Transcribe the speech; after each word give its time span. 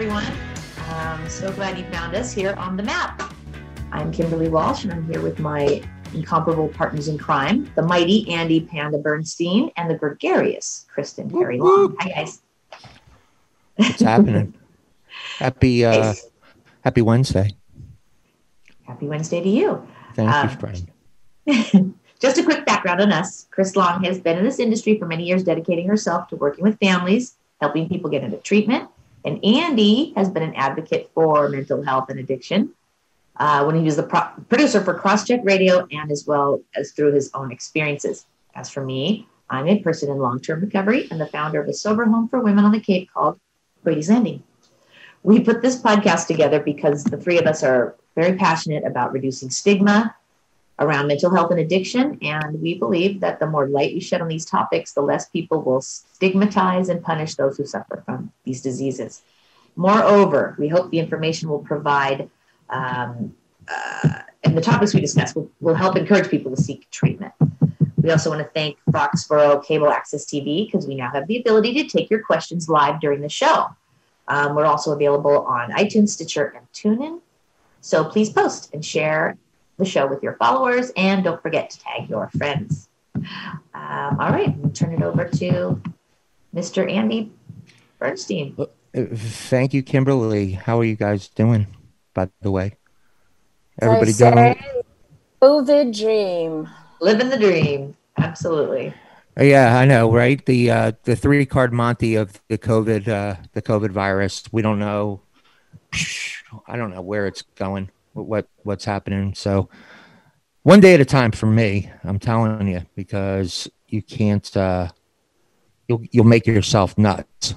everyone. 0.00 0.32
I'm 0.88 1.28
so 1.28 1.52
glad 1.52 1.78
you 1.78 1.84
found 1.92 2.16
us 2.16 2.32
here 2.32 2.54
on 2.54 2.74
the 2.74 2.82
map. 2.82 3.34
I'm 3.92 4.10
Kimberly 4.10 4.48
Walsh, 4.48 4.84
and 4.84 4.94
I'm 4.94 5.04
here 5.04 5.20
with 5.20 5.38
my 5.38 5.82
incomparable 6.14 6.68
partners 6.68 7.08
in 7.08 7.18
crime, 7.18 7.70
the 7.74 7.82
mighty 7.82 8.26
Andy 8.32 8.62
Panda 8.62 8.96
Bernstein 8.96 9.70
and 9.76 9.90
the 9.90 9.94
gregarious 9.94 10.86
Kristen 10.90 11.28
Perry 11.28 11.58
Long. 11.58 11.96
Hi, 12.00 12.08
guys. 12.08 12.40
What's 13.76 14.00
happening? 14.00 14.54
happy 15.38 15.84
uh, 15.84 16.14
Happy 16.82 17.02
Wednesday. 17.02 17.54
Happy 18.86 19.06
Wednesday 19.06 19.42
to 19.42 19.48
you. 19.50 19.86
Thank 20.14 20.30
um, 20.30 20.48
you, 20.48 20.56
friend. 21.44 21.94
Just 22.20 22.38
a 22.38 22.42
quick 22.42 22.64
background 22.64 23.02
on 23.02 23.12
us. 23.12 23.48
Chris 23.50 23.76
Long 23.76 24.02
has 24.04 24.18
been 24.18 24.38
in 24.38 24.44
this 24.44 24.60
industry 24.60 24.98
for 24.98 25.04
many 25.04 25.24
years, 25.24 25.44
dedicating 25.44 25.86
herself 25.86 26.26
to 26.28 26.36
working 26.36 26.64
with 26.64 26.78
families, 26.78 27.34
helping 27.60 27.86
people 27.86 28.08
get 28.08 28.24
into 28.24 28.38
treatment. 28.38 28.88
And 29.24 29.44
Andy 29.44 30.12
has 30.16 30.30
been 30.30 30.42
an 30.42 30.54
advocate 30.54 31.10
for 31.14 31.48
mental 31.48 31.82
health 31.82 32.08
and 32.08 32.18
addiction 32.18 32.72
uh, 33.36 33.64
when 33.64 33.76
he 33.76 33.82
was 33.82 33.96
the 33.96 34.02
pro- 34.02 34.28
producer 34.48 34.80
for 34.80 34.98
Crosscheck 34.98 35.44
Radio 35.44 35.86
and 35.90 36.10
as 36.10 36.26
well 36.26 36.62
as 36.74 36.92
through 36.92 37.12
his 37.12 37.30
own 37.34 37.52
experiences. 37.52 38.26
As 38.54 38.68
for 38.70 38.84
me, 38.84 39.26
I'm 39.48 39.66
a 39.66 39.80
person 39.80 40.10
in 40.10 40.18
long 40.18 40.40
term 40.40 40.60
recovery 40.60 41.08
and 41.10 41.20
the 41.20 41.26
founder 41.26 41.60
of 41.60 41.68
a 41.68 41.72
sober 41.72 42.04
home 42.04 42.28
for 42.28 42.40
women 42.40 42.64
on 42.64 42.72
the 42.72 42.80
Cape 42.80 43.10
called 43.12 43.38
Brady's 43.82 44.10
Landing. 44.10 44.42
We 45.22 45.40
put 45.40 45.60
this 45.60 45.80
podcast 45.80 46.26
together 46.26 46.60
because 46.60 47.04
the 47.04 47.16
three 47.16 47.38
of 47.38 47.46
us 47.46 47.62
are 47.62 47.96
very 48.14 48.36
passionate 48.36 48.84
about 48.84 49.12
reducing 49.12 49.50
stigma 49.50 50.14
around 50.80 51.06
mental 51.06 51.32
health 51.32 51.50
and 51.50 51.60
addiction. 51.60 52.18
And 52.22 52.60
we 52.60 52.78
believe 52.78 53.20
that 53.20 53.38
the 53.38 53.46
more 53.46 53.68
light 53.68 53.94
we 53.94 54.00
shed 54.00 54.22
on 54.22 54.28
these 54.28 54.46
topics, 54.46 54.92
the 54.92 55.02
less 55.02 55.28
people 55.28 55.62
will 55.62 55.82
stigmatize 55.82 56.88
and 56.88 57.02
punish 57.02 57.34
those 57.34 57.58
who 57.58 57.66
suffer 57.66 58.02
from 58.04 58.32
these 58.44 58.62
diseases. 58.62 59.22
Moreover, 59.76 60.56
we 60.58 60.68
hope 60.68 60.90
the 60.90 60.98
information 60.98 61.48
will 61.48 61.60
provide, 61.60 62.28
um, 62.70 63.34
uh, 63.68 64.20
and 64.42 64.56
the 64.56 64.60
topics 64.60 64.94
we 64.94 65.00
discuss 65.00 65.34
will, 65.34 65.50
will 65.60 65.74
help 65.74 65.96
encourage 65.96 66.30
people 66.30 66.54
to 66.54 66.60
seek 66.60 66.90
treatment. 66.90 67.32
We 67.98 68.10
also 68.10 68.30
want 68.30 68.42
to 68.42 68.48
thank 68.54 68.78
Foxborough 68.90 69.62
Cable 69.64 69.90
Access 69.90 70.24
TV 70.24 70.66
because 70.66 70.86
we 70.86 70.94
now 70.94 71.10
have 71.12 71.26
the 71.26 71.38
ability 71.38 71.74
to 71.74 71.84
take 71.84 72.08
your 72.08 72.22
questions 72.22 72.68
live 72.68 72.98
during 73.00 73.20
the 73.20 73.28
show. 73.28 73.66
Um, 74.26 74.54
we're 74.54 74.64
also 74.64 74.92
available 74.92 75.44
on 75.44 75.70
iTunes, 75.72 76.10
Stitcher, 76.10 76.54
and 76.56 76.66
TuneIn. 76.72 77.20
So 77.82 78.04
please 78.04 78.30
post 78.30 78.72
and 78.72 78.84
share 78.84 79.36
the 79.80 79.86
show 79.86 80.06
with 80.06 80.22
your 80.22 80.34
followers, 80.34 80.92
and 80.96 81.24
don't 81.24 81.42
forget 81.42 81.70
to 81.70 81.80
tag 81.80 82.08
your 82.08 82.30
friends. 82.38 82.88
Um, 83.16 84.16
all 84.20 84.30
right, 84.30 84.56
we'll 84.58 84.70
turn 84.70 84.92
it 84.92 85.02
over 85.02 85.24
to 85.24 85.82
Mr. 86.54 86.90
Andy 86.90 87.32
Bernstein. 87.98 88.54
Uh, 88.58 88.66
thank 89.14 89.74
you, 89.74 89.82
Kimberly. 89.82 90.52
How 90.52 90.78
are 90.78 90.84
you 90.84 90.96
guys 90.96 91.28
doing, 91.28 91.66
by 92.14 92.28
the 92.42 92.50
way? 92.50 92.76
Everybody 93.80 94.12
doing? 94.12 94.64
COVID 95.42 95.98
dream. 95.98 96.68
Living 97.00 97.30
the 97.30 97.38
dream. 97.38 97.96
Absolutely. 98.18 98.94
Uh, 99.38 99.44
yeah, 99.44 99.78
I 99.78 99.86
know, 99.86 100.12
right? 100.12 100.44
The 100.44 100.70
uh, 100.70 100.92
the 101.04 101.16
three 101.16 101.46
card 101.46 101.72
Monty 101.72 102.14
of 102.14 102.40
the 102.48 102.58
COVID 102.58 103.08
uh, 103.08 103.36
the 103.52 103.62
COVID 103.62 103.90
virus. 103.90 104.44
We 104.52 104.60
don't 104.60 104.78
know. 104.78 105.22
I 106.66 106.76
don't 106.76 106.92
know 106.92 107.00
where 107.00 107.26
it's 107.26 107.42
going 107.42 107.90
what 108.12 108.48
what's 108.62 108.84
happening. 108.84 109.34
So 109.34 109.68
one 110.62 110.80
day 110.80 110.94
at 110.94 111.00
a 111.00 111.04
time 111.04 111.32
for 111.32 111.46
me, 111.46 111.90
I'm 112.04 112.18
telling 112.18 112.68
you, 112.68 112.82
because 112.94 113.68
you 113.88 114.02
can't 114.02 114.56
uh, 114.56 114.88
you'll 115.88 116.02
you'll 116.10 116.24
make 116.24 116.46
yourself 116.46 116.96
nuts 116.98 117.54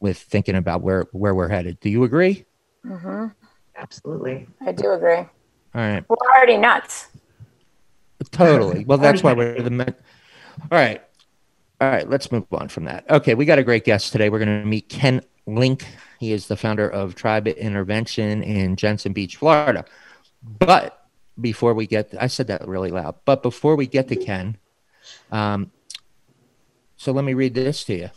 with 0.00 0.18
thinking 0.18 0.56
about 0.56 0.82
where 0.82 1.06
where 1.12 1.34
we're 1.34 1.48
headed. 1.48 1.80
Do 1.80 1.88
you 1.88 2.04
agree? 2.04 2.44
Mm-hmm. 2.84 3.26
Absolutely, 3.76 4.46
I 4.64 4.72
do 4.72 4.92
agree. 4.92 5.16
All 5.16 5.28
right, 5.74 6.04
we're 6.08 6.16
already 6.36 6.56
nuts. 6.56 7.08
Totally. 8.30 8.84
Well, 8.84 8.98
that's 8.98 9.22
why 9.22 9.32
we're 9.32 9.60
the. 9.60 9.70
men. 9.70 9.94
All 10.70 10.78
right. 10.78 11.02
All 11.80 11.90
right, 11.90 12.08
let's 12.08 12.30
move 12.30 12.46
on 12.52 12.68
from 12.68 12.84
that. 12.84 13.04
Okay, 13.10 13.34
we 13.34 13.44
got 13.44 13.58
a 13.58 13.64
great 13.64 13.84
guest 13.84 14.12
today. 14.12 14.30
We're 14.30 14.38
going 14.38 14.62
to 14.62 14.66
meet 14.66 14.88
Ken 14.88 15.20
Link. 15.46 15.86
He 16.18 16.32
is 16.32 16.46
the 16.46 16.56
founder 16.56 16.88
of 16.88 17.14
Tribe 17.14 17.46
Intervention 17.48 18.42
in 18.42 18.76
Jensen 18.76 19.12
Beach, 19.12 19.36
Florida. 19.36 19.84
But 20.42 21.08
before 21.40 21.74
we 21.74 21.86
get, 21.86 22.14
I 22.20 22.26
said 22.26 22.46
that 22.48 22.66
really 22.66 22.90
loud. 22.90 23.16
But 23.24 23.42
before 23.42 23.76
we 23.76 23.86
get 23.86 24.08
to 24.08 24.16
Ken, 24.16 24.56
um, 25.32 25.70
so 26.96 27.12
let 27.12 27.24
me 27.24 27.34
read 27.34 27.54
this 27.54 27.84
to 27.84 27.94
you. 27.94 28.10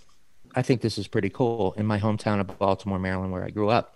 I 0.56 0.62
think 0.62 0.82
this 0.82 0.98
is 0.98 1.08
pretty 1.08 1.30
cool. 1.30 1.74
In 1.78 1.86
my 1.86 2.00
hometown 2.00 2.40
of 2.40 2.58
Baltimore, 2.58 3.00
Maryland, 3.00 3.32
where 3.32 3.44
I 3.44 3.50
grew 3.50 3.70
up, 3.70 3.96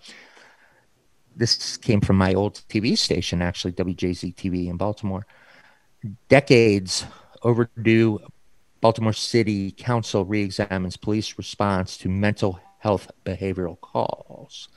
this 1.34 1.76
came 1.76 2.00
from 2.00 2.16
my 2.16 2.34
old 2.34 2.62
TV 2.68 2.96
station, 2.96 3.42
actually, 3.42 3.72
WJZ 3.72 4.34
TV 4.34 4.68
in 4.68 4.76
Baltimore. 4.76 5.26
Decades 6.28 7.06
overdue, 7.42 8.18
Baltimore 8.80 9.12
City 9.12 9.70
Council 9.70 10.24
re-examines 10.24 10.96
police 10.96 11.38
response 11.38 11.96
to 11.98 12.08
mental 12.08 12.60
health 12.82 13.10
behavioral 13.24 13.80
calls. 13.80 14.68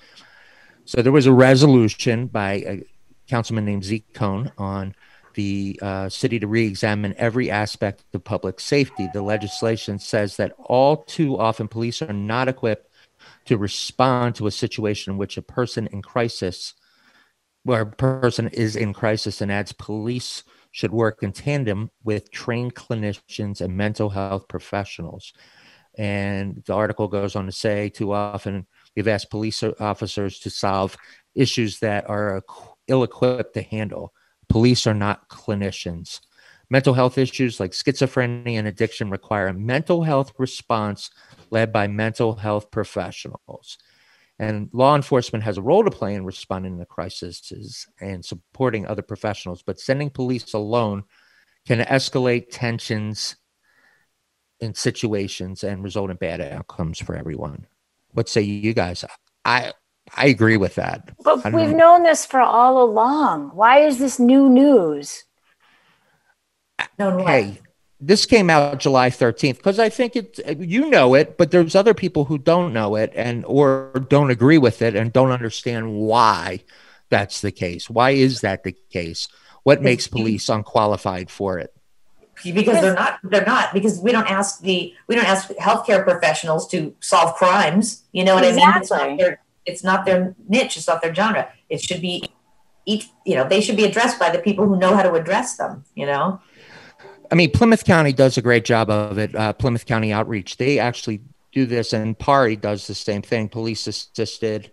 So 0.86 1.02
there 1.02 1.12
was 1.12 1.26
a 1.26 1.34
resolution 1.34 2.28
by 2.28 2.52
a 2.54 2.84
councilman 3.28 3.66
named 3.66 3.84
Zeke 3.84 4.14
Cohen 4.14 4.52
on 4.60 4.94
the 5.34 5.80
uh, 5.82 6.08
city 6.08 6.40
to 6.40 6.48
re-examine 6.48 7.16
every 7.18 7.50
aspect 7.50 8.06
of 8.14 8.24
public 8.24 8.60
safety. 8.60 9.10
The 9.12 9.24
legislation 9.24 9.98
says 9.98 10.38
that 10.38 10.54
all 10.60 10.98
too 10.98 11.38
often 11.40 11.68
police 11.68 12.02
are 12.04 12.14
not 12.14 12.48
equipped 12.48 12.90
to 13.46 13.58
respond 13.58 14.36
to 14.36 14.46
a 14.46 14.52
situation 14.52 15.14
in 15.14 15.18
which 15.18 15.38
a 15.38 15.42
person 15.42 15.88
in 15.88 16.04
crisis, 16.04 16.76
where 17.64 17.82
a 17.82 17.92
person 17.92 18.50
is 18.50 18.76
in 18.76 18.94
crisis, 18.94 19.42
and 19.42 19.52
adds 19.52 19.74
police 19.74 20.44
should 20.72 20.92
work 20.92 21.24
in 21.24 21.32
tandem 21.32 21.90
with 22.04 22.32
trained 22.32 22.76
clinicians 22.76 23.62
and 23.62 23.76
mental 23.76 24.12
health 24.12 24.48
professionals. 24.48 25.34
And 25.98 26.64
the 26.66 26.74
article 26.74 27.08
goes 27.08 27.36
on 27.36 27.46
to 27.46 27.52
say 27.52 27.90
too 27.90 28.12
often 28.12 28.66
we've 28.96 29.08
asked 29.08 29.30
police 29.30 29.64
officers 29.80 30.40
to 30.40 30.50
solve 30.50 30.98
issues 31.36 31.80
that 31.80 32.10
are 32.10 32.44
ill 32.88 33.04
equipped 33.04 33.54
to 33.54 33.62
handle. 33.62 34.14
Police 34.50 34.88
are 34.88 34.94
not 34.94 35.30
clinicians. 35.30 36.20
Mental 36.70 36.94
health 36.94 37.18
issues 37.18 37.60
like 37.60 37.72
schizophrenia 37.72 38.58
and 38.58 38.68
addiction 38.68 39.10
require 39.10 39.48
a 39.48 39.54
mental 39.54 40.04
health 40.04 40.34
response 40.38 41.12
led 41.52 41.72
by 41.72 41.88
mental 41.88 42.36
health 42.36 42.72
professionals. 42.72 43.78
And 44.40 44.70
law 44.74 44.96
enforcement 44.96 45.44
has 45.44 45.58
a 45.58 45.62
role 45.62 45.84
to 45.84 45.92
play 45.92 46.14
in 46.16 46.26
responding 46.26 46.78
to 46.80 46.86
crises 46.86 47.88
and 48.02 48.26
supporting 48.26 48.86
other 48.86 49.02
professionals, 49.02 49.64
but 49.64 49.80
sending 49.80 50.10
police 50.10 50.54
alone 50.54 51.04
can 51.66 51.80
escalate 51.80 52.48
tensions 52.52 53.38
in 54.60 54.74
situations 54.74 55.64
and 55.64 55.84
result 55.84 56.10
in 56.10 56.18
bad 56.18 56.42
outcomes 56.42 57.00
for 57.00 57.16
everyone. 57.16 57.68
What 58.12 58.30
say 58.30 58.42
you 58.42 58.74
guys? 58.74 59.04
I 59.44 59.74
I 60.16 60.28
agree 60.28 60.58
with 60.58 60.76
that. 60.76 61.12
But 61.24 61.44
we've 61.46 61.72
know. 61.72 61.78
known 61.78 62.04
this 62.04 62.26
for 62.26 62.40
all 62.40 62.82
along. 62.84 63.52
Why 63.54 63.80
is 63.80 64.00
this 64.00 64.20
new 64.20 64.50
news? 64.50 65.26
No, 67.00 67.26
hey, 67.26 67.60
this 68.00 68.26
came 68.26 68.50
out 68.50 68.80
July 68.80 69.10
13th 69.10 69.58
because 69.58 69.80
I 69.80 69.90
think 69.90 70.16
it 70.16 70.40
you 70.60 70.90
know 70.90 71.16
it, 71.16 71.38
but 71.38 71.52
there's 71.52 71.76
other 71.76 71.94
people 71.94 72.26
who 72.26 72.38
don't 72.38 72.74
know 72.74 72.96
it 72.96 73.12
and 73.16 73.44
or 73.46 74.06
don't 74.10 74.32
agree 74.32 74.58
with 74.58 74.82
it 74.82 74.96
and 74.96 75.12
don't 75.12 75.32
understand 75.32 75.94
why 75.94 76.62
that's 77.10 77.42
the 77.42 77.52
case. 77.52 77.90
Why 77.90 78.12
is 78.12 78.42
that 78.42 78.64
the 78.64 78.76
case? 78.90 79.28
What 79.64 79.82
makes 79.82 80.08
police 80.08 80.48
unqualified 80.50 81.32
for 81.32 81.58
it? 81.58 81.75
Because 82.44 82.82
they're 82.82 82.94
not 82.94 83.20
they're 83.24 83.46
not 83.46 83.74
because 83.74 84.00
we 84.00 84.12
don't 84.12 84.30
ask 84.30 84.62
the 84.62 84.94
we 85.08 85.16
don't 85.16 85.26
ask 85.26 85.50
healthcare 85.52 86.04
professionals 86.04 86.68
to 86.70 86.94
solve 87.00 87.36
crimes 87.36 88.04
you 88.12 88.24
know 88.24 88.36
what 88.36 88.44
exactly. 88.44 88.98
i 88.98 89.08
mean 89.08 89.18
it's 89.18 89.18
not, 89.18 89.18
their, 89.18 89.42
it's 89.66 89.84
not 89.84 90.06
their 90.06 90.36
niche 90.48 90.78
it's 90.78 90.88
not 90.88 91.02
their 91.02 91.16
genre 91.16 91.50
it 91.70 91.82
should 91.82 92.02
be 92.02 92.30
each 92.86 93.08
you 93.26 93.36
know 93.36 93.48
they 93.48 93.62
should 93.62 93.78
be 93.78 93.86
addressed 93.86 94.20
by 94.20 94.30
the 94.30 94.40
people 94.40 94.68
who 94.68 94.78
know 94.78 94.96
how 94.96 95.02
to 95.02 95.14
address 95.14 95.56
them 95.56 95.84
you 95.96 96.06
know 96.06 96.40
i 97.32 97.36
mean 97.36 97.50
plymouth 97.52 97.86
county 97.86 98.12
does 98.12 98.38
a 98.38 98.42
great 98.42 98.66
job 98.66 98.90
of 98.90 99.18
it 99.18 99.34
uh, 99.34 99.54
plymouth 99.54 99.86
county 99.86 100.12
outreach 100.12 100.58
they 100.58 100.78
actually 100.78 101.22
do 101.52 101.66
this 101.66 101.94
and 101.94 102.20
PAARI 102.20 102.60
does 102.60 102.86
the 102.86 102.94
same 102.94 103.22
thing 103.22 103.48
police 103.48 103.88
assisted 103.88 104.72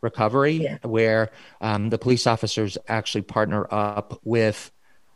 recovery 0.00 0.52
yeah. 0.52 0.78
where 0.82 1.30
um, 1.60 1.90
the 1.90 1.98
police 1.98 2.26
officers 2.26 2.78
actually 2.88 3.22
partner 3.22 3.66
up 3.70 4.18
with 4.24 4.70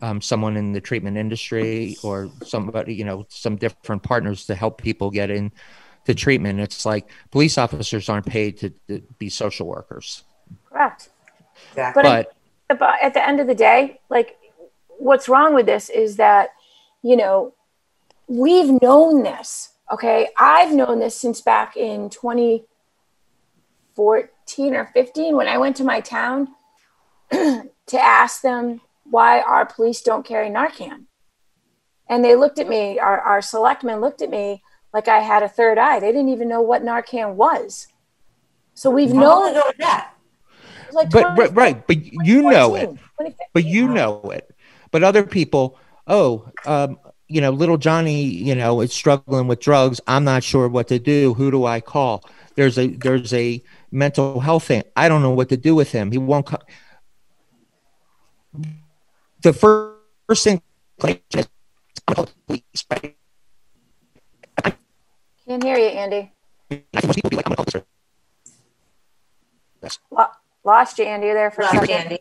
um, 0.05 0.21
someone 0.21 0.59
in 0.59 0.73
the 0.73 0.83
treatment 0.83 1.17
industry 1.17 1.97
or 2.03 2.29
somebody, 2.45 2.95
you 2.95 3.05
know, 3.05 3.25
some 3.31 3.57
different 3.57 4.03
partners 4.03 4.45
to 4.47 4.55
help 4.55 4.83
people 4.83 5.11
get 5.11 5.31
in 5.31 5.51
to 6.05 6.15
treatment. 6.15 6.61
It's 6.61 6.85
like 6.85 7.09
police 7.31 7.57
officers 7.57 8.11
aren't 8.11 8.27
paid 8.27 8.59
to, 8.59 8.69
to 8.89 9.01
be 9.19 9.31
social 9.31 9.67
workers. 9.67 10.25
Correct. 10.69 11.09
Exactly. 11.71 12.03
But, 12.03 12.35
but 12.69 12.97
at 13.03 13.15
the 13.15 13.27
end 13.27 13.41
of 13.41 13.47
the 13.47 13.55
day, 13.55 14.01
like 14.11 14.37
what's 14.99 15.27
wrong 15.27 15.55
with 15.55 15.65
this 15.65 15.89
is 15.89 16.17
that, 16.17 16.51
you 17.03 17.17
know, 17.17 17.55
we've 18.29 18.83
known 18.83 19.23
this. 19.23 19.71
Okay. 19.91 20.29
I've 20.39 20.75
known 20.75 20.99
this 20.99 21.17
since 21.17 21.41
back 21.41 21.79
in 21.79 22.11
2014 22.11 24.75
or 24.75 24.91
15 24.93 25.35
when 25.35 25.49
I 25.49 25.57
went 25.57 25.77
to 25.77 25.85
my 25.85 26.03
town 26.03 26.49
to 27.31 27.71
ask 27.95 28.43
them 28.43 28.83
why 29.05 29.41
our 29.41 29.67
police 29.67 30.03
don't 30.03 30.27
carry 30.27 30.49
Narcan. 30.49 31.05
And 32.09 32.25
they 32.25 32.37
looked 32.37 32.59
at 32.59 32.69
me, 32.69 32.99
our, 32.99 33.21
our 33.21 33.41
selectmen 33.41 34.01
looked 34.01 34.23
at 34.23 34.31
me 34.31 34.63
like 34.93 35.09
I 35.09 35.19
had 35.19 35.43
a 35.43 35.49
third 35.49 35.79
eye. 35.79 36.01
They 36.01 36.13
didn't 36.13 36.29
even 36.29 36.49
know 36.49 36.63
what 36.63 36.83
Narcan 36.83 37.35
was. 37.35 37.89
So 38.75 38.91
we've 38.91 39.13
How 39.13 39.21
known 39.21 39.63
that. 39.79 40.15
Like 40.93 41.11
but, 41.11 41.35
but 41.35 41.55
right, 41.57 41.85
but 41.87 41.97
you 42.05 42.43
know 42.43 42.75
it. 42.75 42.91
But 43.53 43.65
you 43.65 43.89
know 43.89 44.21
it. 44.33 44.55
But 44.91 45.03
other 45.03 45.25
people, 45.25 45.79
oh, 46.07 46.49
um, 46.67 46.99
you 47.27 47.41
know, 47.41 47.51
little 47.51 47.77
Johnny, 47.79 48.23
you 48.23 48.55
know, 48.55 48.81
is 48.81 48.93
struggling 48.93 49.49
with 49.49 49.61
drugs. 49.61 50.01
I'm 50.07 50.25
not 50.25 50.45
sure 50.45 50.69
what 50.69 50.89
to 50.89 50.99
do. 50.99 51.35
Who 51.35 51.51
do 51.51 51.65
I 51.65 51.81
call? 51.81 52.23
There's 52.55 52.79
a 52.79 52.89
there's 52.89 53.33
a 53.35 53.63
mental 53.91 54.41
health 54.41 54.65
thing. 54.65 54.85
I 54.95 55.09
don't 55.09 55.23
know 55.23 55.31
what 55.31 55.49
to 55.49 55.57
do 55.57 55.75
with 55.75 55.91
him. 55.91 56.13
He 56.13 56.19
won't 56.19 56.47
come. 56.47 56.61
The 59.45 59.53
first, 59.53 60.01
first 60.27 60.45
thing 60.45 60.63
is 61.05 61.19
police, 62.47 62.85
right? 62.91 63.15
Can't 65.47 65.63
hear 65.63 65.77
you, 65.77 65.89
Andy. 65.89 66.33
Lost 70.65 70.99
you, 70.99 71.05
Andy, 71.05 71.27
there 71.27 71.51
for 71.51 71.61
Lost 71.61 71.75
a 71.75 71.81
second. 71.81 71.95
Andy. 71.95 72.19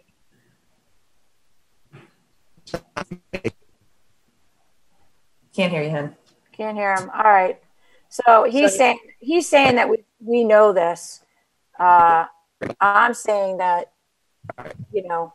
Can't 5.55 5.71
hear 5.71 5.83
you, 5.83 5.89
him. 5.89 6.15
Can't 6.51 6.75
hear 6.75 6.93
him. 6.93 7.09
All 7.09 7.23
right. 7.23 7.57
So 8.09 8.43
he's 8.43 8.73
so, 8.73 8.77
saying 8.79 8.99
he's 9.21 9.47
saying 9.47 9.77
that 9.77 9.87
we 9.87 10.03
we 10.19 10.43
know 10.43 10.73
this. 10.73 11.23
Uh, 11.79 12.25
I'm 12.81 13.13
saying 13.13 13.59
that 13.59 13.93
you 14.91 15.07
know 15.07 15.31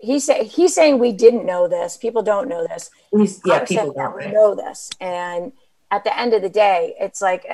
he's 0.00 0.24
say, 0.24 0.44
he's 0.44 0.74
saying 0.74 0.98
we 0.98 1.12
didn't 1.12 1.46
know 1.46 1.68
this. 1.68 1.96
People 1.96 2.22
don't 2.22 2.48
know 2.48 2.66
this. 2.66 2.90
He's, 3.10 3.40
yeah, 3.44 3.60
I'm 3.60 3.66
people 3.66 3.92
don't. 3.92 4.16
We 4.16 4.32
know 4.32 4.54
this, 4.54 4.90
and 5.00 5.52
at 5.90 6.04
the 6.04 6.18
end 6.18 6.34
of 6.34 6.42
the 6.42 6.48
day, 6.48 6.94
it's 6.98 7.22
like, 7.22 7.46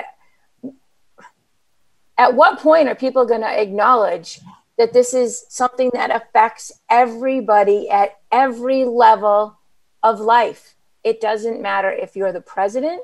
at 2.17 2.35
what 2.35 2.59
point 2.59 2.87
are 2.87 2.95
people 2.95 3.25
going 3.25 3.41
to 3.41 3.61
acknowledge 3.61 4.39
that 4.77 4.93
this 4.93 5.13
is 5.13 5.45
something 5.49 5.91
that 5.93 6.15
affects 6.15 6.71
everybody 6.89 7.89
at 7.89 8.19
every 8.31 8.85
level 8.85 9.59
of 10.01 10.19
life? 10.19 10.75
It 11.03 11.19
doesn't 11.19 11.61
matter 11.61 11.91
if 11.91 12.15
you're 12.15 12.31
the 12.31 12.41
president. 12.41 13.01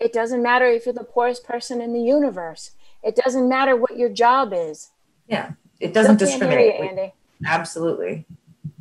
It 0.00 0.12
doesn't 0.12 0.42
matter 0.42 0.66
if 0.66 0.84
you're 0.84 0.92
the 0.92 1.04
poorest 1.04 1.44
person 1.44 1.80
in 1.80 1.92
the 1.92 2.00
universe. 2.00 2.72
It 3.02 3.16
doesn't 3.16 3.48
matter 3.48 3.76
what 3.76 3.96
your 3.96 4.08
job 4.08 4.52
is. 4.54 4.90
Yeah, 5.28 5.52
it 5.80 5.94
doesn't 5.94 6.18
discriminate. 6.18 6.78
You, 6.78 6.88
Andy. 6.88 7.14
Absolutely. 7.44 8.26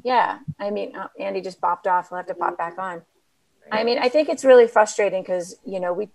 Yeah, 0.04 0.40
I 0.60 0.70
mean, 0.70 0.94
oh, 0.96 1.08
Andy 1.20 1.42
just 1.42 1.60
bopped 1.60 1.88
off. 1.88 2.12
We'll 2.12 2.18
have 2.18 2.28
to 2.28 2.36
pop 2.36 2.58
back 2.58 2.78
on. 2.78 3.02
I 3.72 3.84
mean, 3.84 3.98
I 3.98 4.10
think 4.10 4.30
it's 4.30 4.46
really 4.46 4.68
frustrating 4.68 5.24
because 5.24 5.56
you 5.66 5.80
know 5.80 5.94
we 5.94 6.10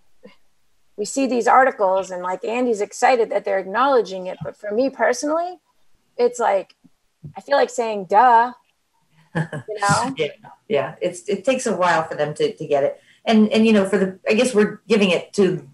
we 0.96 1.04
see 1.04 1.26
these 1.26 1.48
articles 1.48 2.10
and 2.10 2.22
like 2.22 2.44
Andy's 2.44 2.80
excited 2.80 3.30
that 3.30 3.44
they're 3.44 3.58
acknowledging 3.58 4.26
it, 4.26 4.38
but 4.44 4.56
for 4.56 4.70
me 4.70 4.90
personally, 4.90 5.58
it's 6.16 6.38
like 6.38 6.76
I 7.36 7.40
feel 7.40 7.56
like 7.56 7.70
saying 7.70 8.06
"duh." 8.06 8.52
You 9.34 9.42
know? 9.68 10.14
yeah, 10.16 10.28
yeah. 10.68 10.94
It's 11.00 11.28
it 11.28 11.44
takes 11.44 11.66
a 11.66 11.76
while 11.76 12.04
for 12.04 12.14
them 12.14 12.34
to 12.34 12.54
to 12.54 12.66
get 12.66 12.84
it, 12.84 13.00
and 13.24 13.48
and 13.52 13.66
you 13.66 13.72
know, 13.72 13.88
for 13.88 13.98
the 13.98 14.18
I 14.28 14.34
guess 14.34 14.54
we're 14.54 14.80
giving 14.86 15.10
it 15.10 15.32
to 15.34 15.68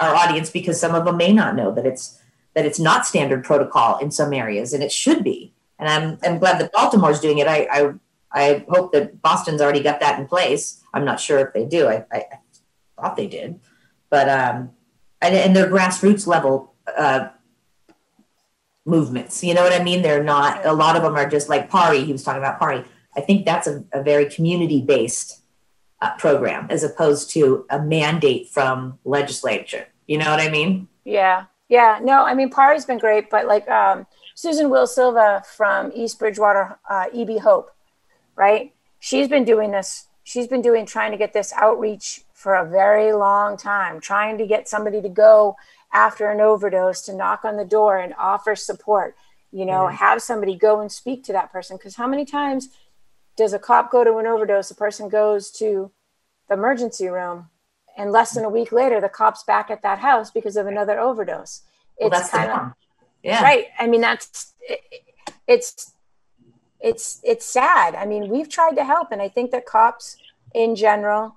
our 0.00 0.14
audience 0.14 0.50
because 0.50 0.80
some 0.80 0.94
of 0.94 1.04
them 1.04 1.16
may 1.16 1.32
not 1.32 1.54
know 1.54 1.72
that 1.72 1.86
it's 1.86 2.20
that 2.54 2.64
it's 2.64 2.78
not 2.78 3.06
standard 3.06 3.44
protocol 3.44 3.98
in 3.98 4.10
some 4.10 4.32
areas, 4.32 4.72
and 4.72 4.82
it 4.82 4.92
should 4.92 5.24
be. 5.24 5.52
And 5.78 5.88
I'm 5.88 6.18
I'm 6.22 6.38
glad 6.38 6.60
that 6.60 6.72
Baltimore's 6.72 7.20
doing 7.20 7.38
it. 7.38 7.46
I 7.46 7.68
I, 7.70 7.92
I 8.32 8.64
hope 8.68 8.92
that 8.92 9.20
Boston's 9.22 9.60
already 9.60 9.82
got 9.82 10.00
that 10.00 10.18
in 10.18 10.26
place. 10.26 10.82
I'm 10.92 11.04
not 11.04 11.20
sure 11.20 11.38
if 11.38 11.52
they 11.52 11.64
do. 11.64 11.88
I, 11.88 12.04
I, 12.12 12.24
thought 12.96 13.16
they 13.16 13.26
did, 13.26 13.58
but 14.08 14.28
um, 14.28 14.70
and, 15.20 15.34
and 15.34 15.56
they're 15.56 15.68
grassroots 15.68 16.26
level 16.28 16.74
uh, 16.96 17.28
movements. 18.86 19.42
You 19.42 19.54
know 19.54 19.62
what 19.62 19.78
I 19.78 19.82
mean? 19.82 20.02
They're 20.02 20.22
not. 20.22 20.64
A 20.64 20.72
lot 20.72 20.96
of 20.96 21.02
them 21.02 21.16
are 21.16 21.28
just 21.28 21.48
like 21.48 21.70
PAARI. 21.70 22.04
He 22.04 22.12
was 22.12 22.22
talking 22.22 22.40
about 22.40 22.60
PAARI. 22.60 22.84
I 23.16 23.20
think 23.20 23.44
that's 23.44 23.66
a, 23.66 23.84
a 23.92 24.02
very 24.02 24.28
community 24.28 24.80
based 24.80 25.42
uh, 26.00 26.14
program 26.16 26.66
as 26.70 26.84
opposed 26.84 27.30
to 27.30 27.66
a 27.70 27.80
mandate 27.80 28.48
from 28.48 28.98
legislature. 29.04 29.86
You 30.06 30.18
know 30.18 30.30
what 30.30 30.40
I 30.40 30.50
mean? 30.50 30.88
Yeah. 31.04 31.46
Yeah, 31.68 31.98
no, 32.02 32.24
I 32.24 32.34
mean, 32.34 32.50
PAARI's 32.50 32.84
been 32.84 32.98
great, 32.98 33.30
but 33.30 33.46
like 33.46 33.68
um, 33.68 34.06
Susan 34.34 34.68
Will 34.68 34.86
Silva 34.86 35.42
from 35.56 35.90
East 35.94 36.18
Bridgewater, 36.18 36.78
uh, 36.88 37.06
EB 37.14 37.40
Hope, 37.40 37.70
right? 38.36 38.72
She's 39.00 39.28
been 39.28 39.44
doing 39.44 39.70
this. 39.70 40.06
She's 40.24 40.46
been 40.46 40.62
doing 40.62 40.86
trying 40.86 41.12
to 41.12 41.18
get 41.18 41.32
this 41.32 41.52
outreach 41.54 42.22
for 42.32 42.54
a 42.54 42.68
very 42.68 43.12
long 43.12 43.56
time, 43.56 44.00
trying 44.00 44.36
to 44.38 44.46
get 44.46 44.68
somebody 44.68 45.00
to 45.00 45.08
go 45.08 45.56
after 45.92 46.30
an 46.30 46.40
overdose 46.40 47.02
to 47.02 47.14
knock 47.14 47.44
on 47.44 47.56
the 47.56 47.64
door 47.64 47.98
and 47.98 48.14
offer 48.18 48.54
support. 48.54 49.16
You 49.52 49.64
know, 49.64 49.86
mm-hmm. 49.86 49.96
have 49.96 50.20
somebody 50.20 50.56
go 50.56 50.80
and 50.80 50.90
speak 50.90 51.24
to 51.24 51.32
that 51.32 51.52
person. 51.52 51.76
Because 51.76 51.96
how 51.96 52.06
many 52.06 52.24
times 52.24 52.68
does 53.36 53.52
a 53.52 53.58
cop 53.58 53.90
go 53.90 54.04
to 54.04 54.16
an 54.16 54.26
overdose? 54.26 54.68
The 54.68 54.74
person 54.74 55.08
goes 55.08 55.50
to 55.52 55.90
the 56.48 56.54
emergency 56.54 57.08
room 57.08 57.48
and 57.96 58.10
less 58.10 58.32
than 58.32 58.44
a 58.44 58.48
week 58.48 58.72
later 58.72 59.00
the 59.00 59.08
cops 59.08 59.42
back 59.44 59.70
at 59.70 59.82
that 59.82 59.98
house 59.98 60.30
because 60.30 60.56
of 60.56 60.66
another 60.66 60.98
overdose. 60.98 61.62
Well, 62.00 62.10
it's 62.12 62.30
kind 62.30 62.50
of 62.50 62.72
yeah. 63.22 63.42
Right. 63.42 63.66
I 63.78 63.86
mean 63.86 64.00
that's 64.00 64.54
it, 64.60 64.80
it's 65.46 65.92
it's 66.80 67.20
it's 67.24 67.46
sad. 67.46 67.94
I 67.94 68.04
mean 68.06 68.28
we've 68.28 68.48
tried 68.48 68.76
to 68.76 68.84
help 68.84 69.12
and 69.12 69.22
i 69.22 69.28
think 69.28 69.50
that 69.52 69.66
cops 69.66 70.16
in 70.54 70.76
general 70.76 71.36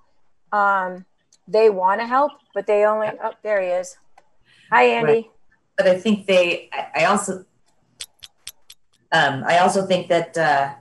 um 0.52 1.06
they 1.48 1.70
want 1.70 2.02
to 2.02 2.08
help 2.08 2.34
but 2.54 2.68
they 2.68 2.86
only 2.86 3.08
oh 3.24 3.34
there 3.44 3.62
he 3.62 3.70
is. 3.70 3.98
Hi 4.72 4.84
andy. 4.84 5.14
Right. 5.14 5.26
but 5.78 5.88
i 5.88 5.98
think 5.98 6.26
they 6.26 6.70
i, 6.74 7.02
I 7.02 7.06
also 7.06 7.46
um 9.12 9.44
i 9.46 9.60
also 9.60 9.86
think 9.86 10.10
that 10.10 10.38
uh 10.38 10.74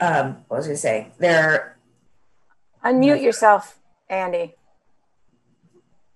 um 0.00 0.44
what 0.48 0.58
was 0.58 0.66
i 0.66 0.68
gonna 0.68 0.76
say? 0.78 1.12
They're 1.18 1.76
unmute 2.84 3.22
yourself 3.22 3.77
Andy. 4.10 4.54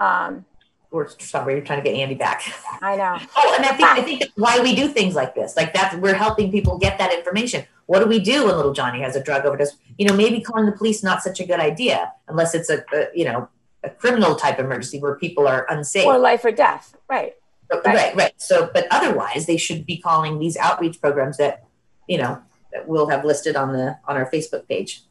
Um, 0.01 0.45
we're 0.91 1.09
sorry, 1.09 1.55
we're 1.55 1.63
trying 1.63 1.83
to 1.83 1.89
get 1.89 1.99
Andy 1.99 2.15
back. 2.15 2.43
I 2.83 2.97
know. 2.97 3.19
oh, 3.37 3.55
and 3.57 3.65
I 3.65 3.75
think 3.75 3.89
I 3.89 4.03
think 4.03 4.21
that's 4.21 4.33
why 4.37 4.61
we 4.61 4.75
do 4.75 4.89
things 4.89 5.15
like 5.15 5.35
this. 5.35 5.57
Like 5.57 5.73
that's 5.73 5.97
we're 5.97 6.15
helping 6.15 6.51
people 6.53 6.79
get 6.79 6.99
that 6.99 7.13
information. 7.13 7.65
What 7.87 8.01
do 8.01 8.07
we 8.07 8.21
do 8.21 8.47
when 8.47 8.57
little 8.57 8.75
Johnny 8.75 9.01
has 9.01 9.17
a 9.17 9.23
drug 9.23 9.47
overdose? 9.47 9.77
You 9.97 10.07
know, 10.07 10.15
maybe 10.15 10.41
calling 10.41 10.67
the 10.67 10.73
police 10.73 11.03
not 11.03 11.23
such 11.23 11.41
a 11.41 11.47
good 11.47 11.61
idea 11.61 12.13
unless 12.29 12.55
it's 12.55 12.69
a, 12.69 12.85
a 12.93 13.07
you 13.15 13.25
know 13.25 13.49
a 13.83 13.91
criminal 13.91 14.35
type 14.35 14.59
emergency 14.59 15.01
where 15.01 15.17
people 15.17 15.47
are 15.49 15.67
unsafe 15.71 16.07
or 16.07 16.19
life 16.19 16.45
or 16.45 16.53
death. 16.53 16.95
Right. 17.09 17.35
Right. 17.71 17.85
right. 17.87 18.15
Right. 18.17 18.33
So, 18.37 18.71
but 18.75 18.87
otherwise, 18.91 19.47
they 19.47 19.57
should 19.57 19.87
be 19.87 19.97
calling 19.97 20.39
these 20.39 20.59
outreach 20.59 21.01
programs 21.01 21.39
that 21.39 21.65
you 22.07 22.19
know 22.19 22.43
that 22.73 22.87
we'll 22.87 23.09
have 23.09 23.25
listed 23.25 23.57
on 23.57 23.73
the 23.73 23.99
on 24.07 24.17
our 24.17 24.31
Facebook 24.31 24.69
page. 24.69 25.05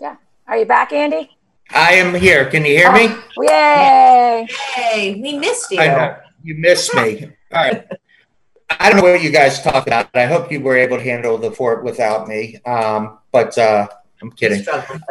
Yeah. 0.00 0.16
Are 0.46 0.56
you 0.56 0.66
back, 0.66 0.92
Andy? 0.92 1.36
I 1.72 1.92
am 1.94 2.14
here. 2.14 2.46
Can 2.46 2.64
you 2.64 2.76
hear 2.76 2.92
me? 2.92 3.08
Oh, 3.08 3.42
yay! 3.42 4.48
Yay! 4.76 5.20
We 5.20 5.38
missed 5.38 5.70
you. 5.70 5.80
I 5.80 5.86
know 5.86 6.16
you 6.42 6.54
missed 6.56 6.94
me. 6.94 7.30
All 7.52 7.62
right. 7.62 7.86
I 8.70 8.90
don't 8.90 8.98
know 8.98 9.10
what 9.10 9.22
you 9.22 9.30
guys 9.30 9.62
talked 9.62 9.86
about. 9.86 10.08
I 10.14 10.26
hope 10.26 10.50
you 10.50 10.60
were 10.60 10.76
able 10.76 10.96
to 10.96 11.02
handle 11.02 11.38
the 11.38 11.50
fort 11.50 11.84
without 11.84 12.28
me. 12.28 12.56
Um, 12.66 13.18
but 13.32 13.56
uh, 13.58 13.88
I'm 14.22 14.30
kidding. 14.32 14.64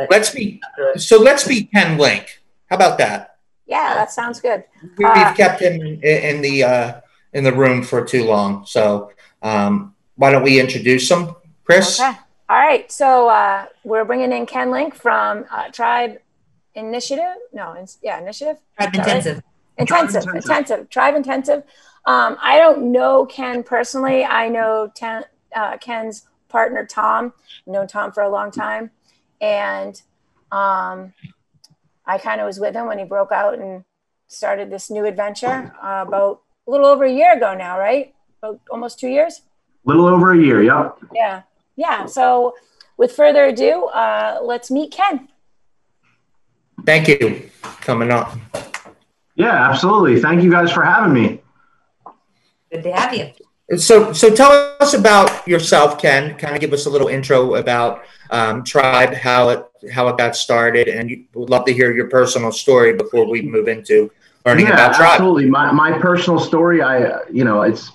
Let's 0.09 0.31
be 0.31 0.61
so. 0.95 1.21
Let's 1.21 1.47
be 1.47 1.63
Ken 1.63 1.97
Link. 1.97 2.41
How 2.69 2.75
about 2.75 2.97
that? 2.97 3.37
Yeah, 3.65 3.93
that 3.93 4.11
sounds 4.11 4.39
good. 4.39 4.63
We've 4.97 5.07
uh, 5.07 5.33
kept 5.33 5.61
him 5.61 5.81
in, 5.81 6.01
in 6.03 6.41
the 6.41 6.63
uh, 6.63 7.01
in 7.33 7.43
the 7.43 7.53
room 7.53 7.83
for 7.83 8.03
too 8.03 8.25
long. 8.25 8.65
So 8.65 9.11
um, 9.41 9.95
why 10.15 10.31
don't 10.31 10.43
we 10.43 10.59
introduce 10.59 11.09
him, 11.09 11.35
Chris? 11.63 11.99
Okay. 11.99 12.17
All 12.49 12.57
right. 12.57 12.91
So 12.91 13.29
uh, 13.29 13.65
we're 13.83 14.05
bringing 14.05 14.31
in 14.31 14.45
Ken 14.45 14.71
Link 14.71 14.95
from 14.95 15.45
uh, 15.51 15.69
Tribe 15.69 16.19
initiative. 16.75 17.35
No, 17.53 17.73
in, 17.73 17.85
yeah, 18.01 18.19
initiative. 18.19 18.57
Tribe 18.77 18.95
intensive. 18.95 19.35
Right? 19.35 19.43
Intensive, 19.77 20.23
intensive, 20.25 20.35
intensive, 20.35 20.89
tribe 20.89 21.15
intensive. 21.15 21.63
Um, 22.05 22.37
I 22.41 22.57
don't 22.57 22.91
know 22.91 23.25
Ken 23.25 23.63
personally. 23.63 24.25
I 24.25 24.49
know 24.49 24.91
ten, 24.93 25.23
uh, 25.55 25.77
Ken's 25.77 26.27
partner 26.49 26.85
Tom. 26.85 27.33
I've 27.67 27.73
known 27.73 27.87
Tom 27.87 28.11
for 28.11 28.23
a 28.23 28.29
long 28.29 28.51
time, 28.51 28.91
and 29.39 30.01
um, 30.51 31.13
I 32.05 32.17
kind 32.17 32.41
of 32.41 32.47
was 32.47 32.59
with 32.59 32.75
him 32.75 32.87
when 32.87 32.99
he 32.99 33.05
broke 33.05 33.31
out 33.31 33.59
and 33.59 33.83
started 34.27 34.69
this 34.69 34.89
new 34.89 35.05
adventure 35.05 35.73
uh, 35.81 36.03
about 36.07 36.41
a 36.67 36.71
little 36.71 36.87
over 36.87 37.03
a 37.03 37.11
year 37.11 37.35
ago 37.35 37.53
now, 37.53 37.77
right? 37.77 38.13
About 38.41 38.59
almost 38.71 38.99
two 38.99 39.09
years. 39.09 39.41
A 39.85 39.89
little 39.89 40.07
over 40.07 40.33
a 40.33 40.37
year, 40.37 40.61
yeah. 40.63 40.91
Yeah, 41.13 41.41
yeah. 41.75 42.05
So, 42.05 42.55
with 42.97 43.11
further 43.11 43.45
ado, 43.45 43.85
uh, 43.85 44.39
let's 44.41 44.69
meet 44.69 44.91
Ken. 44.91 45.29
Thank 46.89 47.07
you 47.07 47.51
coming 47.81 48.09
up. 48.09 48.35
Yeah, 49.35 49.69
absolutely. 49.69 50.19
Thank 50.19 50.41
you 50.41 50.49
guys 50.49 50.71
for 50.71 50.83
having 50.83 51.13
me. 51.13 51.39
Good 52.71 52.81
to 52.81 52.91
have 52.91 53.13
you. 53.13 53.77
So, 53.77 54.11
so 54.11 54.33
tell 54.33 54.75
us 54.79 54.95
about 54.95 55.47
yourself, 55.47 56.01
Ken. 56.01 56.35
Kind 56.39 56.55
of 56.55 56.61
give 56.61 56.73
us 56.73 56.87
a 56.87 56.89
little 56.89 57.07
intro 57.07 57.53
about 57.53 58.05
um, 58.31 58.63
Tribe, 58.63 59.13
how 59.13 59.49
it 59.49 59.65
how 59.93 60.07
it 60.07 60.17
got 60.17 60.35
started, 60.35 60.87
and 60.87 61.09
we'd 61.09 61.27
love 61.35 61.65
to 61.65 61.73
hear 61.73 61.93
your 61.93 62.09
personal 62.09 62.51
story 62.51 62.93
before 62.93 63.29
we 63.29 63.43
move 63.43 63.67
into 63.67 64.09
learning 64.43 64.65
yeah, 64.65 64.73
about 64.73 64.95
Tribe. 64.95 65.11
Absolutely, 65.11 65.45
my 65.45 65.71
my 65.71 65.91
personal 65.99 66.39
story. 66.39 66.81
I 66.81 67.21
you 67.31 67.43
know 67.43 67.61
it's 67.61 67.91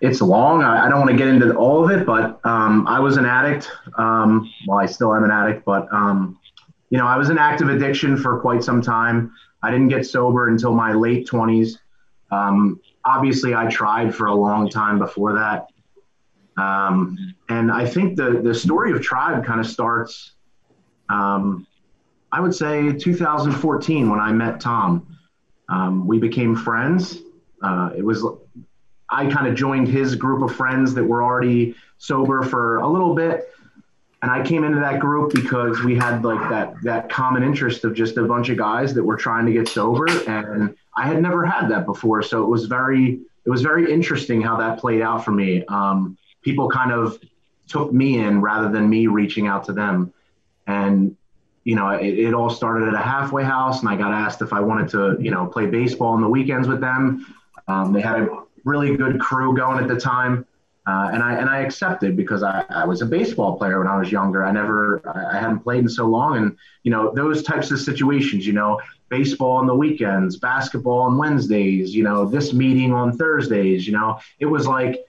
it's 0.00 0.20
long. 0.20 0.64
I, 0.64 0.86
I 0.86 0.88
don't 0.88 0.98
want 0.98 1.12
to 1.12 1.16
get 1.16 1.28
into 1.28 1.54
all 1.54 1.84
of 1.84 1.90
it, 1.92 2.04
but 2.04 2.40
um, 2.44 2.84
I 2.88 2.98
was 2.98 3.16
an 3.16 3.26
addict. 3.26 3.70
Um, 3.96 4.52
well, 4.66 4.78
I 4.78 4.86
still 4.86 5.14
am 5.14 5.22
an 5.22 5.30
addict, 5.30 5.64
but 5.64 5.86
um, 5.92 6.37
you 6.90 6.98
know 6.98 7.06
I 7.06 7.16
was 7.16 7.30
in 7.30 7.38
active 7.38 7.68
addiction 7.68 8.16
for 8.16 8.40
quite 8.40 8.62
some 8.62 8.82
time. 8.82 9.32
I 9.62 9.70
didn't 9.70 9.88
get 9.88 10.06
sober 10.06 10.48
until 10.48 10.72
my 10.72 10.92
late 10.92 11.26
twenties. 11.26 11.78
Um, 12.30 12.80
obviously 13.04 13.54
I 13.54 13.66
tried 13.66 14.14
for 14.14 14.26
a 14.26 14.34
long 14.34 14.68
time 14.68 14.98
before 14.98 15.32
that. 15.34 15.68
Um, 16.58 17.34
and 17.48 17.70
I 17.70 17.86
think 17.86 18.16
the, 18.16 18.40
the 18.42 18.54
story 18.54 18.92
of 18.92 19.00
Tribe 19.00 19.44
kind 19.44 19.60
of 19.60 19.66
starts, 19.66 20.32
um, 21.08 21.66
I 22.32 22.40
would 22.40 22.54
say 22.54 22.92
2014 22.92 24.10
when 24.10 24.20
I 24.20 24.32
met 24.32 24.60
Tom. 24.60 25.18
Um, 25.68 26.06
we 26.06 26.18
became 26.18 26.56
friends. 26.56 27.18
Uh, 27.62 27.90
it 27.96 28.04
was, 28.04 28.24
I 29.10 29.26
kind 29.30 29.46
of 29.46 29.54
joined 29.54 29.88
his 29.88 30.14
group 30.14 30.42
of 30.42 30.54
friends 30.54 30.94
that 30.94 31.04
were 31.04 31.22
already 31.22 31.74
sober 31.98 32.42
for 32.42 32.78
a 32.78 32.88
little 32.88 33.14
bit. 33.14 33.50
And 34.20 34.30
I 34.32 34.44
came 34.44 34.64
into 34.64 34.80
that 34.80 34.98
group 34.98 35.32
because 35.32 35.84
we 35.84 35.94
had 35.94 36.24
like 36.24 36.50
that, 36.50 36.74
that 36.82 37.08
common 37.08 37.44
interest 37.44 37.84
of 37.84 37.94
just 37.94 38.16
a 38.16 38.24
bunch 38.24 38.48
of 38.48 38.58
guys 38.58 38.92
that 38.94 39.04
were 39.04 39.16
trying 39.16 39.46
to 39.46 39.52
get 39.52 39.68
sober. 39.68 40.06
And 40.26 40.74
I 40.96 41.06
had 41.06 41.22
never 41.22 41.46
had 41.46 41.68
that 41.68 41.86
before, 41.86 42.22
so 42.22 42.42
it 42.42 42.48
was 42.48 42.66
very 42.66 43.20
it 43.44 43.50
was 43.50 43.62
very 43.62 43.90
interesting 43.90 44.42
how 44.42 44.56
that 44.56 44.78
played 44.78 45.00
out 45.00 45.24
for 45.24 45.30
me. 45.30 45.64
Um, 45.66 46.18
people 46.42 46.68
kind 46.68 46.92
of 46.92 47.18
took 47.68 47.92
me 47.92 48.18
in 48.18 48.42
rather 48.42 48.68
than 48.68 48.90
me 48.90 49.06
reaching 49.06 49.46
out 49.46 49.64
to 49.64 49.72
them, 49.72 50.12
and 50.66 51.16
you 51.62 51.76
know 51.76 51.90
it, 51.90 52.18
it 52.18 52.34
all 52.34 52.50
started 52.50 52.88
at 52.88 52.94
a 52.94 52.98
halfway 52.98 53.44
house, 53.44 53.80
and 53.80 53.88
I 53.88 53.96
got 53.96 54.12
asked 54.12 54.42
if 54.42 54.52
I 54.52 54.60
wanted 54.60 54.88
to 54.90 55.16
you 55.20 55.30
know 55.30 55.46
play 55.46 55.66
baseball 55.66 56.08
on 56.08 56.20
the 56.20 56.28
weekends 56.28 56.66
with 56.66 56.80
them. 56.80 57.24
Um, 57.68 57.92
they 57.92 58.00
had 58.00 58.20
a 58.20 58.42
really 58.64 58.96
good 58.96 59.20
crew 59.20 59.56
going 59.56 59.78
at 59.78 59.86
the 59.86 59.98
time. 59.98 60.44
Uh, 60.88 61.10
and 61.12 61.22
I 61.22 61.34
and 61.34 61.50
I 61.50 61.58
accepted 61.58 62.16
because 62.16 62.42
I, 62.42 62.64
I 62.70 62.86
was 62.86 63.02
a 63.02 63.06
baseball 63.06 63.58
player 63.58 63.78
when 63.78 63.88
I 63.88 63.98
was 63.98 64.10
younger. 64.10 64.42
I 64.44 64.52
never 64.52 65.02
I, 65.06 65.38
hadn't 65.38 65.60
played 65.60 65.80
in 65.80 65.88
so 65.88 66.06
long, 66.06 66.38
and 66.38 66.56
you 66.82 66.90
know 66.90 67.12
those 67.14 67.42
types 67.42 67.70
of 67.70 67.78
situations. 67.78 68.46
You 68.46 68.54
know, 68.54 68.80
baseball 69.08 69.56
on 69.56 69.66
the 69.66 69.74
weekends, 69.74 70.36
basketball 70.36 71.00
on 71.00 71.18
Wednesdays, 71.18 71.94
you 71.94 72.02
know, 72.02 72.24
this 72.24 72.52
meeting 72.52 72.92
on 72.92 73.16
Thursdays, 73.16 73.86
you 73.86 73.92
know, 73.92 74.18
it 74.38 74.46
was 74.46 74.66
like 74.66 75.04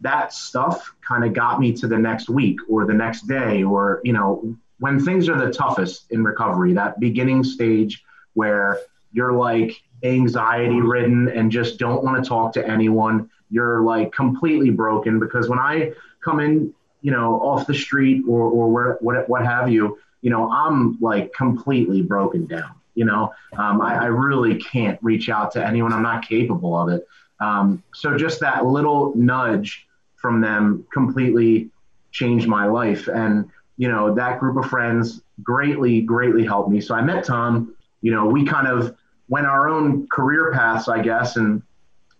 that 0.00 0.32
stuff 0.32 0.94
kind 1.06 1.24
of 1.24 1.32
got 1.32 1.60
me 1.60 1.72
to 1.74 1.86
the 1.86 1.98
next 1.98 2.28
week 2.28 2.58
or 2.68 2.86
the 2.86 2.94
next 2.94 3.26
day 3.26 3.62
or, 3.62 4.00
you 4.04 4.12
know, 4.12 4.56
when 4.78 4.98
things 4.98 5.28
are 5.28 5.38
the 5.38 5.52
toughest 5.52 6.10
in 6.10 6.24
recovery, 6.24 6.72
that 6.72 6.98
beginning 7.00 7.44
stage 7.44 8.02
where 8.32 8.80
you're 9.12 9.32
like 9.32 9.72
anxiety 10.02 10.80
ridden 10.80 11.28
and 11.28 11.52
just 11.52 11.78
don't 11.78 12.02
want 12.02 12.22
to 12.22 12.26
talk 12.26 12.52
to 12.54 12.66
anyone, 12.66 13.28
you're 13.50 13.82
like 13.82 14.12
completely 14.12 14.70
broken 14.70 15.18
because 15.18 15.48
when 15.48 15.58
I 15.58 15.92
come 16.24 16.40
in, 16.40 16.72
you 17.02 17.10
know, 17.10 17.40
off 17.40 17.66
the 17.66 17.74
street 17.74 18.24
or, 18.28 18.42
or 18.42 18.70
where, 18.70 18.98
what, 19.00 19.28
what 19.28 19.44
have 19.44 19.70
you, 19.70 19.98
you 20.22 20.30
know, 20.30 20.50
I'm 20.50 20.98
like 21.00 21.32
completely 21.32 22.02
broken 22.02 22.46
down 22.46 22.74
you 22.94 23.04
know, 23.04 23.32
um, 23.56 23.80
I, 23.80 23.94
I, 23.94 24.06
really 24.06 24.56
can't 24.56 24.98
reach 25.02 25.28
out 25.28 25.52
to 25.52 25.66
anyone. 25.66 25.92
I'm 25.92 26.02
not 26.02 26.28
capable 26.28 26.76
of 26.76 26.88
it. 26.88 27.06
Um, 27.40 27.82
so 27.94 28.16
just 28.18 28.40
that 28.40 28.66
little 28.66 29.14
nudge 29.16 29.86
from 30.16 30.40
them 30.40 30.86
completely 30.92 31.70
changed 32.12 32.46
my 32.46 32.66
life. 32.66 33.08
And, 33.08 33.48
you 33.76 33.88
know, 33.88 34.14
that 34.14 34.38
group 34.38 34.62
of 34.62 34.68
friends 34.68 35.22
greatly, 35.42 36.02
greatly 36.02 36.44
helped 36.44 36.70
me. 36.70 36.80
So 36.80 36.94
I 36.94 37.00
met 37.00 37.24
Tom, 37.24 37.74
you 38.02 38.12
know, 38.12 38.26
we 38.26 38.44
kind 38.44 38.66
of 38.66 38.94
went 39.28 39.46
our 39.46 39.68
own 39.68 40.06
career 40.08 40.52
paths, 40.52 40.88
I 40.88 41.00
guess. 41.00 41.36
And, 41.36 41.62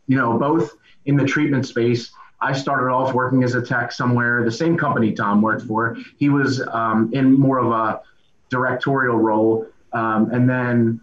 you 0.07 0.17
know, 0.17 0.39
both 0.39 0.75
in 1.07 1.17
the 1.17 1.25
treatment 1.25 1.67
space, 1.67 2.13
I 2.41 2.53
started 2.53 2.91
off 2.91 3.13
working 3.15 3.45
as 3.45 3.55
a 3.55 3.63
tech 3.63 3.93
somewhere, 3.93 4.45
the 4.45 4.53
same 4.53 4.77
company 4.77 5.13
Tom 5.13 5.43
worked 5.43 5.67
for. 5.67 5.97
He 6.17 6.29
was 6.31 6.67
um, 6.69 7.11
in 7.13 7.33
more 7.33 7.59
of 7.59 7.71
a 7.71 8.01
directorial 8.49 9.17
role. 9.17 9.67
Um, 9.93 10.31
and 10.33 10.49
then 10.49 11.01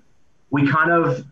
we 0.49 0.67
kind 0.67 0.91
of, 0.91 1.25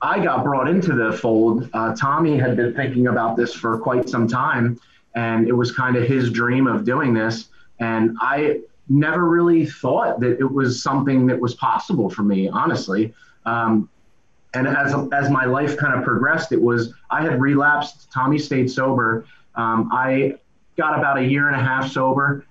I 0.00 0.22
got 0.22 0.44
brought 0.44 0.68
into 0.68 0.94
the 0.94 1.12
fold. 1.12 1.68
Uh, 1.74 1.94
Tommy 1.94 2.38
had 2.38 2.56
been 2.56 2.74
thinking 2.74 3.08
about 3.08 3.36
this 3.36 3.52
for 3.52 3.78
quite 3.78 4.08
some 4.08 4.26
time, 4.26 4.80
and 5.14 5.46
it 5.46 5.52
was 5.52 5.72
kind 5.72 5.96
of 5.96 6.08
his 6.08 6.30
dream 6.30 6.66
of 6.66 6.84
doing 6.84 7.12
this. 7.12 7.48
And 7.80 8.16
I 8.20 8.60
never 8.88 9.28
really 9.28 9.66
thought 9.66 10.20
that 10.20 10.38
it 10.40 10.50
was 10.50 10.82
something 10.82 11.26
that 11.26 11.38
was 11.38 11.54
possible 11.54 12.08
for 12.08 12.22
me, 12.22 12.48
honestly. 12.48 13.12
Um, 13.44 13.90
and 14.54 14.66
as, 14.66 14.94
as 15.12 15.30
my 15.30 15.44
life 15.44 15.76
kind 15.76 15.94
of 15.94 16.04
progressed, 16.04 16.52
it 16.52 16.60
was, 16.60 16.92
I 17.10 17.22
had 17.22 17.40
relapsed. 17.40 18.10
Tommy 18.12 18.38
stayed 18.38 18.70
sober. 18.70 19.24
Um, 19.54 19.90
I 19.92 20.34
got 20.76 20.98
about 20.98 21.18
a 21.18 21.24
year 21.24 21.48
and 21.48 21.56
a 21.56 21.62
half 21.62 21.90
sober. 21.90 22.44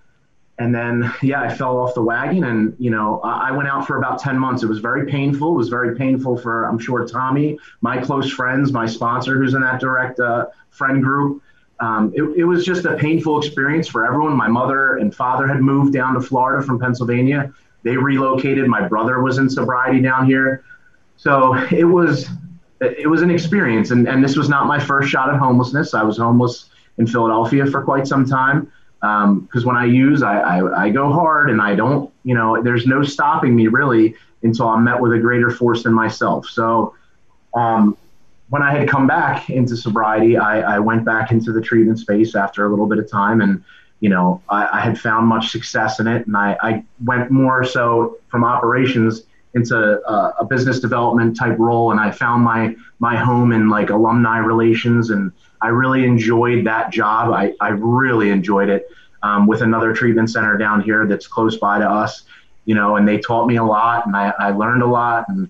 And 0.60 0.75
then 0.75 1.10
yeah 1.22 1.41
i 1.41 1.48
fell 1.48 1.77
off 1.77 1.94
the 1.94 2.01
wagon 2.01 2.44
and 2.44 2.75
you 2.77 2.91
know 2.91 3.22
i 3.22 3.50
went 3.50 3.70
out 3.70 3.88
for 3.88 3.98
about 3.98 4.20
10 4.20 4.38
months. 4.38 4.62
It 4.62 4.68
was 4.68 4.79
very 4.79 5.10
painful. 5.10 5.53
It 5.53 5.58
was 5.58 5.70
very 5.70 5.96
painful 5.96 6.38
for 6.38 6.65
i'm 6.65 6.77
sure 6.77 7.08
tommy 7.08 7.58
my 7.79 7.98
close 8.01 8.29
friends 8.29 8.74
my 8.74 8.86
sponsor 8.86 9.38
who's 9.38 9.53
in 9.53 9.62
that 9.62 9.79
direct 9.79 10.20
uh, 10.20 10.48
friend 10.70 11.01
group. 11.01 11.41
Um, 11.79 12.12
it, 12.13 12.24
it, 12.36 12.44
was 12.44 12.65
just 12.65 12.84
a 12.84 12.98
painful 12.98 13.39
experience 13.39 13.88
for 13.88 14.06
everyone. 14.06 14.36
My 14.36 14.50
mother 14.50 14.98
and 14.98 15.15
father 15.15 15.48
had 15.48 15.62
moved 15.62 15.94
down 15.94 16.13
to 16.15 16.20
florida 16.20 16.62
from 16.62 16.77
pennsylvania. 16.77 17.53
They 17.84 17.96
relocated. 17.96 18.68
My 18.68 18.86
brother 18.86 19.22
was 19.22 19.38
in 19.38 19.50
sobriety 19.50 20.01
down 20.01 20.25
here 20.25 20.65
so 21.20 21.54
it 21.72 21.84
was 21.84 22.28
it 22.82 23.10
was 23.10 23.22
an 23.22 23.30
experience 23.30 23.92
and, 23.92 24.08
and 24.08 24.24
this 24.24 24.36
was 24.36 24.50
not 24.50 24.66
my 24.66 24.80
first 24.80 25.10
shot 25.10 25.30
at 25.32 25.40
homelessness 25.40 25.94
i 25.94 26.02
was 26.02 26.18
homeless 26.18 26.70
in 26.98 27.06
philadelphia 27.06 27.66
for 27.66 27.84
quite 27.84 28.08
some 28.08 28.26
time 28.26 28.72
because 29.00 29.64
um, 29.64 29.64
when 29.64 29.78
I 29.78 29.86
use, 29.86 30.24
I, 30.24 30.40
I, 30.40 30.86
I, 30.86 30.90
go 30.90 31.12
hard 31.12 31.50
and 31.50 31.62
I 31.62 31.74
don't, 31.74 32.12
you 32.24 32.36
know, 32.36 32.62
there's 32.62 32.86
no 32.86 33.02
stopping 33.02 33.56
me 33.56 33.68
really 33.68 34.14
until 34.44 34.68
I'm 34.68 34.84
met 34.84 35.00
with 35.00 35.14
a 35.14 35.20
greater 35.20 35.50
force 35.50 35.84
than 35.84 35.94
myself. 35.94 36.48
So 36.48 36.96
um, 37.54 37.98
when 38.50 38.62
I 38.62 38.78
had 38.78 38.90
come 38.90 39.08
back 39.08 39.50
into 39.50 39.78
sobriety, 39.78 40.38
I, 40.38 40.76
I, 40.76 40.80
went 40.80 41.06
back 41.06 41.32
into 41.32 41.54
the 41.54 41.62
treatment 41.62 42.00
space 42.00 42.36
after 42.36 42.66
a 42.66 42.70
little 42.70 42.88
bit 42.88 42.98
of 42.98 43.10
time 43.10 43.40
and, 43.40 43.64
you 44.02 44.10
know, 44.10 44.42
I, 44.50 44.68
I 44.80 44.82
had 44.82 45.00
found 45.00 45.28
much 45.28 45.50
success 45.50 46.02
in 46.02 46.08
it. 46.08 46.28
And 46.28 46.36
I, 46.36 46.58
I 46.62 46.84
went 47.06 47.32
more 47.32 47.64
so 47.64 48.18
from 48.28 48.44
operations 48.44 49.24
into 49.53 49.75
a, 49.75 50.36
a 50.39 50.46
business 50.46 50.79
development 50.79 51.38
type 51.38 51.58
role. 51.58 51.91
And 51.91 52.00
I 52.00 52.12
found 52.12 52.44
my, 52.44 52.75
my 53.00 53.15
home 53.15 53.51
in 53.51 53.70
like 53.70 53.89
alumni 53.89 54.38
relations 54.38 55.10
and, 55.10 55.32
I 55.62 55.68
really 55.68 56.06
enjoyed 56.06 56.65
that 56.65 56.91
job. 56.91 57.34
I, 57.34 57.53
I 57.60 57.70
really 57.70 58.29
enjoyed 58.29 58.70
it 58.70 58.88
um, 59.24 59.48
with 59.48 59.62
another 59.62 59.94
treatment 59.94 60.29
center 60.29 60.58
down 60.58 60.82
here 60.82 61.06
that's 61.06 61.27
close 61.27 61.58
by 61.58 61.79
to 61.79 61.89
us, 61.89 62.24
you 62.65 62.75
know, 62.75 62.96
and 62.96 63.08
they 63.08 63.18
taught 63.18 63.46
me 63.46 63.58
a 63.58 63.63
lot 63.63 64.06
and 64.06 64.15
I, 64.15 64.34
I 64.39 64.51
learned 64.51 64.84
a 64.84 64.88
lot. 64.88 65.25
And 65.27 65.50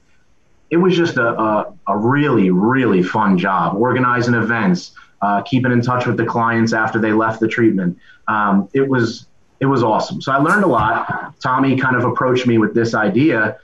it 0.72 0.78
was 0.78 0.96
just 0.96 1.18
a, 1.18 1.40
a, 1.40 1.74
a 1.88 1.98
really, 1.98 2.50
really 2.50 3.04
fun 3.04 3.38
job 3.38 3.76
organizing 3.76 4.34
events, 4.34 4.94
uh, 5.22 5.42
keeping 5.44 5.72
in 5.72 5.82
touch 5.82 6.08
with 6.08 6.18
the 6.18 6.26
clients 6.26 6.74
after 6.74 7.00
they 7.00 7.12
left 7.12 7.40
the 7.40 7.48
treatment. 7.48 7.98
Um, 8.28 8.68
it 8.74 8.88
was, 8.88 9.28
it 9.60 9.68
was 9.68 9.84
awesome. 9.84 10.22
So 10.22 10.32
I 10.32 10.38
learned 10.38 10.64
a 10.64 10.68
lot. 10.68 11.40
Tommy 11.40 11.78
kind 11.78 11.96
of 11.96 12.04
approached 12.04 12.48
me 12.48 12.58
with 12.58 12.74
this 12.74 12.96
idea 12.96 13.60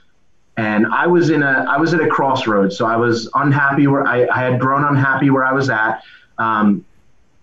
and 0.56 0.86
I 0.86 1.06
was 1.06 1.30
in 1.30 1.42
a 1.42 1.66
I 1.68 1.76
was 1.78 1.92
at 1.92 2.00
a 2.00 2.06
crossroads. 2.06 2.76
So 2.76 2.86
I 2.86 2.96
was 2.96 3.28
unhappy 3.34 3.86
where 3.86 4.06
I, 4.06 4.26
I 4.26 4.40
had 4.40 4.58
grown 4.58 4.84
unhappy 4.84 5.30
where 5.30 5.44
I 5.44 5.52
was 5.52 5.68
at. 5.68 6.02
Um, 6.38 6.84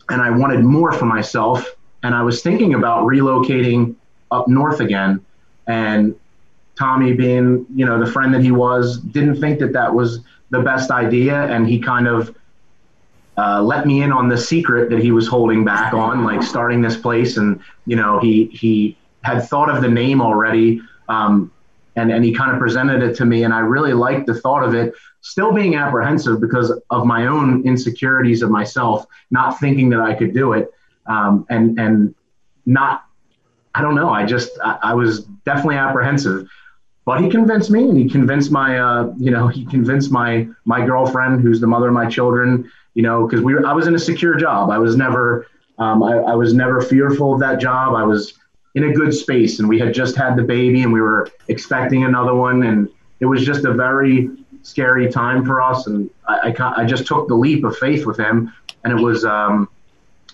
and 0.09 0.21
I 0.21 0.29
wanted 0.29 0.63
more 0.63 0.91
for 0.91 1.05
myself. 1.05 1.75
And 2.01 2.13
I 2.13 2.21
was 2.23 2.41
thinking 2.41 2.73
about 2.73 3.05
relocating 3.05 3.95
up 4.31 4.47
north 4.47 4.79
again. 4.79 5.23
And 5.67 6.15
Tommy, 6.77 7.13
being 7.13 7.65
you 7.73 7.85
know 7.85 8.03
the 8.03 8.11
friend 8.11 8.33
that 8.33 8.41
he 8.41 8.51
was, 8.51 8.97
didn't 8.97 9.39
think 9.39 9.59
that 9.59 9.73
that 9.73 9.93
was 9.93 10.19
the 10.49 10.59
best 10.59 10.91
idea, 10.91 11.43
and 11.43 11.67
he 11.67 11.79
kind 11.79 12.07
of 12.07 12.35
uh, 13.37 13.61
let 13.61 13.85
me 13.85 14.01
in 14.01 14.11
on 14.11 14.27
the 14.27 14.37
secret 14.37 14.89
that 14.89 14.99
he 14.99 15.11
was 15.11 15.27
holding 15.27 15.63
back 15.63 15.93
on, 15.93 16.23
like 16.23 16.41
starting 16.41 16.81
this 16.81 16.97
place. 16.97 17.37
And 17.37 17.59
you 17.85 17.95
know, 17.95 18.19
he 18.19 18.45
he 18.47 18.97
had 19.21 19.47
thought 19.47 19.69
of 19.69 19.81
the 19.81 19.87
name 19.87 20.19
already. 20.19 20.81
Um, 21.07 21.51
and, 21.95 22.11
and 22.11 22.25
he 22.25 22.33
kind 22.33 22.51
of 22.51 22.59
presented 22.59 23.01
it 23.01 23.15
to 23.15 23.25
me 23.25 23.43
and 23.43 23.53
i 23.53 23.59
really 23.59 23.93
liked 23.93 24.25
the 24.27 24.33
thought 24.33 24.63
of 24.63 24.73
it 24.73 24.93
still 25.21 25.53
being 25.53 25.75
apprehensive 25.75 26.41
because 26.41 26.71
of 26.89 27.05
my 27.05 27.27
own 27.27 27.65
insecurities 27.65 28.41
of 28.41 28.49
myself 28.49 29.05
not 29.31 29.59
thinking 29.59 29.89
that 29.89 29.99
i 29.99 30.13
could 30.13 30.33
do 30.33 30.53
it 30.53 30.71
um, 31.07 31.45
and 31.49 31.79
and 31.79 32.15
not 32.65 33.05
i 33.75 33.81
don't 33.81 33.95
know 33.95 34.09
i 34.09 34.25
just 34.25 34.51
I, 34.63 34.79
I, 34.83 34.93
was 34.93 35.25
definitely 35.45 35.75
apprehensive. 35.75 36.47
But 37.05 37.19
he 37.21 37.29
convinced 37.29 37.69
me 37.69 37.83
and 37.89 37.97
he 37.97 38.09
convinced 38.09 38.49
my 38.49 38.79
uh, 38.79 39.13
you 39.17 39.29
know 39.29 39.49
he 39.49 39.65
convinced 39.65 40.09
my 40.09 40.47
my 40.63 40.85
girlfriend 40.85 41.41
who's 41.41 41.59
the 41.59 41.67
mother 41.67 41.89
of 41.89 41.93
my 41.93 42.07
children 42.07 42.71
you 42.93 43.03
know 43.03 43.27
because 43.27 43.41
we 43.41 43.53
were, 43.53 43.65
i 43.65 43.73
was 43.73 43.87
in 43.87 43.95
a 43.95 43.99
secure 43.99 44.35
job. 44.35 44.69
I 44.69 44.77
was 44.77 44.95
never 44.95 45.47
um, 45.79 46.01
I, 46.03 46.13
I 46.17 46.35
was 46.35 46.53
never 46.53 46.81
fearful 46.81 47.33
of 47.33 47.39
that 47.41 47.59
job. 47.59 47.95
I 47.95 48.03
was 48.03 48.33
in 48.75 48.85
a 48.85 48.93
good 48.93 49.13
space 49.13 49.59
and 49.59 49.69
we 49.69 49.79
had 49.79 49.93
just 49.93 50.15
had 50.15 50.35
the 50.35 50.43
baby 50.43 50.81
and 50.81 50.91
we 50.91 51.01
were 51.01 51.29
expecting 51.47 52.03
another 52.03 52.33
one 52.33 52.63
and 52.63 52.89
it 53.19 53.25
was 53.25 53.45
just 53.45 53.65
a 53.65 53.73
very 53.73 54.29
scary 54.63 55.11
time 55.11 55.45
for 55.45 55.61
us 55.61 55.87
and 55.87 56.09
i, 56.27 56.53
I, 56.57 56.81
I 56.81 56.85
just 56.85 57.05
took 57.05 57.27
the 57.27 57.35
leap 57.35 57.63
of 57.63 57.77
faith 57.77 58.05
with 58.05 58.17
him 58.17 58.51
and 58.83 58.97
it 58.97 59.01
was 59.01 59.25
um, 59.25 59.69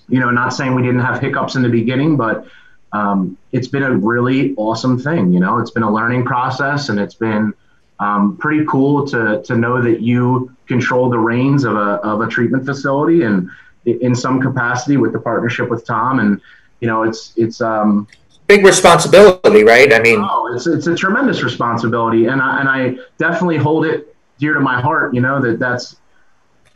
you 0.08 0.20
know 0.20 0.32
not 0.32 0.54
saying 0.54 0.74
we 0.74 0.82
didn't 0.82 1.02
have 1.02 1.20
hiccups 1.20 1.56
in 1.56 1.62
the 1.62 1.70
beginning 1.70 2.16
but 2.16 2.48
um, 2.92 3.38
it's 3.52 3.68
been 3.68 3.84
a 3.84 3.96
really 3.96 4.56
awesome 4.56 5.00
thing. 5.00 5.32
You 5.32 5.40
know, 5.40 5.60
it's 5.60 5.72
been 5.72 5.84
a 5.84 5.92
learning 5.92 6.26
process, 6.26 6.90
and 6.90 7.00
it's 7.00 7.16
been 7.16 7.54
um, 8.00 8.38
pretty 8.38 8.66
cool 8.66 9.06
to 9.08 9.42
to 9.44 9.56
know 9.56 9.82
that 9.82 10.02
you 10.02 10.56
control 10.68 11.10
the 11.10 11.20
reins 11.20 11.64
of 11.64 11.76
a 11.76 12.00
of 12.02 12.22
a 12.22 12.28
treatment 12.28 12.66
facility, 12.66 13.24
and 13.24 13.50
in 13.86 14.16
some 14.16 14.42
capacity 14.42 14.98
with 14.98 15.14
the 15.14 15.20
partnership 15.20 15.70
with 15.70 15.86
Tom. 15.86 16.20
And 16.20 16.42
you 16.80 16.88
know, 16.88 17.04
it's 17.04 17.34
it's 17.36 17.62
um, 17.62 18.08
big 18.50 18.66
responsibility, 18.66 19.64
right? 19.64 19.94
I 19.94 20.00
mean, 20.00 20.20
oh, 20.20 20.52
it's 20.54 20.68
it's 20.68 20.88
a 20.88 20.96
tremendous 20.96 21.42
responsibility, 21.44 22.26
and 22.26 22.42
I, 22.42 22.60
and 22.60 22.68
I 22.68 22.96
definitely 23.18 23.58
hold 23.58 23.86
it 23.86 24.14
dear 24.40 24.54
to 24.56 24.60
my 24.60 24.82
heart. 24.82 25.14
You 25.14 25.22
know 25.22 25.40
that 25.42 25.60
that's 25.60 25.96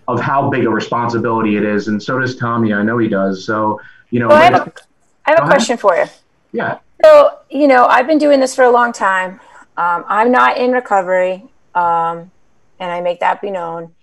of 0.08 0.22
how 0.22 0.50
big 0.50 0.66
a 0.66 0.70
responsibility 0.70 1.58
it 1.58 1.64
is, 1.66 1.90
and 1.90 2.02
so 2.02 2.20
does 2.20 2.38
Tommy. 2.38 2.74
I 2.74 2.84
know 2.84 2.98
he 2.98 3.10
does. 3.10 3.44
So 3.44 3.82
you 4.10 4.22
know. 4.22 4.30
Well, 4.30 4.38
I 4.38 5.32
have 5.32 5.40
a 5.40 5.48
question 5.48 5.76
for 5.76 5.96
you. 5.98 6.06
Yeah. 6.54 6.80
So, 7.04 7.40
you 7.50 7.68
know, 7.68 7.86
I've 7.86 8.08
been 8.08 8.18
doing 8.18 8.40
this 8.40 8.56
for 8.56 8.64
a 8.64 8.72
long 8.72 8.94
time. 8.94 9.42
Um, 9.76 10.06
I'm 10.08 10.32
not 10.32 10.58
in 10.58 10.72
recovery, 10.72 11.44
um, 11.76 12.32
and 12.80 12.92
I 12.92 13.02
make 13.02 13.20
that 13.20 13.42
be 13.42 13.52
known. 13.52 13.94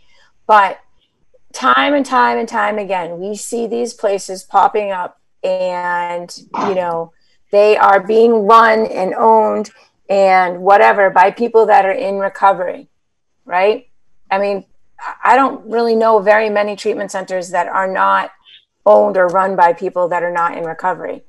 But 0.47 0.81
time 1.53 1.95
and 1.95 2.05
time 2.05 2.37
and 2.37 2.49
time 2.49 2.79
again, 2.79 3.19
we 3.19 3.37
see 3.37 3.67
these 3.67 3.95
places 3.95 4.43
popping 4.43 4.91
up, 4.91 5.19
and, 5.43 6.37
you 6.67 6.75
know, 6.75 7.13
they 7.51 7.77
are 7.77 8.01
being 8.01 8.47
run 8.47 8.87
and 8.87 9.15
owned 9.15 9.71
and 10.09 10.61
whatever 10.61 11.11
by 11.11 11.31
people 11.31 11.67
that 11.67 11.85
are 11.85 11.93
in 11.93 12.19
recovery, 12.19 12.89
right? 13.45 13.89
I 14.31 14.39
mean, 14.39 14.65
I 15.25 15.37
don't 15.37 15.69
really 15.71 15.95
know 15.95 16.19
very 16.19 16.51
many 16.51 16.77
treatment 16.77 17.11
centers 17.11 17.51
that 17.51 17.69
are 17.69 17.91
not 17.91 18.31
owned 18.85 19.17
or 19.17 19.27
run 19.29 19.57
by 19.57 19.73
people 19.73 20.09
that 20.09 20.23
are 20.23 20.33
not 20.33 20.57
in 20.57 20.65
recovery. 20.65 21.23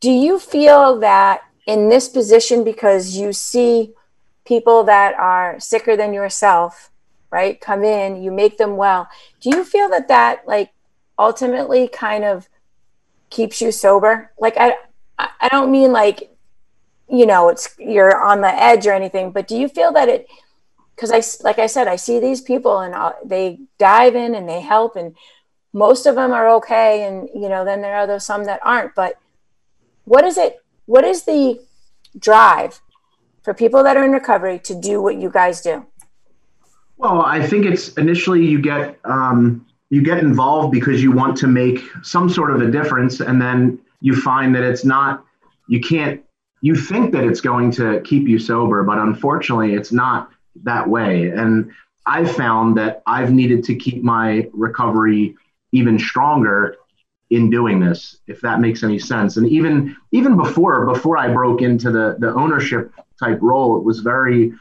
Do 0.00 0.10
you 0.10 0.38
feel 0.38 0.98
that 1.00 1.42
in 1.66 1.88
this 1.88 2.08
position, 2.08 2.62
because 2.64 3.16
you 3.16 3.32
see 3.32 3.92
people 4.44 4.84
that 4.84 5.14
are 5.14 5.58
sicker 5.58 5.96
than 5.96 6.12
yourself, 6.12 6.90
right, 7.30 7.60
come 7.60 7.82
in, 7.82 8.22
you 8.22 8.30
make 8.30 8.58
them 8.58 8.76
well, 8.76 9.08
do 9.40 9.50
you 9.50 9.64
feel 9.64 9.88
that 9.90 10.08
that 10.08 10.46
like 10.46 10.70
ultimately 11.18 11.88
kind 11.88 12.24
of 12.24 12.48
keeps 13.30 13.60
you 13.60 13.72
sober? 13.72 14.32
Like, 14.38 14.56
I, 14.56 14.74
I 15.18 15.48
don't 15.50 15.70
mean 15.70 15.92
like, 15.92 16.30
you 17.08 17.26
know, 17.26 17.48
it's 17.48 17.74
you're 17.78 18.20
on 18.22 18.40
the 18.40 18.48
edge 18.48 18.86
or 18.86 18.92
anything, 18.92 19.30
but 19.30 19.48
do 19.48 19.56
you 19.56 19.68
feel 19.68 19.92
that 19.92 20.08
it, 20.08 20.26
because 20.94 21.12
I, 21.12 21.22
like 21.44 21.58
I 21.58 21.66
said, 21.66 21.88
I 21.88 21.96
see 21.96 22.18
these 22.20 22.40
people 22.40 22.80
and 22.80 22.94
uh, 22.94 23.12
they 23.24 23.60
dive 23.78 24.16
in 24.16 24.34
and 24.34 24.48
they 24.48 24.60
help 24.60 24.96
and 24.96 25.14
most 25.76 26.06
of 26.06 26.14
them 26.14 26.32
are 26.32 26.48
okay 26.48 27.06
and 27.06 27.28
you 27.34 27.50
know 27.50 27.62
then 27.62 27.82
there 27.82 27.94
are 27.94 28.06
those 28.06 28.24
some 28.24 28.44
that 28.44 28.58
aren't 28.64 28.94
but 28.94 29.18
what 30.04 30.24
is 30.24 30.38
it 30.38 30.64
what 30.86 31.04
is 31.04 31.24
the 31.24 31.60
drive 32.18 32.80
for 33.42 33.52
people 33.52 33.82
that 33.82 33.94
are 33.94 34.02
in 34.02 34.10
recovery 34.10 34.58
to 34.58 34.74
do 34.74 35.02
what 35.02 35.16
you 35.16 35.28
guys 35.28 35.60
do 35.60 35.84
well 36.96 37.20
i 37.20 37.46
think 37.46 37.66
it's 37.66 37.92
initially 37.98 38.42
you 38.44 38.58
get 38.58 38.98
um, 39.04 39.65
you 39.90 40.02
get 40.02 40.18
involved 40.18 40.72
because 40.72 41.02
you 41.02 41.12
want 41.12 41.36
to 41.38 41.46
make 41.46 41.80
some 42.02 42.28
sort 42.28 42.50
of 42.50 42.60
a 42.60 42.70
difference 42.70 43.20
and 43.20 43.40
then 43.40 43.78
you 44.00 44.20
find 44.20 44.54
that 44.54 44.62
it's 44.62 44.84
not 44.84 45.24
you 45.68 45.80
can't 45.80 46.22
you 46.60 46.74
think 46.74 47.12
that 47.12 47.24
it's 47.24 47.40
going 47.40 47.70
to 47.70 48.00
keep 48.00 48.26
you 48.26 48.38
sober 48.38 48.82
but 48.82 48.98
unfortunately 48.98 49.74
it's 49.74 49.92
not 49.92 50.30
that 50.64 50.88
way. 50.88 51.30
And 51.30 51.70
i've 52.06 52.34
found 52.34 52.76
that 52.76 53.02
i've 53.06 53.32
needed 53.32 53.64
to 53.64 53.74
keep 53.74 54.02
my 54.02 54.48
recovery 54.52 55.34
even 55.72 55.98
stronger 55.98 56.76
in 57.30 57.50
doing 57.50 57.80
this 57.80 58.18
if 58.28 58.40
that 58.40 58.60
makes 58.60 58.84
any 58.84 58.98
sense. 58.98 59.36
And 59.36 59.48
even 59.48 59.96
even 60.12 60.36
before 60.36 60.86
before 60.86 61.16
i 61.16 61.32
broke 61.32 61.62
into 61.62 61.90
the 61.90 62.16
the 62.18 62.32
ownership 62.34 62.92
type 63.18 63.38
role 63.40 63.76
it 63.78 63.84
was 63.84 64.00
very 64.00 64.52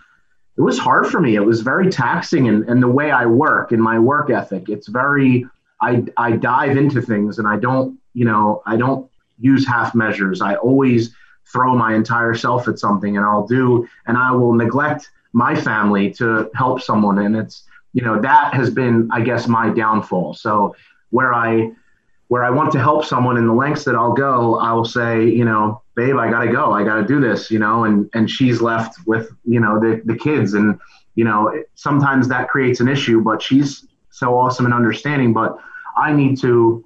it 0.58 0.62
was 0.62 0.80
hard 0.80 1.08
for 1.08 1.20
me. 1.20 1.36
It 1.36 1.42
was 1.42 1.62
very 1.62 1.90
taxing 1.90 2.48
and, 2.48 2.68
and 2.70 2.82
the 2.82 2.88
way 2.88 3.12
i 3.12 3.26
work 3.26 3.72
and 3.72 3.82
my 3.82 4.00
work 4.00 4.30
ethic. 4.30 4.70
It's 4.70 4.88
very 4.88 5.46
i 5.82 6.04
i 6.18 6.32
dive 6.32 6.78
into 6.78 7.02
things 7.02 7.40
and 7.40 7.48
i 7.48 7.58
don't 7.58 8.00
you 8.14 8.24
know 8.24 8.62
i 8.66 8.78
don't 8.78 9.10
use 9.40 9.68
half 9.68 9.94
measures. 9.94 10.42
I 10.42 10.56
always 10.56 11.14
throw 11.52 11.76
my 11.76 11.94
entire 11.94 12.34
self 12.34 12.68
at 12.68 12.80
something 12.80 13.18
and 13.18 13.26
i'll 13.26 13.48
do 13.48 13.88
and 14.08 14.18
i 14.18 14.32
will 14.32 14.54
neglect 14.54 15.12
my 15.34 15.54
family 15.54 16.12
to 16.12 16.50
help 16.56 16.82
someone. 16.82 17.20
And 17.20 17.36
it's 17.36 17.64
you 17.92 18.02
know 18.02 18.22
that 18.22 18.54
has 18.54 18.70
been 18.70 19.10
i 19.12 19.22
guess 19.22 19.48
my 19.48 19.70
downfall. 19.70 20.34
So 20.36 20.76
where 21.10 21.34
I 21.34 21.72
where 22.28 22.44
I 22.44 22.50
want 22.50 22.72
to 22.72 22.80
help 22.80 23.06
someone 23.06 23.38
in 23.38 23.46
the 23.48 23.54
lengths 23.54 23.84
that 23.84 23.96
I'll 23.96 24.14
go, 24.14 24.58
I 24.58 24.74
will 24.74 24.86
say, 24.86 25.26
you 25.26 25.46
know, 25.46 25.82
babe, 25.96 26.18
I 26.18 26.30
gotta 26.30 26.52
go, 26.52 26.72
I 26.72 26.84
gotta 26.84 27.04
do 27.04 27.20
this, 27.20 27.50
you 27.50 27.60
know, 27.60 27.86
and 27.86 28.10
and 28.14 28.30
she's 28.30 28.62
left 28.62 28.98
with, 29.06 29.32
you 29.44 29.60
know, 29.60 29.80
the 29.80 30.02
the 30.06 30.16
kids, 30.16 30.54
and 30.54 30.80
you 31.16 31.24
know, 31.24 31.64
sometimes 31.76 32.28
that 32.28 32.50
creates 32.50 32.80
an 32.80 32.88
issue, 32.88 33.22
but 33.22 33.42
she's 33.42 33.88
so 34.10 34.38
awesome 34.38 34.66
and 34.66 34.74
understanding, 34.74 35.34
but 35.34 35.58
I 35.98 36.14
need 36.14 36.40
to 36.42 36.84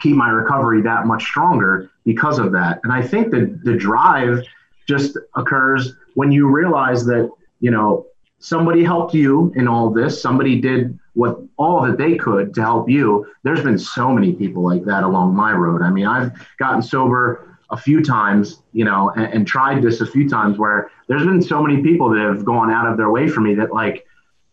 keep 0.00 0.16
my 0.16 0.30
recovery 0.30 0.82
that 0.82 1.06
much 1.06 1.22
stronger 1.24 1.90
because 2.04 2.38
of 2.38 2.52
that, 2.52 2.80
and 2.84 2.92
I 2.92 3.02
think 3.02 3.30
that 3.32 3.64
the 3.64 3.76
drive 3.76 4.42
just 4.88 5.16
occurs 5.36 5.94
when 6.14 6.32
you 6.32 6.48
realize 6.48 7.04
that, 7.06 7.30
you 7.60 7.70
know, 7.70 8.06
somebody 8.40 8.82
helped 8.82 9.14
you 9.14 9.52
in 9.54 9.68
all 9.68 9.90
this, 9.90 10.20
somebody 10.20 10.60
did 10.60 10.98
what 11.14 11.38
all 11.56 11.82
that 11.82 11.98
they 11.98 12.16
could 12.16 12.54
to 12.54 12.62
help 12.62 12.88
you. 12.88 13.26
There's 13.42 13.62
been 13.62 13.78
so 13.78 14.12
many 14.12 14.32
people 14.32 14.62
like 14.62 14.84
that 14.84 15.02
along 15.02 15.34
my 15.34 15.52
road. 15.52 15.82
I 15.82 15.90
mean, 15.90 16.06
I've 16.06 16.32
gotten 16.58 16.82
sober 16.82 17.49
a 17.70 17.76
few 17.76 18.02
times, 18.02 18.62
you 18.72 18.84
know, 18.84 19.10
and, 19.10 19.32
and, 19.32 19.46
tried 19.46 19.80
this 19.80 20.00
a 20.00 20.06
few 20.06 20.28
times 20.28 20.58
where 20.58 20.90
there's 21.06 21.24
been 21.24 21.40
so 21.40 21.62
many 21.62 21.82
people 21.82 22.10
that 22.10 22.20
have 22.20 22.44
gone 22.44 22.70
out 22.70 22.90
of 22.90 22.96
their 22.96 23.10
way 23.10 23.28
for 23.28 23.40
me 23.40 23.54
that 23.54 23.72
like 23.72 24.04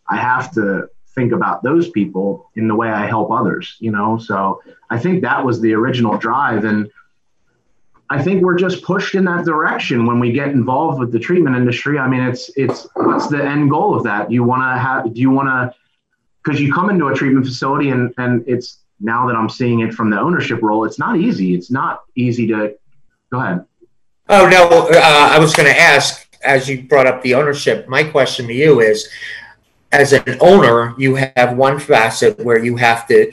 I 0.07 0.17
have 0.17 0.51
to 0.53 0.89
think 1.15 1.31
about 1.31 1.63
those 1.63 1.89
people 1.89 2.51
in 2.55 2.67
the 2.67 2.75
way 2.75 2.89
I 2.89 3.07
help 3.07 3.31
others, 3.31 3.75
you 3.79 3.91
know. 3.91 4.19
So 4.19 4.61
I 4.91 4.99
think 4.99 5.23
that 5.23 5.43
was 5.43 5.59
the 5.59 5.73
original 5.73 6.17
drive 6.17 6.63
and 6.63 6.91
I 8.09 8.23
think 8.23 8.41
we're 8.41 8.57
just 8.57 8.83
pushed 8.83 9.15
in 9.15 9.25
that 9.25 9.43
direction 9.45 10.05
when 10.05 10.19
we 10.19 10.31
get 10.31 10.49
involved 10.49 10.99
with 10.99 11.11
the 11.11 11.19
treatment 11.19 11.57
industry. 11.57 11.99
I 11.99 12.07
mean, 12.07 12.21
it's 12.21 12.49
it's 12.55 12.87
what's 12.95 13.27
the 13.27 13.43
end 13.43 13.69
goal 13.69 13.95
of 13.95 14.03
that? 14.03 14.29
Do 14.29 14.33
you 14.33 14.43
want 14.43 14.61
to 14.61 14.79
have 14.79 15.13
do 15.13 15.19
you 15.19 15.29
want 15.29 15.47
to 15.49 15.77
because 16.43 16.61
you 16.61 16.73
come 16.73 16.89
into 16.89 17.07
a 17.07 17.13
treatment 17.13 17.45
facility 17.45 17.89
and 17.89 18.13
and 18.17 18.45
it's 18.47 18.79
now 18.99 19.27
that 19.27 19.35
I'm 19.35 19.49
seeing 19.49 19.81
it 19.81 19.93
from 19.93 20.09
the 20.09 20.19
ownership 20.19 20.61
role, 20.61 20.85
it's 20.85 20.97
not 20.97 21.17
easy. 21.17 21.53
It's 21.53 21.69
not 21.69 22.03
easy 22.15 22.47
to 22.47 22.75
go 23.31 23.39
ahead. 23.39 23.65
Oh 24.29 24.47
no, 24.47 24.89
uh, 24.89 25.29
I 25.31 25.39
was 25.39 25.53
going 25.53 25.67
to 25.67 25.79
ask 25.79 26.27
as 26.43 26.67
you 26.67 26.83
brought 26.83 27.07
up 27.07 27.21
the 27.21 27.33
ownership. 27.33 27.87
My 27.87 28.03
question 28.03 28.47
to 28.47 28.53
you 28.53 28.81
is, 28.81 29.09
as 29.91 30.13
an 30.13 30.37
owner, 30.41 30.93
you 30.97 31.15
have 31.15 31.57
one 31.57 31.79
facet 31.79 32.39
where 32.39 32.63
you 32.63 32.75
have 32.77 33.07
to. 33.07 33.31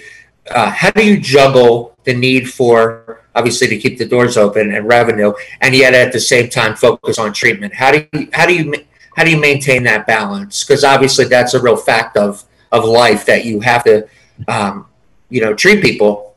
Uh, 0.50 0.70
how 0.70 0.90
do 0.90 1.04
you 1.04 1.18
juggle 1.18 1.96
the 2.04 2.14
need 2.14 2.50
for 2.50 3.22
obviously 3.35 3.66
to 3.66 3.78
keep 3.78 3.98
the 3.98 4.04
doors 4.04 4.37
open 4.37 4.72
and 4.72 4.87
revenue, 4.87 5.33
and 5.61 5.74
yet 5.74 5.94
at 5.94 6.12
the 6.12 6.20
same 6.20 6.48
time 6.48 6.76
focus 6.76 7.18
on 7.18 7.33
treatment? 7.33 7.74
How 7.74 7.92
do 7.92 8.07
you 8.12 8.28
how 8.33 8.46
do 8.46 8.54
you 8.54 8.74
how 9.16 9.24
do 9.24 9.30
you 9.30 9.40
maintain 9.40 9.83
that 9.85 10.07
balance? 10.07 10.62
Because 10.64 10.85
obviously 10.85 11.24
that's 11.24 11.54
a 11.54 11.62
real 11.62 11.76
fact 11.76 12.16
of 12.16 12.44
of 12.70 12.85
life 12.85 13.24
that 13.26 13.44
you 13.44 13.61
have 13.61 13.85
to, 13.85 14.07
um, 14.48 14.87
you 15.30 15.40
know, 15.40 15.54
treat 15.54 15.83
people, 15.83 16.35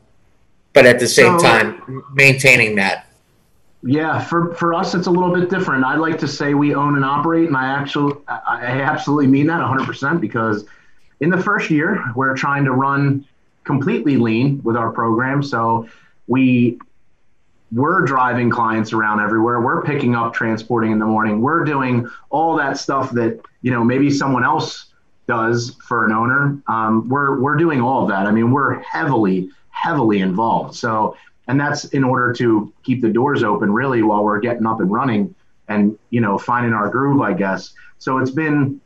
but 0.72 0.86
at 0.86 0.98
the 0.98 1.08
same 1.08 1.38
so, 1.38 1.44
time 1.44 2.04
maintaining 2.12 2.76
that. 2.76 3.07
Yeah, 3.82 4.20
for 4.20 4.54
for 4.54 4.74
us 4.74 4.94
it's 4.94 5.06
a 5.06 5.10
little 5.10 5.32
bit 5.32 5.50
different. 5.50 5.84
I 5.84 5.96
like 5.96 6.18
to 6.18 6.28
say 6.28 6.54
we 6.54 6.74
own 6.74 6.96
and 6.96 7.04
operate, 7.04 7.46
and 7.46 7.56
I 7.56 7.66
actually 7.66 8.14
I 8.26 8.82
absolutely 8.82 9.28
mean 9.28 9.46
that 9.46 9.60
100 9.60 9.86
percent 9.86 10.20
because 10.20 10.64
in 11.20 11.30
the 11.30 11.40
first 11.40 11.70
year 11.70 12.04
we're 12.16 12.36
trying 12.36 12.64
to 12.64 12.72
run 12.72 13.24
completely 13.64 14.16
lean 14.16 14.60
with 14.64 14.76
our 14.76 14.90
program, 14.90 15.42
so 15.42 15.88
we 16.26 16.78
we're 17.70 18.02
driving 18.04 18.48
clients 18.48 18.94
around 18.94 19.20
everywhere 19.20 19.60
we're 19.60 19.82
picking 19.82 20.14
up 20.14 20.32
transporting 20.32 20.90
in 20.90 20.98
the 20.98 21.04
morning 21.04 21.42
we're 21.42 21.64
doing 21.64 22.08
all 22.30 22.56
that 22.56 22.78
stuff 22.78 23.10
that 23.10 23.38
you 23.60 23.70
know 23.70 23.84
maybe 23.84 24.10
someone 24.10 24.42
else 24.42 24.88
does 25.28 25.76
for 25.86 26.06
an 26.06 26.12
owner. 26.12 26.60
Um, 26.66 27.08
we're 27.08 27.38
we're 27.38 27.56
doing 27.56 27.80
all 27.80 28.02
of 28.02 28.08
that. 28.08 28.26
I 28.26 28.32
mean, 28.32 28.50
we're 28.50 28.80
heavily 28.80 29.50
heavily 29.70 30.18
involved. 30.18 30.74
So, 30.74 31.16
and 31.48 31.58
that's 31.60 31.86
in 31.86 32.04
order 32.04 32.32
to 32.34 32.72
keep 32.84 33.02
the 33.02 33.08
doors 33.08 33.42
open, 33.42 33.72
really, 33.72 34.02
while 34.02 34.22
we're 34.22 34.40
getting 34.40 34.66
up 34.66 34.80
and 34.80 34.90
running. 34.90 35.34
and 35.68 35.98
you 36.10 36.20
know 36.20 36.38
finding 36.38 36.72
our 36.72 36.88
groove, 36.88 37.20
I 37.20 37.34
guess. 37.34 37.74
So 37.98 38.18
it's 38.18 38.30
been 38.30 38.80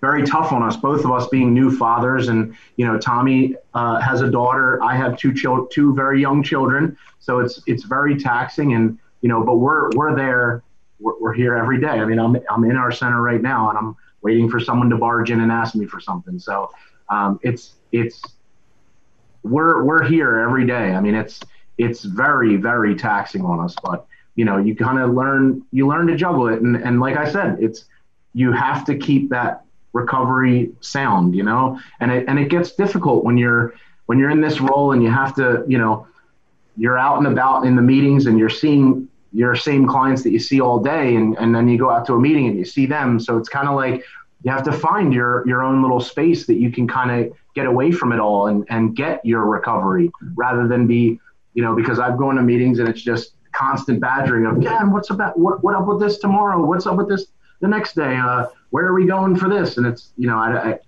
very 0.00 0.24
tough 0.26 0.52
on 0.52 0.62
us, 0.62 0.76
both 0.76 1.04
of 1.04 1.10
us 1.10 1.26
being 1.28 1.54
new 1.54 1.76
fathers. 1.76 2.28
And 2.28 2.54
you 2.76 2.86
know, 2.86 2.98
Tommy 2.98 3.56
uh, 3.72 4.00
has 4.00 4.20
a 4.20 4.30
daughter. 4.30 4.82
I 4.82 4.96
have 4.96 5.16
two 5.16 5.32
children, 5.32 5.66
two 5.72 5.94
very 5.94 6.20
young 6.20 6.42
children. 6.42 6.96
So 7.20 7.40
it's 7.40 7.62
it's 7.66 7.84
very 7.84 8.16
taxing. 8.16 8.74
And 8.74 8.98
you 9.22 9.28
know, 9.28 9.42
but 9.42 9.56
we're 9.56 9.90
we're 9.96 10.14
there. 10.14 10.62
We're, 11.00 11.18
we're 11.20 11.32
here 11.32 11.54
every 11.56 11.80
day. 11.80 11.88
I 11.88 12.04
mean, 12.04 12.18
I'm 12.18 12.36
I'm 12.50 12.64
in 12.64 12.76
our 12.76 12.92
center 12.92 13.20
right 13.22 13.40
now, 13.42 13.70
and 13.70 13.78
I'm 13.78 13.96
waiting 14.22 14.48
for 14.48 14.60
someone 14.60 14.90
to 14.90 14.96
barge 14.96 15.30
in 15.30 15.40
and 15.40 15.50
ask 15.50 15.74
me 15.74 15.86
for 15.86 16.00
something. 16.00 16.38
So 16.38 16.70
um, 17.08 17.40
it's 17.42 17.74
it's 17.92 18.22
we're 19.42 19.82
we're 19.84 20.04
here 20.04 20.38
every 20.38 20.66
day. 20.66 20.92
I 20.92 21.00
mean, 21.00 21.14
it's 21.14 21.40
it's 21.78 22.04
very 22.04 22.56
very 22.56 22.94
taxing 22.94 23.44
on 23.44 23.60
us, 23.60 23.74
but 23.82 24.06
you 24.36 24.44
know, 24.44 24.58
you 24.58 24.74
kind 24.74 24.98
of 24.98 25.14
learn 25.14 25.64
you 25.72 25.86
learn 25.86 26.06
to 26.06 26.16
juggle 26.16 26.48
it, 26.48 26.60
and 26.60 26.76
and 26.76 27.00
like 27.00 27.16
I 27.16 27.30
said, 27.30 27.58
it's 27.60 27.86
you 28.34 28.52
have 28.52 28.84
to 28.84 28.96
keep 28.96 29.30
that 29.30 29.64
recovery 29.92 30.72
sound, 30.80 31.34
you 31.34 31.44
know, 31.44 31.80
and 32.00 32.10
it, 32.10 32.24
and 32.28 32.38
it 32.38 32.50
gets 32.50 32.72
difficult 32.72 33.24
when 33.24 33.38
you're, 33.38 33.74
when 34.06 34.18
you're 34.18 34.30
in 34.30 34.40
this 34.40 34.60
role 34.60 34.90
and 34.90 35.02
you 35.02 35.08
have 35.08 35.34
to, 35.36 35.64
you 35.68 35.78
know, 35.78 36.06
you're 36.76 36.98
out 36.98 37.18
and 37.18 37.28
about 37.28 37.64
in 37.64 37.76
the 37.76 37.82
meetings 37.82 38.26
and 38.26 38.36
you're 38.36 38.50
seeing 38.50 39.08
your 39.32 39.54
same 39.54 39.86
clients 39.86 40.24
that 40.24 40.30
you 40.30 40.40
see 40.40 40.60
all 40.60 40.80
day. 40.80 41.14
And, 41.14 41.38
and 41.38 41.54
then 41.54 41.68
you 41.68 41.78
go 41.78 41.90
out 41.90 42.04
to 42.06 42.14
a 42.14 42.20
meeting 42.20 42.48
and 42.48 42.58
you 42.58 42.64
see 42.64 42.86
them. 42.86 43.20
So 43.20 43.38
it's 43.38 43.48
kind 43.48 43.68
of 43.68 43.76
like, 43.76 44.04
you 44.42 44.50
have 44.50 44.64
to 44.64 44.72
find 44.72 45.14
your, 45.14 45.46
your 45.46 45.62
own 45.62 45.80
little 45.80 46.00
space 46.00 46.44
that 46.46 46.56
you 46.56 46.72
can 46.72 46.88
kind 46.88 47.26
of 47.26 47.32
get 47.54 47.66
away 47.66 47.92
from 47.92 48.12
it 48.12 48.18
all 48.18 48.48
and, 48.48 48.66
and 48.68 48.96
get 48.96 49.24
your 49.24 49.46
recovery 49.46 50.10
rather 50.34 50.66
than 50.66 50.88
be, 50.88 51.20
you 51.54 51.62
know, 51.62 51.74
because 51.74 51.98
I've 51.98 52.18
gone 52.18 52.36
to 52.36 52.42
meetings 52.42 52.78
and 52.78 52.88
it's 52.88 53.02
just 53.02 53.34
constant 53.52 54.00
badgering 54.00 54.46
of, 54.46 54.62
yeah, 54.62 54.82
what's 54.84 55.10
about, 55.10 55.38
what, 55.38 55.62
what 55.62 55.74
up 55.74 55.86
with 55.86 56.00
this 56.00 56.18
tomorrow? 56.18 56.64
What's 56.64 56.86
up 56.86 56.96
with 56.96 57.08
this 57.08 57.26
the 57.60 57.68
next 57.68 57.94
day? 57.94 58.16
Uh, 58.16 58.46
where 58.70 58.84
are 58.84 58.94
we 58.94 59.06
going 59.06 59.36
for 59.36 59.48
this? 59.48 59.78
And 59.78 59.86
it's, 59.86 60.12
you 60.16 60.26
know, 60.26 60.38
I, 60.38 60.70
I, 60.70 60.78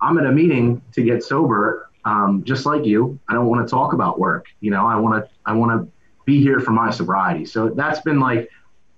I'm 0.00 0.18
at 0.18 0.26
a 0.26 0.32
meeting 0.32 0.82
to 0.92 1.02
get 1.02 1.22
sober, 1.22 1.90
um, 2.04 2.42
just 2.44 2.66
like 2.66 2.84
you. 2.84 3.18
I 3.28 3.34
don't 3.34 3.46
want 3.46 3.66
to 3.66 3.70
talk 3.70 3.92
about 3.92 4.18
work. 4.18 4.46
You 4.60 4.70
know, 4.70 4.86
I 4.86 4.96
want 4.96 5.22
to, 5.22 5.30
I 5.44 5.52
want 5.52 5.72
to 5.72 5.92
be 6.24 6.40
here 6.40 6.60
for 6.60 6.72
my 6.72 6.90
sobriety. 6.90 7.44
So 7.44 7.68
that's 7.68 8.00
been 8.00 8.18
like 8.18 8.48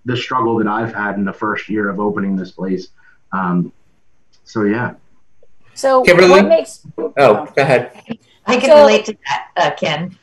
the 0.04 0.16
struggle 0.16 0.56
that 0.58 0.66
I've 0.66 0.94
had 0.94 1.16
in 1.16 1.24
the 1.24 1.32
first 1.32 1.68
year 1.68 1.88
of 1.88 2.00
opening 2.00 2.36
this 2.36 2.52
place. 2.52 2.88
Um, 3.32 3.72
so 4.44 4.62
yeah. 4.62 4.94
So 5.74 6.02
Kimberly? 6.02 6.30
what 6.30 6.48
makes? 6.48 6.86
Oh, 6.96 7.12
go 7.14 7.52
ahead. 7.56 7.92
I 8.46 8.56
can 8.56 8.70
so, 8.70 8.80
relate 8.80 9.04
to 9.06 9.16
that, 9.26 9.48
uh, 9.56 9.70
Ken. 9.76 10.16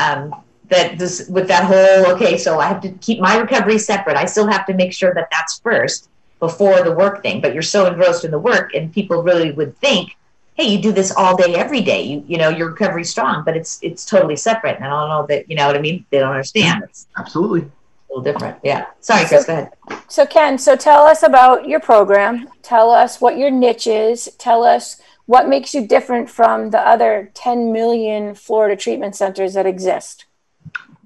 Um, 0.00 0.42
that 0.70 0.98
this 0.98 1.28
with 1.28 1.48
that 1.48 1.64
whole 1.64 2.14
okay, 2.14 2.38
so 2.38 2.58
I 2.58 2.66
have 2.68 2.80
to 2.82 2.90
keep 2.92 3.20
my 3.20 3.36
recovery 3.36 3.78
separate. 3.78 4.16
I 4.16 4.24
still 4.24 4.46
have 4.46 4.64
to 4.66 4.74
make 4.74 4.92
sure 4.92 5.12
that 5.14 5.28
that's 5.30 5.58
first 5.60 6.08
before 6.38 6.82
the 6.82 6.92
work 6.92 7.22
thing, 7.22 7.40
but 7.40 7.52
you're 7.52 7.62
so 7.62 7.86
engrossed 7.86 8.24
in 8.24 8.30
the 8.30 8.38
work, 8.38 8.74
and 8.74 8.92
people 8.92 9.22
really 9.22 9.50
would 9.52 9.76
think, 9.78 10.16
hey, 10.54 10.64
you 10.64 10.80
do 10.80 10.92
this 10.92 11.10
all 11.12 11.36
day, 11.36 11.54
every 11.54 11.82
day. 11.82 12.02
You 12.02 12.24
you 12.26 12.38
know 12.38 12.48
your 12.48 12.70
recovery's 12.70 13.10
strong, 13.10 13.42
but 13.44 13.56
it's 13.56 13.78
it's 13.82 14.06
totally 14.06 14.36
separate. 14.36 14.76
And 14.76 14.84
I 14.84 14.88
don't 14.88 15.08
know 15.08 15.26
that 15.26 15.50
you 15.50 15.56
know 15.56 15.66
what 15.66 15.76
I 15.76 15.80
mean. 15.80 16.06
They 16.10 16.20
don't 16.20 16.30
understand. 16.30 16.84
It's 16.84 17.06
Absolutely. 17.18 17.62
A 17.62 18.16
little 18.16 18.32
different. 18.32 18.58
Yeah. 18.64 18.86
Sorry, 19.00 19.24
Chris. 19.26 19.44
go 19.46 19.52
ahead. 19.52 19.72
So 20.08 20.26
Ken, 20.26 20.58
so 20.58 20.74
tell 20.74 21.04
us 21.04 21.22
about 21.22 21.68
your 21.68 21.78
program. 21.78 22.48
Tell 22.62 22.90
us 22.90 23.20
what 23.20 23.38
your 23.38 23.50
niche 23.50 23.86
is. 23.86 24.30
Tell 24.38 24.64
us 24.64 25.00
what 25.30 25.48
makes 25.48 25.72
you 25.72 25.86
different 25.86 26.28
from 26.28 26.70
the 26.70 26.80
other 26.80 27.30
10 27.34 27.72
million 27.72 28.34
Florida 28.34 28.74
treatment 28.74 29.14
centers 29.14 29.54
that 29.54 29.64
exist. 29.64 30.24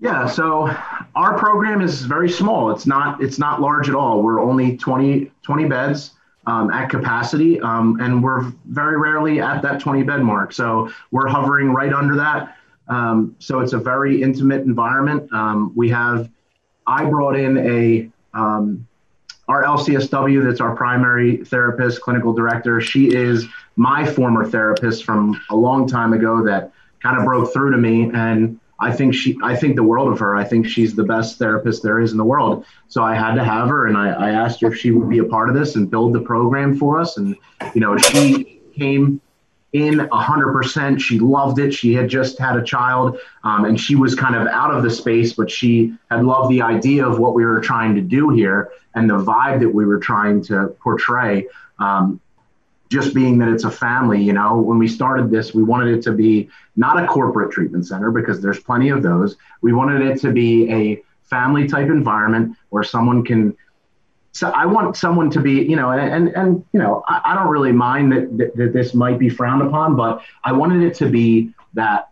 Yeah, 0.00 0.26
so 0.26 0.74
our 1.14 1.36
program 1.36 1.82
is 1.82 2.06
very 2.06 2.30
small. 2.30 2.70
It's 2.70 2.86
not 2.86 3.22
it's 3.22 3.38
not 3.38 3.60
large 3.60 3.90
at 3.90 3.94
all. 3.94 4.22
We're 4.22 4.40
only 4.40 4.78
20, 4.78 5.30
20 5.42 5.64
beds 5.66 6.12
um, 6.46 6.70
at 6.70 6.88
capacity, 6.88 7.60
um, 7.60 8.00
and 8.00 8.24
we're 8.24 8.50
very 8.64 8.96
rarely 8.98 9.42
at 9.42 9.60
that 9.60 9.78
20 9.78 10.02
bed 10.04 10.22
mark. 10.22 10.54
So 10.54 10.90
we're 11.10 11.28
hovering 11.28 11.74
right 11.74 11.92
under 11.92 12.16
that. 12.16 12.56
Um, 12.88 13.36
so 13.40 13.60
it's 13.60 13.74
a 13.74 13.78
very 13.78 14.22
intimate 14.22 14.62
environment. 14.62 15.30
Um, 15.34 15.70
we 15.76 15.90
have 15.90 16.30
I 16.86 17.04
brought 17.04 17.36
in 17.36 17.58
a 17.58 18.08
um, 18.32 18.86
our 19.48 19.64
LCSW 19.64 20.42
that's 20.42 20.62
our 20.62 20.74
primary 20.74 21.44
therapist, 21.44 22.00
clinical 22.00 22.32
director. 22.32 22.80
She 22.80 23.14
is 23.14 23.46
my 23.76 24.06
former 24.06 24.44
therapist 24.44 25.04
from 25.04 25.40
a 25.50 25.56
long 25.56 25.86
time 25.88 26.12
ago 26.12 26.44
that 26.44 26.72
kind 27.02 27.18
of 27.18 27.24
broke 27.24 27.52
through 27.52 27.72
to 27.72 27.78
me 27.78 28.10
and 28.14 28.58
I 28.80 28.92
think 28.92 29.14
she, 29.14 29.38
I 29.42 29.54
think 29.54 29.76
the 29.76 29.82
world 29.82 30.12
of 30.12 30.18
her. 30.18 30.36
I 30.36 30.44
think 30.44 30.66
she's 30.66 30.94
the 30.94 31.04
best 31.04 31.38
therapist 31.38 31.82
there 31.82 32.00
is 32.00 32.12
in 32.12 32.18
the 32.18 32.24
world. 32.24 32.66
So 32.88 33.02
I 33.02 33.14
had 33.14 33.34
to 33.34 33.44
have 33.44 33.68
her, 33.68 33.86
and 33.86 33.96
I, 33.96 34.10
I 34.10 34.30
asked 34.30 34.60
her 34.62 34.68
if 34.68 34.78
she 34.78 34.90
would 34.90 35.08
be 35.08 35.18
a 35.18 35.24
part 35.24 35.48
of 35.48 35.54
this 35.54 35.76
and 35.76 35.90
build 35.90 36.12
the 36.12 36.20
program 36.20 36.76
for 36.76 37.00
us. 37.00 37.16
And 37.16 37.36
you 37.74 37.80
know, 37.80 37.96
she 37.96 38.60
came 38.76 39.20
in 39.72 39.98
100%. 39.98 41.00
She 41.00 41.18
loved 41.18 41.58
it. 41.58 41.72
She 41.72 41.94
had 41.94 42.08
just 42.08 42.38
had 42.38 42.56
a 42.56 42.62
child, 42.62 43.18
um, 43.44 43.64
and 43.64 43.78
she 43.78 43.94
was 43.94 44.14
kind 44.14 44.34
of 44.34 44.46
out 44.48 44.74
of 44.74 44.82
the 44.82 44.90
space, 44.90 45.32
but 45.32 45.50
she 45.50 45.94
had 46.10 46.24
loved 46.24 46.50
the 46.50 46.62
idea 46.62 47.06
of 47.06 47.18
what 47.18 47.34
we 47.34 47.44
were 47.44 47.60
trying 47.60 47.94
to 47.94 48.00
do 48.00 48.30
here 48.30 48.70
and 48.94 49.08
the 49.08 49.18
vibe 49.18 49.60
that 49.60 49.68
we 49.68 49.86
were 49.86 49.98
trying 49.98 50.42
to 50.44 50.68
portray. 50.80 51.46
Um, 51.78 52.20
just 52.94 53.14
being 53.14 53.38
that 53.38 53.48
it's 53.48 53.64
a 53.64 53.70
family, 53.70 54.22
you 54.22 54.32
know, 54.32 54.58
when 54.58 54.78
we 54.78 54.88
started 54.88 55.30
this, 55.30 55.52
we 55.52 55.62
wanted 55.62 55.88
it 55.96 56.02
to 56.02 56.12
be 56.12 56.48
not 56.76 57.02
a 57.02 57.06
corporate 57.06 57.50
treatment 57.50 57.86
center 57.86 58.10
because 58.10 58.40
there's 58.40 58.60
plenty 58.60 58.88
of 58.88 59.02
those. 59.02 59.36
We 59.60 59.72
wanted 59.72 60.00
it 60.02 60.20
to 60.20 60.32
be 60.32 60.70
a 60.72 61.02
family 61.24 61.66
type 61.66 61.88
environment 61.88 62.56
where 62.70 62.84
someone 62.84 63.24
can. 63.24 63.56
So 64.32 64.50
I 64.50 64.66
want 64.66 64.96
someone 64.96 65.30
to 65.30 65.40
be, 65.40 65.62
you 65.62 65.76
know, 65.76 65.90
and 65.90 66.28
and 66.28 66.64
you 66.72 66.80
know, 66.80 67.04
I, 67.06 67.20
I 67.24 67.34
don't 67.34 67.48
really 67.48 67.72
mind 67.72 68.12
that, 68.12 68.38
that 68.38 68.56
that 68.56 68.72
this 68.72 68.94
might 68.94 69.18
be 69.18 69.28
frowned 69.28 69.62
upon, 69.62 69.96
but 69.96 70.22
I 70.44 70.52
wanted 70.52 70.82
it 70.82 70.94
to 70.96 71.08
be 71.08 71.52
that 71.74 72.10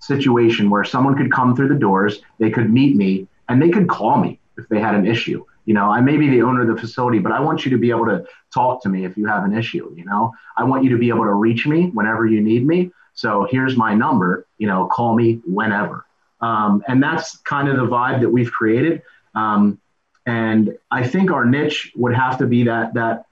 situation 0.00 0.68
where 0.70 0.84
someone 0.84 1.16
could 1.16 1.32
come 1.32 1.56
through 1.56 1.68
the 1.68 1.80
doors, 1.88 2.20
they 2.38 2.50
could 2.50 2.70
meet 2.70 2.94
me, 2.96 3.26
and 3.48 3.62
they 3.62 3.70
could 3.70 3.88
call 3.88 4.18
me 4.18 4.38
if 4.58 4.68
they 4.68 4.80
had 4.80 4.94
an 4.94 5.06
issue. 5.06 5.44
You 5.64 5.74
know, 5.74 5.90
I 5.90 6.00
may 6.00 6.16
be 6.16 6.28
the 6.28 6.42
owner 6.42 6.62
of 6.62 6.68
the 6.68 6.80
facility, 6.80 7.18
but 7.18 7.32
I 7.32 7.40
want 7.40 7.64
you 7.64 7.70
to 7.70 7.78
be 7.78 7.90
able 7.90 8.06
to 8.06 8.24
talk 8.52 8.82
to 8.82 8.88
me 8.88 9.04
if 9.04 9.16
you 9.16 9.26
have 9.26 9.44
an 9.44 9.56
issue. 9.56 9.92
You 9.96 10.04
know, 10.04 10.32
I 10.56 10.64
want 10.64 10.84
you 10.84 10.90
to 10.90 10.98
be 10.98 11.08
able 11.08 11.24
to 11.24 11.32
reach 11.32 11.66
me 11.66 11.90
whenever 11.90 12.26
you 12.26 12.40
need 12.40 12.66
me. 12.66 12.90
So 13.14 13.46
here's 13.50 13.76
my 13.76 13.94
number. 13.94 14.46
You 14.58 14.66
know, 14.66 14.86
call 14.86 15.14
me 15.14 15.40
whenever. 15.46 16.04
Um, 16.40 16.82
and 16.86 17.02
that's 17.02 17.38
kind 17.38 17.68
of 17.68 17.76
the 17.76 17.86
vibe 17.86 18.20
that 18.20 18.28
we've 18.28 18.52
created. 18.52 19.02
Um, 19.34 19.80
and 20.26 20.76
I 20.90 21.06
think 21.06 21.30
our 21.30 21.44
niche 21.44 21.92
would 21.96 22.14
have 22.14 22.38
to 22.38 22.46
be 22.46 22.64
that 22.64 22.94
that 22.94 23.26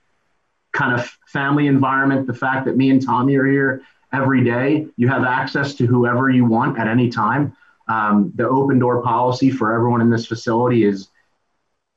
kind 0.72 0.98
of 0.98 1.06
family 1.26 1.66
environment. 1.66 2.26
The 2.26 2.34
fact 2.34 2.66
that 2.66 2.76
me 2.76 2.90
and 2.90 3.04
Tommy 3.04 3.36
are 3.36 3.46
here 3.46 3.82
every 4.12 4.44
day, 4.44 4.86
you 4.96 5.08
have 5.08 5.24
access 5.24 5.74
to 5.74 5.86
whoever 5.86 6.30
you 6.30 6.44
want 6.44 6.78
at 6.78 6.88
any 6.88 7.08
time. 7.08 7.56
Um, 7.88 8.32
the 8.36 8.48
open 8.48 8.78
door 8.78 9.02
policy 9.02 9.50
for 9.50 9.74
everyone 9.74 10.00
in 10.00 10.10
this 10.10 10.26
facility 10.26 10.84
is 10.84 11.08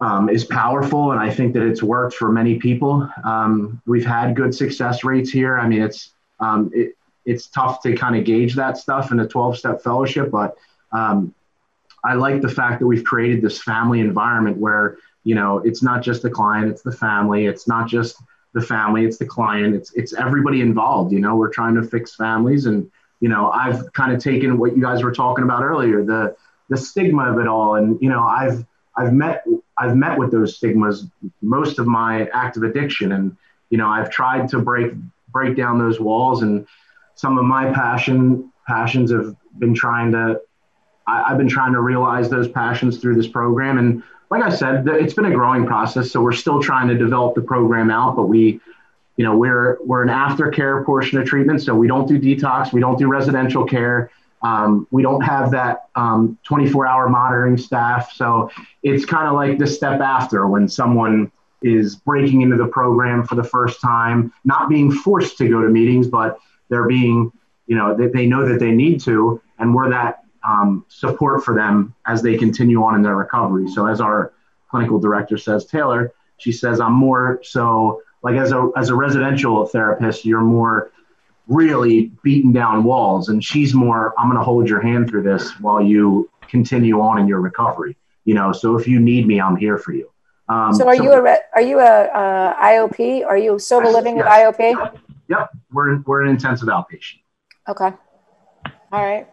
um, 0.01 0.29
is 0.29 0.43
powerful, 0.43 1.11
and 1.11 1.19
I 1.19 1.29
think 1.29 1.53
that 1.53 1.63
it's 1.63 1.81
worked 1.81 2.15
for 2.15 2.31
many 2.31 2.57
people. 2.57 3.09
Um, 3.23 3.81
we've 3.85 4.05
had 4.05 4.35
good 4.35 4.53
success 4.53 5.03
rates 5.03 5.29
here. 5.29 5.57
I 5.57 5.67
mean, 5.67 5.81
it's 5.81 6.11
um, 6.39 6.69
it, 6.73 6.95
it's 7.25 7.47
tough 7.47 7.81
to 7.83 7.95
kind 7.95 8.15
of 8.15 8.25
gauge 8.25 8.55
that 8.55 8.77
stuff 8.77 9.11
in 9.11 9.19
a 9.19 9.27
12 9.27 9.57
step 9.57 9.81
fellowship, 9.81 10.29
but 10.31 10.55
um, 10.91 11.33
I 12.03 12.13
like 12.13 12.41
the 12.41 12.49
fact 12.49 12.79
that 12.79 12.87
we've 12.87 13.03
created 13.03 13.41
this 13.41 13.61
family 13.61 13.99
environment 13.99 14.57
where 14.57 14.97
you 15.23 15.33
know 15.33 15.59
it's 15.59 15.81
not 15.81 16.03
just 16.03 16.21
the 16.21 16.29
client, 16.29 16.69
it's 16.69 16.81
the 16.81 16.91
family. 16.91 17.45
It's 17.45 17.67
not 17.67 17.87
just 17.87 18.17
the 18.53 18.61
family, 18.61 19.05
it's 19.05 19.17
the 19.17 19.25
client. 19.25 19.75
It's 19.75 19.93
it's 19.93 20.13
everybody 20.13 20.61
involved. 20.61 21.13
You 21.13 21.19
know, 21.19 21.35
we're 21.35 21.51
trying 21.51 21.75
to 21.75 21.83
fix 21.83 22.15
families, 22.15 22.65
and 22.65 22.91
you 23.21 23.29
know, 23.29 23.49
I've 23.49 23.91
kind 23.93 24.13
of 24.13 24.21
taken 24.21 24.57
what 24.57 24.75
you 24.75 24.83
guys 24.83 25.03
were 25.03 25.13
talking 25.13 25.43
about 25.43 25.63
earlier, 25.63 26.03
the 26.03 26.35
the 26.69 26.77
stigma 26.77 27.31
of 27.31 27.39
it 27.39 27.47
all, 27.47 27.75
and 27.75 27.99
you 28.01 28.09
know, 28.09 28.21
I've 28.23 28.65
I've 28.97 29.13
met 29.13 29.43
I've 29.77 29.95
met 29.95 30.17
with 30.17 30.31
those 30.31 30.55
stigmas 30.55 31.07
most 31.41 31.79
of 31.79 31.87
my 31.87 32.27
active 32.33 32.63
addiction, 32.63 33.11
and 33.11 33.35
you 33.69 33.77
know 33.77 33.89
I've 33.89 34.09
tried 34.09 34.49
to 34.49 34.59
break 34.59 34.93
break 35.29 35.55
down 35.55 35.77
those 35.79 35.99
walls, 35.99 36.41
and 36.41 36.65
some 37.15 37.37
of 37.37 37.45
my 37.45 37.71
passion 37.73 38.51
passions 38.67 39.11
have 39.11 39.35
been 39.59 39.73
trying 39.73 40.11
to 40.13 40.41
I, 41.07 41.29
have 41.29 41.37
been 41.37 41.49
trying 41.49 41.73
to 41.73 41.81
realize 41.81 42.29
those 42.29 42.47
passions 42.47 42.99
through 42.99 43.15
this 43.15 43.27
program, 43.27 43.77
and 43.77 44.03
like 44.31 44.43
I 44.43 44.49
said, 44.49 44.87
it's 44.87 45.13
been 45.13 45.25
a 45.25 45.31
growing 45.31 45.65
process, 45.65 46.11
so 46.11 46.21
we're 46.21 46.33
still 46.33 46.61
trying 46.61 46.87
to 46.87 46.97
develop 46.97 47.35
the 47.35 47.41
program 47.41 47.91
out, 47.91 48.15
but 48.15 48.23
we 48.23 48.59
you 49.17 49.25
know 49.25 49.37
we're 49.37 49.77
we're 49.83 50.03
an 50.03 50.09
aftercare 50.09 50.85
portion 50.85 51.19
of 51.19 51.27
treatment. 51.27 51.61
So 51.61 51.75
we 51.75 51.87
don't 51.87 52.07
do 52.07 52.19
detox. 52.19 52.71
We 52.71 52.79
don't 52.79 52.97
do 52.97 53.07
residential 53.07 53.65
care 53.65 54.09
um, 54.45 54.87
we 54.91 55.01
don't 55.01 55.21
have 55.21 55.49
that 55.51 55.89
um, 55.95 56.37
24 56.43 56.85
hour 56.85 57.09
monitoring 57.09 57.57
staff. 57.57 58.11
So 58.11 58.51
it's 58.83 59.03
kind 59.03 59.27
of 59.27 59.33
like 59.33 59.57
the 59.57 59.65
step 59.65 60.01
after 60.01 60.45
when 60.47 60.69
someone 60.69 61.31
is 61.63 61.95
breaking 61.95 62.41
into 62.43 62.55
the 62.55 62.67
program 62.67 63.25
for 63.25 63.33
the 63.33 63.43
first 63.43 63.81
time, 63.81 64.31
not 64.43 64.69
being 64.69 64.91
forced 64.91 65.39
to 65.39 65.49
go 65.49 65.63
to 65.63 65.69
meetings, 65.69 66.07
but 66.07 66.37
they're 66.69 66.87
being, 66.87 67.31
you 67.65 67.75
know, 67.75 67.95
they, 67.95 68.07
they 68.07 68.27
know 68.27 68.47
that 68.47 68.59
they 68.59 68.69
need 68.69 69.01
to. 69.01 69.41
And 69.57 69.73
we're 69.73 69.89
that 69.89 70.23
um, 70.47 70.85
support 70.89 71.43
for 71.43 71.55
them 71.55 71.95
as 72.05 72.21
they 72.21 72.37
continue 72.37 72.83
on 72.83 72.93
in 72.93 73.01
their 73.01 73.15
recovery. 73.15 73.67
So 73.67 73.87
as 73.87 73.99
our 73.99 74.31
clinical 74.69 74.99
director 74.99 75.39
says, 75.39 75.65
Taylor, 75.65 76.13
she 76.37 76.51
says, 76.51 76.79
I'm 76.79 76.93
more 76.93 77.39
so 77.41 78.03
like 78.21 78.35
as 78.35 78.51
a 78.51 78.69
as 78.75 78.89
a 78.89 78.95
residential 78.95 79.65
therapist, 79.65 80.23
you're 80.23 80.41
more 80.41 80.91
really 81.47 82.11
beating 82.23 82.51
down 82.51 82.83
walls, 82.83 83.29
and 83.29 83.43
she's 83.43 83.73
more, 83.73 84.13
I'm 84.17 84.27
going 84.27 84.37
to 84.37 84.43
hold 84.43 84.67
your 84.67 84.81
hand 84.81 85.09
through 85.09 85.23
this 85.23 85.59
while 85.59 85.81
you 85.81 86.29
continue 86.47 87.01
on 87.01 87.19
in 87.19 87.27
your 87.27 87.41
recovery. 87.41 87.97
You 88.23 88.33
know, 88.33 88.51
so 88.51 88.77
if 88.77 88.87
you 88.87 88.99
need 88.99 89.27
me, 89.27 89.39
I'm 89.39 89.55
here 89.55 89.77
for 89.77 89.93
you. 89.93 90.09
Um, 90.47 90.73
so 90.73 90.87
are 90.87 90.95
so, 90.95 91.03
you 91.03 91.11
a 91.11 91.21
re- 91.21 91.41
are 91.53 91.61
you 91.61 91.79
a, 91.79 92.05
a 92.05 92.55
IOP? 92.61 93.25
Are 93.25 93.37
you 93.37 93.57
sober 93.57 93.89
living 93.89 94.17
yes, 94.17 94.25
with 94.25 94.59
IOP? 94.59 94.79
Yep, 94.79 94.99
yep. 95.27 95.49
we're 95.71 95.99
we're 96.01 96.23
an 96.23 96.29
intensive 96.29 96.67
outpatient. 96.67 97.19
Okay, 97.67 97.91
all 98.91 99.03
right. 99.03 99.27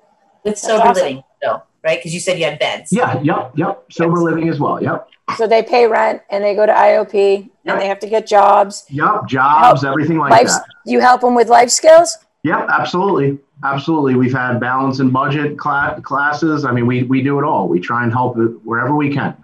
With 0.45 0.59
sober 0.59 0.89
awesome. 0.89 1.05
living, 1.05 1.25
though, 1.43 1.63
right? 1.85 1.99
Because 1.99 2.15
you 2.15 2.21
said 2.21 2.39
you 2.39 2.45
had 2.45 2.59
beds. 2.59 2.93
Yeah, 2.93 3.21
yep, 3.23 3.53
yep. 3.57 3.85
Sober 3.91 4.19
yes. 4.19 4.25
living 4.25 4.49
as 4.49 4.61
well. 4.61 4.83
Yep. 4.83 5.09
So 5.37 5.47
they 5.47 5.63
pay 5.63 5.87
rent 5.87 6.23
and 6.31 6.45
they 6.45 6.55
go 6.55 6.67
to 6.67 6.73
IOP 6.73 7.13
yep. 7.15 7.51
and 7.65 7.81
they 7.81 7.87
have 7.87 7.99
to 8.01 8.09
get 8.09 8.27
jobs. 8.27 8.85
Yep, 8.91 9.27
jobs, 9.29 9.83
help, 9.83 9.93
everything 9.93 10.19
like 10.19 10.31
life, 10.31 10.47
that. 10.47 10.65
You 10.85 11.01
help 11.01 11.21
them 11.21 11.35
with 11.35 11.49
life 11.49 11.71
skills. 11.71 12.19
Yep, 12.45 12.67
absolutely, 12.71 13.39
absolutely. 13.65 14.17
We've 14.17 14.33
had 14.33 14.59
balance 14.59 14.99
and 14.99 15.13
budget 15.13 15.59
class, 15.59 16.01
classes. 16.03 16.65
I 16.65 16.73
mean, 16.73 16.87
we 16.87 17.05
we 17.05 17.23
do 17.23 17.39
it 17.39 17.45
all. 17.45 17.69
We 17.69 17.81
try 17.81 18.03
and 18.03 18.13
help 18.13 18.37
wherever 18.65 18.95
we 18.95 19.13
can. 19.13 19.37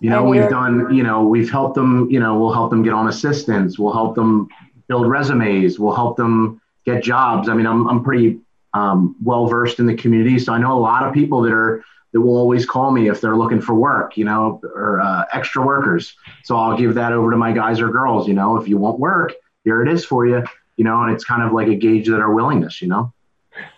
You 0.00 0.08
know, 0.08 0.24
we've 0.24 0.48
done, 0.48 0.94
you 0.94 1.02
know, 1.02 1.24
we've 1.24 1.50
helped 1.50 1.74
them, 1.74 2.10
you 2.10 2.20
know, 2.20 2.38
we'll 2.38 2.54
help 2.54 2.70
them 2.70 2.82
get 2.82 2.94
on 2.94 3.08
assistance. 3.08 3.78
We'll 3.78 3.92
help 3.92 4.14
them 4.14 4.48
build 4.88 5.06
resumes. 5.06 5.78
We'll 5.78 5.94
help 5.94 6.16
them 6.16 6.58
get 6.86 7.02
jobs. 7.02 7.50
I 7.50 7.54
mean, 7.54 7.66
I'm, 7.66 7.86
I'm 7.86 8.02
pretty 8.02 8.40
um, 8.74 9.16
well 9.22 9.46
versed 9.46 9.78
in 9.78 9.86
the 9.86 9.94
community. 9.94 10.38
So 10.38 10.52
I 10.52 10.58
know 10.58 10.76
a 10.76 10.80
lot 10.80 11.06
of 11.06 11.12
people 11.12 11.42
that 11.42 11.52
are, 11.52 11.84
that 12.12 12.20
will 12.20 12.36
always 12.36 12.66
call 12.66 12.90
me 12.90 13.08
if 13.08 13.20
they're 13.20 13.36
looking 13.36 13.60
for 13.60 13.74
work, 13.74 14.16
you 14.16 14.24
know, 14.24 14.60
or 14.64 15.00
uh, 15.00 15.24
extra 15.32 15.64
workers. 15.64 16.14
So 16.44 16.56
I'll 16.56 16.76
give 16.76 16.94
that 16.94 17.12
over 17.12 17.30
to 17.30 17.36
my 17.36 17.52
guys 17.52 17.80
or 17.80 17.88
girls, 17.88 18.26
you 18.26 18.34
know, 18.34 18.56
if 18.56 18.68
you 18.68 18.78
want 18.78 18.98
work, 18.98 19.32
here 19.64 19.82
it 19.82 19.92
is 19.92 20.04
for 20.04 20.26
you, 20.26 20.42
you 20.76 20.84
know, 20.84 21.02
and 21.02 21.12
it's 21.12 21.24
kind 21.24 21.42
of 21.42 21.52
like 21.52 21.68
a 21.68 21.74
gauge 21.74 22.08
that 22.08 22.20
our 22.20 22.32
willingness, 22.32 22.82
you 22.82 22.88
know. 22.88 23.12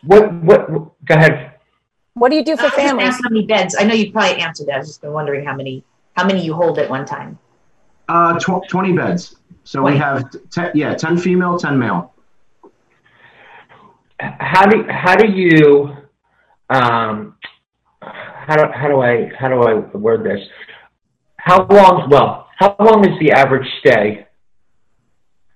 What, 0.02 0.32
what, 0.42 0.68
go 1.04 1.14
ahead. 1.14 1.52
What 2.14 2.30
do 2.30 2.36
you 2.36 2.44
do 2.44 2.56
for 2.56 2.70
families? 2.70 3.14
How 3.14 3.30
many 3.30 3.46
beds? 3.46 3.74
I 3.78 3.84
know 3.84 3.94
you 3.94 4.12
probably 4.12 4.40
answered 4.40 4.68
that. 4.68 4.74
I 4.74 4.78
was 4.78 4.88
just 4.88 5.00
been 5.00 5.12
wondering 5.12 5.44
how 5.44 5.56
many 5.56 5.84
how 6.14 6.26
many 6.26 6.44
you 6.44 6.54
hold 6.54 6.78
at 6.78 6.90
one 6.90 7.06
time? 7.06 7.38
Uh, 8.08 8.38
tw- 8.38 8.68
20 8.68 8.92
beds. 8.92 9.36
So 9.64 9.80
20. 9.80 9.94
we 9.94 10.00
have, 10.00 10.50
ten, 10.50 10.72
yeah, 10.74 10.94
10 10.94 11.18
female, 11.18 11.58
10 11.58 11.78
male. 11.78 12.11
How 14.22 14.66
do, 14.66 14.84
how 14.88 15.16
do 15.16 15.30
you, 15.30 15.96
um, 16.70 17.36
how 18.00 18.56
do, 18.56 18.72
how 18.72 18.88
do 18.88 19.00
I, 19.00 19.30
how 19.36 19.48
do 19.48 19.62
I 19.62 19.74
word 19.96 20.24
this? 20.24 20.40
How 21.36 21.66
long, 21.66 22.08
well, 22.08 22.46
how 22.56 22.76
long 22.78 23.08
is 23.08 23.18
the 23.18 23.32
average 23.32 23.66
stay? 23.80 24.26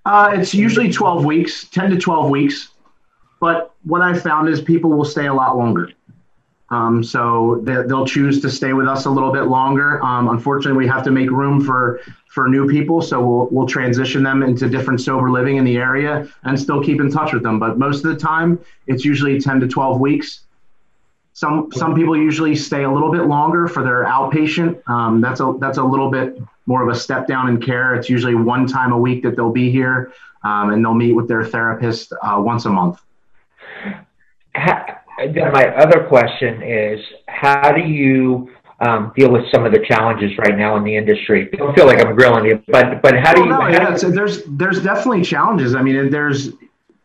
Uh, 0.05 0.31
it's 0.33 0.53
usually 0.53 0.91
12 0.91 1.23
weeks, 1.23 1.69
10 1.69 1.91
to 1.91 1.97
12 1.97 2.29
weeks. 2.29 2.69
But 3.39 3.73
what 3.83 4.01
I 4.01 4.17
found 4.17 4.49
is 4.49 4.61
people 4.61 4.91
will 4.91 5.05
stay 5.05 5.27
a 5.27 5.33
lot 5.33 5.57
longer. 5.57 5.89
Um, 6.69 7.03
so 7.03 7.61
they, 7.63 7.77
will 7.83 8.05
choose 8.05 8.41
to 8.41 8.49
stay 8.49 8.73
with 8.73 8.87
us 8.87 9.05
a 9.05 9.09
little 9.09 9.31
bit 9.31 9.43
longer. 9.43 10.03
Um, 10.03 10.27
unfortunately, 10.27 10.77
we 10.77 10.87
have 10.87 11.03
to 11.03 11.11
make 11.11 11.29
room 11.31 11.63
for 11.63 12.01
for 12.27 12.47
new 12.49 12.67
people, 12.67 13.01
so 13.01 13.25
we'll 13.25 13.47
we'll 13.51 13.67
transition 13.67 14.21
them 14.21 14.43
into 14.43 14.69
different 14.69 15.01
sober 15.01 15.31
living 15.31 15.57
in 15.57 15.63
the 15.63 15.77
area 15.77 16.27
and 16.43 16.59
still 16.59 16.83
keep 16.83 16.99
in 16.99 17.09
touch 17.09 17.33
with 17.33 17.41
them. 17.41 17.57
But 17.57 17.79
most 17.79 18.03
of 18.03 18.11
the 18.11 18.17
time, 18.17 18.59
it's 18.85 19.05
usually 19.05 19.39
10 19.39 19.61
to 19.61 19.67
12 19.67 19.99
weeks. 19.99 20.41
Some 21.33 21.71
some 21.71 21.95
people 21.95 22.17
usually 22.17 22.55
stay 22.55 22.83
a 22.83 22.91
little 22.91 23.11
bit 23.11 23.23
longer 23.23 23.67
for 23.67 23.83
their 23.83 24.03
outpatient. 24.03 24.87
Um, 24.89 25.21
that's 25.21 25.39
a 25.39 25.55
that's 25.59 25.77
a 25.77 25.83
little 25.83 26.11
bit 26.11 26.37
more 26.65 26.87
of 26.87 26.93
a 26.93 26.99
step 26.99 27.27
down 27.27 27.47
in 27.47 27.61
care. 27.61 27.95
It's 27.95 28.09
usually 28.09 28.35
one 28.35 28.67
time 28.67 28.91
a 28.91 28.97
week 28.97 29.23
that 29.23 29.37
they'll 29.37 29.51
be 29.53 29.71
here, 29.71 30.11
um, 30.43 30.71
and 30.71 30.83
they'll 30.83 30.93
meet 30.93 31.13
with 31.13 31.29
their 31.29 31.45
therapist 31.45 32.11
uh, 32.21 32.41
once 32.43 32.65
a 32.65 32.69
month 32.69 32.99
then 35.17 35.51
my 35.51 35.67
other 35.75 36.05
question 36.07 36.61
is, 36.61 36.99
how 37.27 37.71
do 37.71 37.81
you 37.81 38.51
um, 38.79 39.11
deal 39.15 39.31
with 39.31 39.43
some 39.51 39.65
of 39.65 39.71
the 39.71 39.79
challenges 39.79 40.37
right 40.37 40.57
now 40.57 40.75
in 40.77 40.83
the 40.83 40.95
industry? 40.95 41.49
I 41.53 41.57
don't 41.57 41.75
feel 41.75 41.87
like 41.87 42.03
I'm 42.03 42.15
grilling 42.15 42.45
you, 42.45 42.63
but 42.67 43.01
but 43.01 43.17
how 43.17 43.33
do 43.33 43.41
you? 43.41 43.47
No, 43.47 43.61
how 43.61 43.69
yeah, 43.69 43.95
so 43.95 44.11
there's 44.11 44.43
there's 44.45 44.81
definitely 44.81 45.23
challenges. 45.23 45.75
I 45.75 45.81
mean, 45.81 46.09
there's 46.09 46.51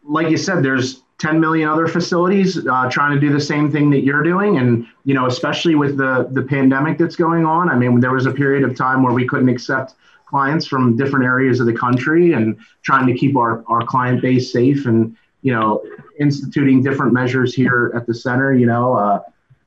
like 0.05 0.29
you 0.29 0.37
said, 0.37 0.63
there's 0.63 1.03
10 1.19 1.41
million 1.41 1.69
other 1.69 1.87
facilities 1.87 2.67
uh, 2.67 2.91
trying 2.91 3.15
to 3.15 3.21
do 3.21 3.33
the 3.33 3.41
same 3.41 3.71
thing 3.71 3.91
that 3.91 4.01
you're 4.01 4.23
doing, 4.23 4.59
and 4.59 4.87
you 5.05 5.15
know, 5.15 5.27
especially 5.27 5.75
with 5.75 5.97
the 5.97 6.29
the 6.33 6.43
pandemic 6.43 6.99
that's 6.99 7.17
going 7.17 7.47
on. 7.47 7.71
I 7.71 7.77
mean, 7.77 8.01
there 8.01 8.13
was 8.13 8.27
a 8.27 8.33
period 8.33 8.65
of 8.65 8.77
time 8.77 9.03
where 9.03 9.13
we 9.13 9.27
couldn't 9.27 9.49
accept 9.49 9.95
clients 10.27 10.67
from 10.67 10.97
different 10.97 11.25
areas 11.25 11.61
of 11.61 11.67
the 11.67 11.73
country, 11.73 12.33
and 12.33 12.59
trying 12.83 13.07
to 13.07 13.15
keep 13.15 13.37
our 13.37 13.65
our 13.69 13.83
client 13.87 14.21
base 14.21 14.53
safe 14.53 14.85
and 14.87 15.17
you 15.43 15.53
know, 15.53 15.85
instituting 16.19 16.83
different 16.83 17.13
measures 17.13 17.55
here 17.55 17.93
at 17.95 18.07
the 18.07 18.15
center, 18.15 18.55
you 18.55 18.67
know, 18.67 18.95
uh, 18.95 19.21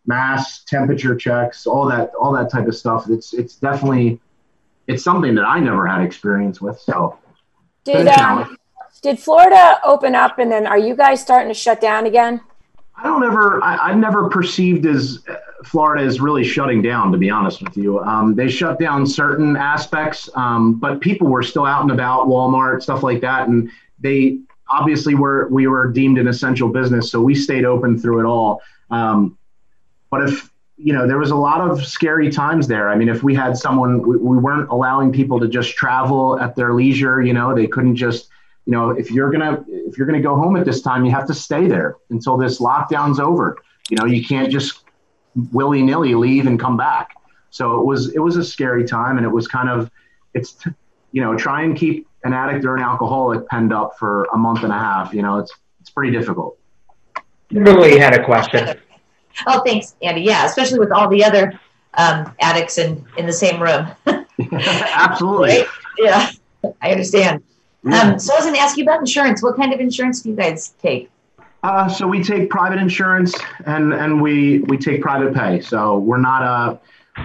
mass 0.06 0.64
temperature 0.64 1.16
checks, 1.16 1.68
all 1.68 1.86
that, 1.86 2.12
all 2.20 2.32
that 2.32 2.50
type 2.50 2.68
of 2.68 2.76
stuff. 2.76 3.10
It's, 3.10 3.34
it's 3.34 3.56
definitely, 3.56 4.20
it's 4.88 5.04
something 5.04 5.36
that 5.36 5.46
I 5.46 5.60
never 5.60 5.86
had 5.86 6.02
experience 6.02 6.62
with. 6.62 6.80
So 6.80 7.18
did, 7.84 8.08
um, 8.08 8.58
did 9.02 9.20
Florida 9.20 9.80
open 9.84 10.16
up 10.16 10.40
and 10.40 10.52
then 10.52 10.66
are 10.66 10.78
you 10.78 10.96
guys 10.96 11.22
starting 11.22 11.50
to 11.50 11.54
shut 11.54 11.82
down 11.82 12.06
again? 12.06 12.42
I 12.98 13.04
don't 13.04 13.24
ever, 13.24 13.62
I, 13.62 13.90
have 13.90 13.98
never 13.98 14.30
perceived 14.30 14.86
as 14.86 15.20
uh, 15.28 15.36
Florida 15.66 16.06
is 16.06 16.22
really 16.22 16.46
shutting 16.46 16.82
down, 16.82 17.12
to 17.12 17.18
be 17.18 17.30
honest 17.30 17.62
with 17.62 17.76
you. 17.76 18.00
Um, 18.00 18.36
they 18.36 18.48
shut 18.48 18.80
down 18.80 19.06
certain 19.06 19.58
aspects, 19.58 20.30
um, 20.36 20.80
but 20.80 21.02
people 21.02 21.28
were 21.28 21.44
still 21.44 21.66
out 21.66 21.82
and 21.82 21.92
about, 21.92 22.28
Walmart, 22.28 22.84
stuff 22.84 23.04
like 23.04 23.20
that. 23.22 23.50
And 23.50 23.70
they, 24.00 24.40
obviously 24.70 25.16
we're 25.16 25.48
we 25.48 25.68
were 25.68 25.92
deemed 25.92 26.18
an 26.18 26.28
essential 26.28 26.70
business, 26.70 27.12
so 27.12 27.22
we 27.22 27.36
stayed 27.36 27.66
open 27.66 28.00
through 28.00 28.22
it 28.22 28.26
all. 28.26 28.62
Um, 28.90 29.38
but 30.10 30.30
if 30.30 30.50
you 30.78 30.94
know, 30.94 31.08
there 31.08 31.18
was 31.18 31.32
a 31.32 31.36
lot 31.36 31.62
of 31.62 31.86
scary 31.86 32.30
times 32.30 32.68
there. 32.68 32.90
I 32.90 32.96
mean, 32.96 33.08
if 33.08 33.24
we 33.24 33.34
had 33.34 33.58
someone, 33.58 34.06
we, 34.06 34.18
we 34.18 34.38
weren't 34.38 34.70
allowing 34.70 35.12
people 35.12 35.40
to 35.40 35.48
just 35.48 35.76
travel 35.76 36.38
at 36.40 36.56
their 36.56 36.74
leisure. 36.74 37.22
You 37.22 37.34
know, 37.34 37.56
they 37.56 37.68
couldn't 37.68 37.96
just, 37.96 38.30
you 38.66 38.74
know, 38.74 38.90
if 38.90 39.10
you're 39.10 39.32
gonna 39.32 39.64
if 39.68 39.98
you're 39.98 40.08
gonna 40.08 40.22
go 40.22 40.36
home 40.36 40.56
at 40.58 40.66
this 40.66 40.82
time, 40.82 41.06
you 41.06 41.12
have 41.12 41.28
to 41.28 41.34
stay 41.34 41.68
there 41.68 41.96
until 42.10 42.38
this 42.38 42.60
lockdown's 42.60 43.20
over. 43.20 43.58
You 43.90 43.98
know, 43.98 44.06
you 44.06 44.26
can't 44.26 44.52
just 44.52 44.84
willy 45.52 45.82
nilly 45.82 46.16
leave 46.16 46.48
and 46.48 46.60
come 46.60 46.76
back. 46.78 47.16
So 47.52 47.80
it 47.80 47.86
was 47.86 48.14
it 48.14 48.20
was 48.20 48.36
a 48.36 48.44
scary 48.44 48.86
time, 48.86 49.18
and 49.18 49.26
it 49.26 49.30
was 49.30 49.48
kind 49.48 49.70
of 49.70 49.90
it's 50.34 50.58
you 51.14 51.22
know 51.22 51.38
try 51.38 51.64
and 51.64 51.78
keep 51.78 52.08
an 52.26 52.34
addict 52.34 52.66
or 52.66 52.76
an 52.76 52.82
alcoholic 52.82 53.48
penned 53.48 53.72
up 53.72 53.98
for 53.98 54.26
a 54.34 54.38
month 54.38 54.64
and 54.64 54.74
a 54.74 54.78
half. 54.78 55.14
You 55.14 55.22
know, 55.22 55.38
it's 55.38 55.54
it's 55.80 55.90
pretty 55.90 56.12
difficult. 56.12 56.58
Lily 57.52 57.98
had 57.98 58.14
a 58.14 58.26
question. 58.26 58.78
oh, 59.48 59.62
thanks, 59.66 59.96
Andy. 60.02 60.22
Yeah, 60.22 60.46
especially 60.46 60.80
with 60.80 60.92
all 60.92 61.08
the 61.08 61.24
other 61.24 61.58
um, 61.94 62.34
addicts 62.42 62.78
in 62.78 63.06
in 63.18 63.26
the 63.26 63.34
same 63.34 63.62
room. 63.62 63.88
Absolutely. 64.52 65.60
Right? 65.60 65.68
Yeah, 66.00 66.32
I 66.82 66.92
understand. 66.92 67.44
Yeah. 67.84 68.02
Um, 68.02 68.20
so 68.20 68.34
I 68.34 68.38
was 68.38 68.46
going 68.46 68.56
to 68.56 68.62
ask 68.62 68.76
you 68.76 68.84
about 68.84 69.00
insurance. 69.00 69.42
What 69.44 69.56
kind 69.56 69.72
of 69.72 69.80
insurance 69.80 70.22
do 70.22 70.30
you 70.30 70.36
guys 70.36 70.70
take? 70.82 71.10
Uh, 71.62 71.88
so 71.88 72.08
we 72.08 72.24
take 72.24 72.50
private 72.50 72.80
insurance 72.80 73.36
and 73.66 73.94
and 73.94 74.22
we 74.22 74.60
we 74.62 74.78
take 74.78 75.02
private 75.02 75.34
pay. 75.34 75.62
So 75.62 76.00
we're 76.00 76.18
not 76.18 76.42
a 76.42 76.80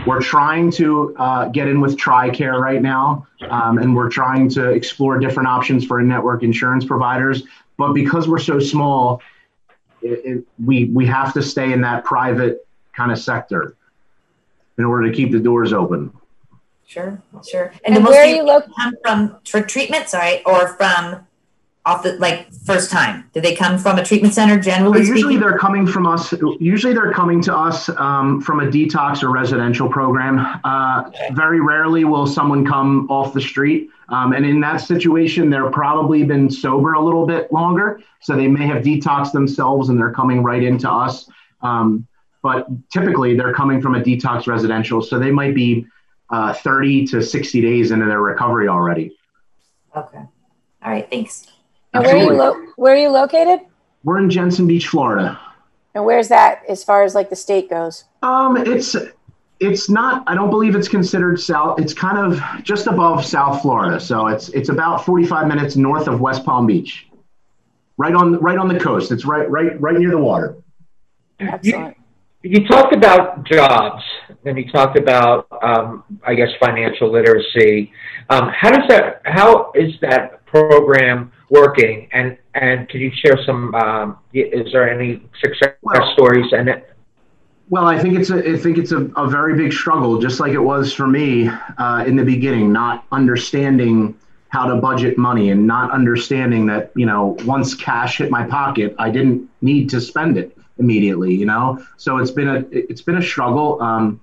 we're 0.06 0.20
trying 0.20 0.70
to 0.72 1.14
uh, 1.16 1.48
get 1.48 1.68
in 1.68 1.80
with 1.80 1.96
TRICARE 1.96 2.60
right 2.60 2.80
now, 2.80 3.26
um, 3.48 3.78
and 3.78 3.94
we're 3.94 4.08
trying 4.08 4.48
to 4.50 4.70
explore 4.70 5.18
different 5.18 5.48
options 5.48 5.84
for 5.84 6.00
network 6.02 6.42
insurance 6.42 6.84
providers. 6.84 7.42
But 7.76 7.92
because 7.92 8.28
we're 8.28 8.38
so 8.38 8.60
small, 8.60 9.22
it, 10.02 10.24
it, 10.24 10.44
we 10.64 10.86
we 10.86 11.06
have 11.06 11.32
to 11.34 11.42
stay 11.42 11.72
in 11.72 11.80
that 11.82 12.04
private 12.04 12.66
kind 12.94 13.12
of 13.12 13.18
sector 13.18 13.76
in 14.78 14.84
order 14.84 15.10
to 15.10 15.14
keep 15.14 15.32
the 15.32 15.40
doors 15.40 15.72
open. 15.72 16.12
Sure, 16.86 17.22
sure. 17.48 17.72
And, 17.84 17.96
and 17.96 18.04
where 18.04 18.22
are 18.22 18.26
you 18.26 18.42
look 18.42 18.66
come 18.76 18.94
from 19.02 19.38
for 19.44 19.62
treatment, 19.62 20.08
sorry, 20.08 20.42
or 20.44 20.74
from 20.76 21.26
off 21.86 22.02
the 22.02 22.12
like 22.14 22.52
first 22.52 22.90
time? 22.90 23.28
Do 23.32 23.40
they 23.40 23.54
come 23.54 23.78
from 23.78 23.98
a 23.98 24.04
treatment 24.04 24.34
center 24.34 24.58
generally? 24.58 25.00
usually 25.00 25.20
speaking? 25.20 25.40
they're 25.40 25.58
coming 25.58 25.86
from 25.86 26.06
us. 26.06 26.34
Usually 26.60 26.92
they're 26.92 27.12
coming 27.12 27.40
to 27.42 27.56
us 27.56 27.88
um, 27.90 28.40
from 28.40 28.60
a 28.60 28.66
detox 28.66 29.22
or 29.22 29.30
residential 29.30 29.88
program. 29.88 30.38
Uh, 30.64 31.04
okay. 31.08 31.30
Very 31.32 31.60
rarely 31.60 32.04
will 32.04 32.26
someone 32.26 32.66
come 32.66 33.10
off 33.10 33.32
the 33.32 33.40
street. 33.40 33.88
Um, 34.10 34.32
and 34.32 34.44
in 34.44 34.60
that 34.60 34.78
situation, 34.78 35.50
they're 35.50 35.70
probably 35.70 36.24
been 36.24 36.50
sober 36.50 36.94
a 36.94 37.00
little 37.00 37.26
bit 37.26 37.50
longer. 37.52 38.00
So 38.20 38.36
they 38.36 38.48
may 38.48 38.66
have 38.66 38.82
detoxed 38.82 39.32
themselves 39.32 39.88
and 39.88 39.98
they're 39.98 40.12
coming 40.12 40.42
right 40.42 40.62
into 40.62 40.90
us. 40.90 41.28
Um, 41.62 42.06
but 42.42 42.66
typically 42.90 43.36
they're 43.36 43.54
coming 43.54 43.80
from 43.80 43.94
a 43.94 44.00
detox 44.00 44.46
residential. 44.46 45.00
So 45.00 45.18
they 45.18 45.30
might 45.30 45.54
be 45.54 45.86
uh, 46.30 46.52
30 46.52 47.06
to 47.08 47.22
60 47.22 47.60
days 47.60 47.90
into 47.90 48.06
their 48.06 48.20
recovery 48.20 48.68
already. 48.68 49.16
Okay. 49.96 50.18
All 50.18 50.90
right. 50.90 51.08
Thanks. 51.08 51.46
And 51.92 52.04
where 52.04 52.16
are 52.16 52.18
you 52.18 52.32
lo- 52.32 52.66
where 52.76 52.94
are 52.94 52.98
you 52.98 53.10
located? 53.10 53.60
We're 54.04 54.18
in 54.18 54.30
Jensen 54.30 54.66
Beach, 54.66 54.86
Florida. 54.88 55.38
And 55.94 56.04
where's 56.04 56.28
that 56.28 56.62
as 56.68 56.84
far 56.84 57.02
as 57.02 57.14
like 57.14 57.30
the 57.30 57.36
state 57.36 57.68
goes? 57.68 58.04
Um, 58.22 58.56
it's 58.56 58.96
it's 59.58 59.90
not. 59.90 60.24
I 60.26 60.34
don't 60.34 60.50
believe 60.50 60.74
it's 60.74 60.88
considered 60.88 61.40
south. 61.40 61.80
It's 61.80 61.92
kind 61.92 62.18
of 62.18 62.40
just 62.62 62.86
above 62.86 63.24
South 63.24 63.60
Florida, 63.60 64.00
so 64.00 64.28
it's 64.28 64.48
it's 64.50 64.68
about 64.68 65.04
45 65.04 65.48
minutes 65.48 65.76
north 65.76 66.06
of 66.06 66.20
West 66.20 66.44
Palm 66.44 66.66
Beach, 66.66 67.08
right 67.96 68.14
on 68.14 68.38
right 68.38 68.58
on 68.58 68.68
the 68.68 68.78
coast. 68.78 69.10
It's 69.10 69.24
right 69.24 69.50
right 69.50 69.78
right 69.80 69.98
near 69.98 70.10
the 70.10 70.18
water. 70.18 70.56
Excellent. 71.40 71.96
You, 72.42 72.66
talked 72.66 72.94
about 72.94 73.44
jobs, 73.44 74.02
and 74.46 74.56
you 74.56 74.70
talked 74.70 74.96
about, 74.98 75.46
um, 75.62 76.04
I 76.26 76.34
guess, 76.34 76.48
financial 76.58 77.12
literacy. 77.12 77.92
Um, 78.30 78.50
how 78.54 78.70
does 78.70 78.88
that? 78.88 79.20
How 79.24 79.72
is 79.74 79.92
that 80.00 80.46
program 80.46 81.32
working? 81.50 82.08
And 82.12 82.38
and 82.54 82.88
can 82.88 83.00
you 83.00 83.10
share 83.14 83.38
some? 83.44 83.74
Um, 83.74 84.18
is 84.32 84.72
there 84.72 84.88
any 84.88 85.22
success 85.42 85.74
well, 85.82 86.12
stories? 86.14 86.50
And 86.52 86.70
it 86.70 86.96
well, 87.68 87.86
I 87.86 87.98
think 87.98 88.18
it's 88.18 88.30
a 88.30 88.38
I 88.38 88.56
think 88.56 88.78
it's 88.78 88.92
a, 88.92 89.04
a 89.16 89.28
very 89.28 89.54
big 89.54 89.72
struggle, 89.72 90.18
just 90.18 90.40
like 90.40 90.52
it 90.52 90.58
was 90.58 90.94
for 90.94 91.06
me 91.06 91.48
uh, 91.48 92.04
in 92.06 92.16
the 92.16 92.24
beginning, 92.24 92.72
not 92.72 93.04
understanding 93.12 94.16
how 94.48 94.66
to 94.66 94.76
budget 94.76 95.16
money 95.16 95.50
and 95.50 95.66
not 95.66 95.92
understanding 95.92 96.66
that 96.66 96.90
you 96.96 97.04
know 97.06 97.36
once 97.44 97.74
cash 97.74 98.18
hit 98.18 98.30
my 98.30 98.46
pocket, 98.46 98.94
I 98.98 99.10
didn't 99.10 99.48
need 99.60 99.90
to 99.90 100.00
spend 100.00 100.38
it 100.38 100.56
immediately. 100.80 101.34
You 101.34 101.46
know, 101.46 101.84
so 101.96 102.18
it's 102.18 102.30
been 102.30 102.48
a 102.48 102.64
it's 102.72 103.02
been 103.02 103.16
a 103.16 103.22
struggle. 103.22 103.80
Um, 103.80 104.20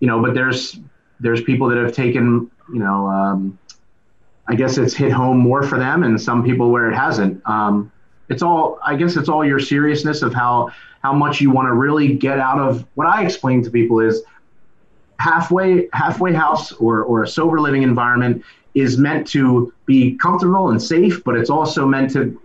you 0.00 0.06
know, 0.06 0.20
but 0.20 0.34
there's 0.34 0.78
there's 1.20 1.42
people 1.42 1.68
that 1.68 1.78
have 1.78 1.92
taken 1.92 2.50
you 2.72 2.80
know 2.80 3.06
um, 3.06 3.58
I 4.48 4.54
guess 4.54 4.76
it's 4.76 4.94
hit 4.94 5.12
home 5.12 5.38
more 5.38 5.62
for 5.62 5.78
them, 5.78 6.02
and 6.02 6.20
some 6.20 6.44
people 6.44 6.70
where 6.70 6.90
it 6.90 6.94
hasn't. 6.94 7.40
Um, 7.48 7.90
it's 8.28 8.42
all 8.42 8.78
I 8.84 8.96
guess 8.96 9.16
it's 9.16 9.28
all 9.28 9.44
your 9.44 9.60
seriousness 9.60 10.22
of 10.22 10.34
how 10.34 10.70
how 11.02 11.12
much 11.12 11.40
you 11.40 11.50
want 11.50 11.68
to 11.68 11.74
really 11.74 12.14
get 12.14 12.38
out 12.38 12.58
of 12.58 12.84
what 12.94 13.06
I 13.06 13.24
explain 13.24 13.62
to 13.62 13.70
people 13.70 14.00
is 14.00 14.22
halfway 15.18 15.88
halfway 15.92 16.32
house 16.32 16.72
or 16.72 17.02
or 17.02 17.22
a 17.22 17.28
sober 17.28 17.60
living 17.60 17.82
environment 17.82 18.44
is 18.74 18.98
meant 18.98 19.26
to 19.26 19.72
be 19.86 20.16
comfortable 20.16 20.70
and 20.70 20.82
safe, 20.82 21.24
but 21.24 21.34
it's 21.34 21.48
also 21.48 21.86
meant 21.86 22.10
to 22.12 22.38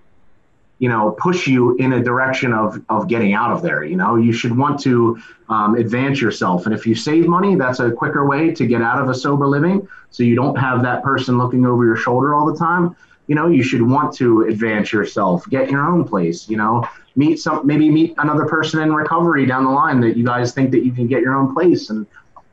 you 0.81 0.89
know 0.89 1.11
push 1.19 1.47
you 1.47 1.75
in 1.75 1.93
a 1.93 2.03
direction 2.03 2.51
of 2.53 2.81
of 2.89 3.07
getting 3.07 3.33
out 3.33 3.51
of 3.51 3.61
there 3.61 3.83
you 3.83 3.95
know? 3.95 4.15
You 4.15 4.33
should 4.33 4.57
want 4.57 4.79
to 4.81 5.21
um, 5.47 5.75
advance 5.75 6.19
yourself. 6.19 6.65
And 6.65 6.73
if 6.73 6.87
you 6.87 6.95
save 6.95 7.27
money 7.27 7.55
that's 7.55 7.79
a 7.79 7.91
quicker 7.91 8.25
way 8.27 8.51
to 8.51 8.65
get 8.65 8.81
out 8.81 8.99
of 8.99 9.07
a 9.07 9.13
sober 9.13 9.47
living 9.47 9.87
so 10.09 10.23
you 10.23 10.35
don't 10.35 10.55
have 10.55 10.81
that 10.81 11.03
person 11.03 11.37
looking 11.37 11.65
over 11.65 11.85
your 11.85 11.95
shoulder 11.95 12.33
all 12.33 12.51
the 12.51 12.57
time. 12.57 12.95
You 13.27 13.35
know 13.35 13.47
you 13.47 13.61
should 13.61 13.83
want 13.83 14.13
to 14.15 14.41
advance 14.53 14.91
yourself. 14.91 15.47
Get 15.49 15.69
your 15.69 15.85
own 15.85 16.03
place 16.03 16.49
you 16.49 16.57
know? 16.57 16.85
Meet 17.15 17.37
some 17.39 17.65
maybe 17.65 17.87
meet 17.89 18.15
another 18.17 18.45
person 18.45 18.81
in 18.81 18.91
recovery 18.91 19.45
down 19.45 19.65
the 19.65 19.71
line 19.71 20.01
that 20.01 20.17
you 20.17 20.25
guys 20.25 20.51
think 20.51 20.71
that 20.71 20.83
you 20.83 20.91
can 20.91 21.05
get 21.05 21.21
your 21.21 21.35
own 21.35 21.53
place. 21.53 21.91
And 21.91 22.07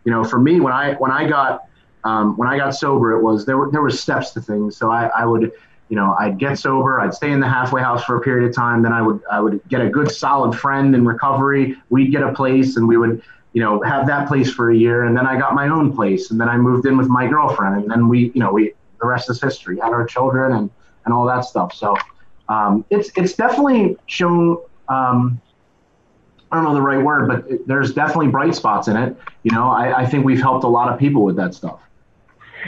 you 0.04 0.12
know 0.12 0.22
for 0.22 0.38
me 0.38 0.60
when 0.60 0.74
i 0.74 0.94
when 0.94 1.10
i 1.10 1.26
got 1.26 1.64
um, 2.04 2.36
when 2.36 2.46
i 2.46 2.58
got 2.58 2.74
sober 2.74 3.12
it 3.12 3.22
was 3.22 3.46
there 3.46 3.56
were 3.56 3.70
there 3.70 3.80
were 3.80 3.90
steps 3.90 4.32
to 4.32 4.42
things. 4.42 4.76
So 4.76 4.90
i 4.90 5.06
i 5.16 5.24
would 5.24 5.50
you 5.88 5.96
know, 5.96 6.16
I'd 6.18 6.38
get 6.38 6.58
sober, 6.58 7.00
I'd 7.00 7.14
stay 7.14 7.30
in 7.30 7.40
the 7.40 7.48
halfway 7.48 7.82
house 7.82 8.04
for 8.04 8.16
a 8.16 8.20
period 8.20 8.48
of 8.48 8.54
time, 8.54 8.82
then 8.82 8.92
I 8.92 9.02
would 9.02 9.20
I 9.30 9.40
would 9.40 9.60
get 9.68 9.80
a 9.80 9.88
good 9.88 10.10
solid 10.10 10.58
friend 10.58 10.94
in 10.94 11.04
recovery. 11.06 11.76
We'd 11.88 12.10
get 12.10 12.22
a 12.22 12.32
place 12.32 12.76
and 12.76 12.86
we 12.86 12.96
would, 12.96 13.22
you 13.52 13.62
know, 13.62 13.80
have 13.82 14.06
that 14.06 14.28
place 14.28 14.52
for 14.52 14.70
a 14.70 14.76
year 14.76 15.04
and 15.04 15.16
then 15.16 15.26
I 15.26 15.38
got 15.38 15.54
my 15.54 15.68
own 15.68 15.94
place 15.94 16.30
and 16.30 16.40
then 16.40 16.48
I 16.48 16.56
moved 16.56 16.86
in 16.86 16.96
with 16.96 17.08
my 17.08 17.26
girlfriend 17.26 17.82
and 17.82 17.90
then 17.90 18.08
we, 18.08 18.30
you 18.34 18.40
know, 18.40 18.52
we 18.52 18.74
the 19.00 19.06
rest 19.06 19.30
is 19.30 19.40
history. 19.40 19.78
Had 19.78 19.92
our 19.92 20.06
children 20.06 20.52
and 20.52 20.70
and 21.04 21.14
all 21.14 21.26
that 21.26 21.44
stuff. 21.44 21.72
So 21.74 21.96
um, 22.48 22.84
it's 22.90 23.10
it's 23.16 23.34
definitely 23.34 23.96
shown 24.06 24.58
um, 24.88 25.40
I 26.50 26.56
don't 26.56 26.64
know 26.64 26.74
the 26.74 26.82
right 26.82 27.02
word, 27.02 27.28
but 27.28 27.50
it, 27.50 27.66
there's 27.66 27.92
definitely 27.92 28.28
bright 28.28 28.54
spots 28.54 28.88
in 28.88 28.96
it. 28.96 29.16
You 29.42 29.52
know, 29.52 29.70
I, 29.70 30.02
I 30.02 30.06
think 30.06 30.24
we've 30.24 30.40
helped 30.40 30.64
a 30.64 30.68
lot 30.68 30.92
of 30.92 30.98
people 30.98 31.24
with 31.24 31.36
that 31.36 31.54
stuff. 31.54 31.80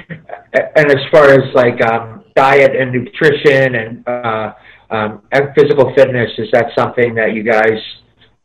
And 0.08 0.90
as 0.90 1.04
far 1.10 1.30
as 1.30 1.52
like 1.54 1.80
um, 1.82 2.19
diet 2.34 2.74
and 2.74 2.92
nutrition 2.92 3.74
and 3.74 4.08
uh, 4.08 4.54
um, 4.90 5.22
physical 5.54 5.94
fitness, 5.94 6.30
is 6.38 6.50
that 6.52 6.72
something 6.74 7.14
that 7.14 7.32
you 7.32 7.42
guys? 7.42 7.78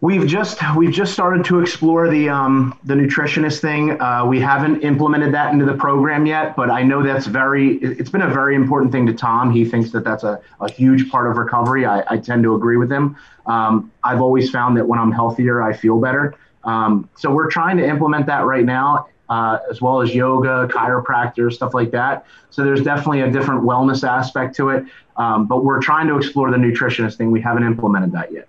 We've 0.01 0.27
just 0.27 0.59
we've 0.75 0.91
just 0.91 1.13
started 1.13 1.45
to 1.45 1.61
explore 1.61 2.09
the 2.09 2.29
um, 2.29 2.77
the 2.83 2.93
nutritionist 2.93 3.59
thing. 3.59 3.99
Uh, 3.99 4.25
we 4.25 4.39
haven't 4.39 4.81
implemented 4.81 5.33
that 5.33 5.53
into 5.53 5.65
the 5.65 5.73
program 5.73 6.25
yet, 6.25 6.55
but 6.55 6.69
I 6.69 6.83
know 6.83 7.01
that's 7.01 7.25
very. 7.25 7.77
It's 7.77 8.09
been 8.09 8.21
a 8.21 8.29
very 8.29 8.55
important 8.55 8.91
thing 8.91 9.07
to 9.07 9.13
Tom. 9.13 9.51
He 9.51 9.65
thinks 9.65 9.91
that 9.91 10.03
that's 10.03 10.23
a, 10.23 10.41
a 10.59 10.71
huge 10.71 11.09
part 11.09 11.31
of 11.31 11.37
recovery. 11.37 11.85
I, 11.85 12.03
I 12.07 12.17
tend 12.17 12.43
to 12.43 12.55
agree 12.55 12.77
with 12.77 12.91
him. 12.91 13.15
Um, 13.47 13.91
I've 14.03 14.21
always 14.21 14.51
found 14.51 14.77
that 14.77 14.85
when 14.85 14.99
I'm 14.99 15.11
healthier, 15.11 15.63
I 15.63 15.73
feel 15.73 15.99
better. 15.99 16.35
Um, 16.65 17.09
so 17.15 17.31
we're 17.31 17.49
trying 17.49 17.77
to 17.77 17.87
implement 17.87 18.25
that 18.25 18.45
right 18.45 18.65
now 18.65 19.07
uh, 19.29 19.59
as 19.69 19.81
well 19.81 20.01
as 20.01 20.13
yoga, 20.13 20.67
chiropractor, 20.71 21.51
stuff 21.51 21.73
like 21.73 21.91
that. 21.91 22.25
So 22.49 22.63
there's 22.63 22.81
definitely 22.81 23.21
a 23.21 23.31
different 23.31 23.63
wellness 23.63 24.07
aspect 24.07 24.55
to 24.57 24.69
it. 24.69 24.85
Um, 25.17 25.47
but 25.47 25.63
we're 25.63 25.81
trying 25.81 26.07
to 26.07 26.17
explore 26.17 26.51
the 26.51 26.57
nutritionist 26.57 27.15
thing. 27.17 27.31
We 27.31 27.41
haven't 27.41 27.63
implemented 27.63 28.11
that 28.11 28.31
yet. 28.31 28.47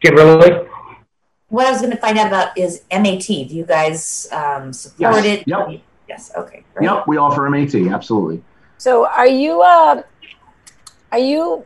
Kimberly? 0.00 0.66
What 1.48 1.66
I 1.66 1.70
was 1.70 1.80
going 1.80 1.92
to 1.92 1.98
find 1.98 2.18
out 2.18 2.26
about 2.26 2.56
is 2.58 2.82
MAT. 2.90 3.26
Do 3.26 3.54
you 3.54 3.64
guys 3.64 4.26
um, 4.32 4.72
support 4.72 5.24
yes. 5.24 5.40
it? 5.40 5.48
Yep. 5.48 5.80
Yes. 6.08 6.32
Okay. 6.36 6.64
Great. 6.74 6.84
Yep. 6.84 7.06
We 7.06 7.16
offer 7.16 7.48
MAT. 7.48 7.74
Absolutely. 7.74 8.42
So 8.78 9.06
are 9.06 9.26
you, 9.26 9.62
uh, 9.62 10.02
are 11.12 11.18
you 11.18 11.64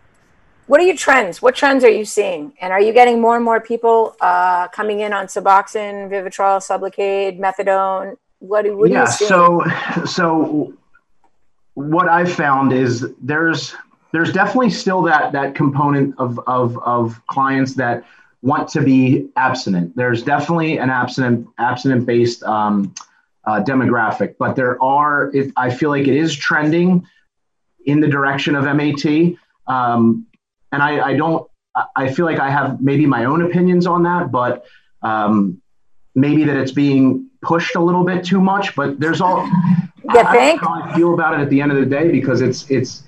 what 0.68 0.80
are 0.80 0.84
your 0.84 0.96
trends? 0.96 1.42
What 1.42 1.56
trends 1.56 1.82
are 1.82 1.90
you 1.90 2.04
seeing? 2.04 2.52
And 2.60 2.72
are 2.72 2.80
you 2.80 2.92
getting 2.92 3.20
more 3.20 3.36
and 3.36 3.44
more 3.44 3.58
people 3.60 4.14
uh, 4.20 4.68
coming 4.68 5.00
in 5.00 5.12
on 5.12 5.26
Suboxone, 5.26 6.10
Vivitrol, 6.10 6.60
Sublocade, 6.60 7.40
Methadone? 7.40 8.16
What, 8.40 8.72
what 8.76 8.90
yeah, 8.90 9.06
so 9.06 9.64
so 10.06 10.72
what 11.74 12.08
I've 12.08 12.32
found 12.32 12.72
is 12.72 13.04
there's 13.20 13.74
there's 14.12 14.32
definitely 14.32 14.70
still 14.70 15.02
that 15.02 15.32
that 15.32 15.54
component 15.56 16.14
of 16.18 16.38
of 16.46 16.78
of 16.78 17.20
clients 17.26 17.74
that 17.74 18.04
want 18.42 18.68
to 18.68 18.82
be 18.82 19.28
abstinent. 19.36 19.96
There's 19.96 20.22
definitely 20.22 20.78
an 20.78 20.90
abstinent 20.90 21.48
abstinent 21.58 22.06
based 22.06 22.44
um, 22.44 22.94
uh, 23.44 23.64
demographic, 23.64 24.36
but 24.38 24.54
there 24.54 24.80
are. 24.82 25.34
It, 25.34 25.52
I 25.56 25.70
feel 25.70 25.88
like 25.88 26.06
it 26.06 26.16
is 26.16 26.36
trending 26.36 27.06
in 27.86 28.00
the 28.00 28.08
direction 28.08 28.54
of 28.54 28.64
MAT. 28.64 29.36
Um, 29.66 30.26
and 30.72 30.82
I, 30.82 31.10
I 31.10 31.16
don't 31.16 31.48
I 31.94 32.12
feel 32.12 32.24
like 32.24 32.38
I 32.38 32.50
have 32.50 32.80
maybe 32.80 33.06
my 33.06 33.24
own 33.24 33.42
opinions 33.42 33.86
on 33.86 34.02
that, 34.04 34.30
but 34.30 34.64
um, 35.02 35.60
maybe 36.14 36.44
that 36.44 36.56
it's 36.56 36.72
being 36.72 37.28
pushed 37.42 37.76
a 37.76 37.80
little 37.80 38.04
bit 38.04 38.24
too 38.24 38.40
much. 38.40 38.74
But 38.74 38.98
there's 38.98 39.20
all 39.20 39.46
you 39.46 40.20
I, 40.20 40.32
think? 40.32 40.62
I 40.62 40.66
how 40.66 40.82
I 40.82 40.96
feel 40.96 41.14
about 41.14 41.34
it 41.34 41.40
at 41.40 41.50
the 41.50 41.60
end 41.60 41.72
of 41.72 41.78
the 41.78 41.86
day 41.86 42.10
because 42.10 42.40
it's 42.40 42.70
it's 42.70 43.04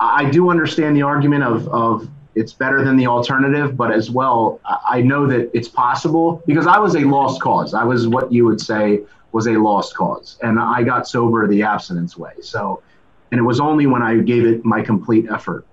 I 0.00 0.28
do 0.30 0.50
understand 0.50 0.96
the 0.96 1.02
argument 1.02 1.44
of 1.44 1.68
of 1.68 2.08
it's 2.34 2.52
better 2.52 2.84
than 2.84 2.96
the 2.96 3.06
alternative, 3.06 3.76
but 3.76 3.92
as 3.92 4.10
well 4.10 4.60
I 4.88 5.02
know 5.02 5.26
that 5.26 5.50
it's 5.54 5.68
possible 5.68 6.42
because 6.46 6.66
I 6.66 6.78
was 6.78 6.96
a 6.96 7.00
lost 7.00 7.40
cause. 7.40 7.74
I 7.74 7.84
was 7.84 8.08
what 8.08 8.32
you 8.32 8.44
would 8.46 8.60
say 8.60 9.02
was 9.32 9.46
a 9.46 9.52
lost 9.52 9.94
cause, 9.94 10.38
and 10.42 10.58
I 10.58 10.82
got 10.82 11.06
sober 11.08 11.46
the 11.46 11.62
abstinence 11.62 12.16
way. 12.16 12.32
So, 12.40 12.82
and 13.30 13.38
it 13.38 13.42
was 13.42 13.60
only 13.60 13.86
when 13.86 14.02
I 14.02 14.16
gave 14.18 14.46
it 14.46 14.64
my 14.64 14.80
complete 14.80 15.26
effort 15.30 15.66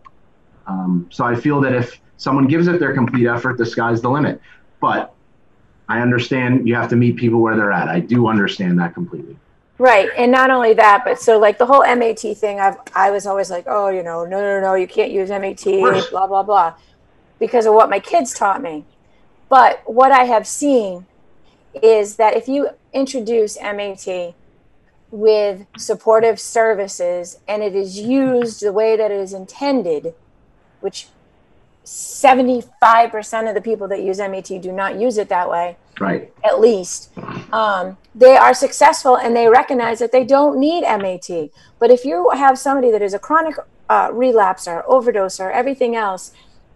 um, 0.68 1.08
so 1.12 1.26
I 1.26 1.36
feel 1.36 1.62
that 1.62 1.74
if 1.74 2.00
someone 2.18 2.48
gives 2.48 2.68
it 2.68 2.80
their 2.80 2.94
complete 2.94 3.28
effort, 3.28 3.58
the 3.58 3.66
sky's 3.66 4.02
the 4.02 4.10
limit. 4.10 4.42
But 4.80 5.14
I 5.90 6.02
understand 6.02 6.68
you 6.68 6.76
have 6.76 6.90
to 6.90 6.96
meet 6.96 7.18
people 7.18 7.42
where 7.42 7.56
they're 7.56 7.72
at. 7.72 7.88
I 7.88 8.00
do 8.00 8.28
understand 8.28 8.80
that 8.80 8.94
completely. 8.94 9.38
Right, 9.78 10.10
and 10.16 10.32
not 10.32 10.52
only 10.52 10.76
that, 10.76 11.04
but 11.04 11.20
so 11.20 11.40
like 11.40 11.58
the 11.58 11.66
whole 11.66 11.82
MAT 11.82 12.20
thing, 12.20 12.60
I've 12.60 12.78
I 12.94 13.10
was 13.10 13.26
always 13.26 13.50
like, 13.50 13.66
oh, 13.68 13.90
you 13.90 14.04
know, 14.04 14.26
no, 14.26 14.40
no, 14.40 14.62
no, 14.62 14.76
you 14.76 14.88
can't 14.88 15.12
use 15.12 15.30
MAT, 15.30 15.64
blah 16.12 16.28
blah 16.28 16.44
blah, 16.44 16.76
because 17.40 17.66
of 17.66 17.74
what 17.74 17.90
my 17.90 18.00
kids 18.00 18.34
taught 18.34 18.62
me. 18.62 18.86
But 19.50 19.82
what 19.86 20.12
I 20.12 20.26
have 20.26 20.46
seen 20.46 21.08
is 21.82 22.18
that 22.18 22.38
if 22.38 22.48
you 22.48 22.70
introduce 22.94 23.60
MAT 23.60 24.36
with 25.10 25.66
supportive 25.78 26.40
services 26.40 27.40
and 27.48 27.62
it 27.64 27.76
is 27.76 28.00
used 28.00 28.62
the 28.62 28.72
way 28.72 28.96
that 28.96 29.12
it 29.12 29.20
is 29.20 29.34
intended, 29.34 30.14
which 30.82 31.08
75% 31.86 33.50
of 33.50 33.56
the 33.56 33.62
people 33.62 33.88
that 33.88 34.04
use 34.04 34.20
MAT 34.20 34.48
do 34.62 34.72
not 34.72 35.00
use 35.00 35.18
it 35.18 35.30
that 35.30 35.50
way. 35.50 35.78
Right. 36.00 36.32
At 36.44 36.60
least. 36.60 37.10
Um, 37.52 37.98
they 38.16 38.36
are 38.38 38.54
successful 38.54 39.18
and 39.18 39.36
they 39.36 39.48
recognize 39.48 40.00
that 40.00 40.12
they 40.12 40.24
don't 40.24 40.60
need 40.60 40.82
MAT. 40.82 41.50
But 41.80 41.92
if 41.92 42.06
you 42.06 42.30
have 42.32 42.58
somebody 42.58 42.92
that 42.92 43.02
is 43.02 43.14
a 43.14 43.20
chronic 43.20 43.56
uh, 43.90 44.10
relapser, 44.10 44.86
overdoser, 44.88 45.52
everything 45.52 45.96
else, 45.96 46.32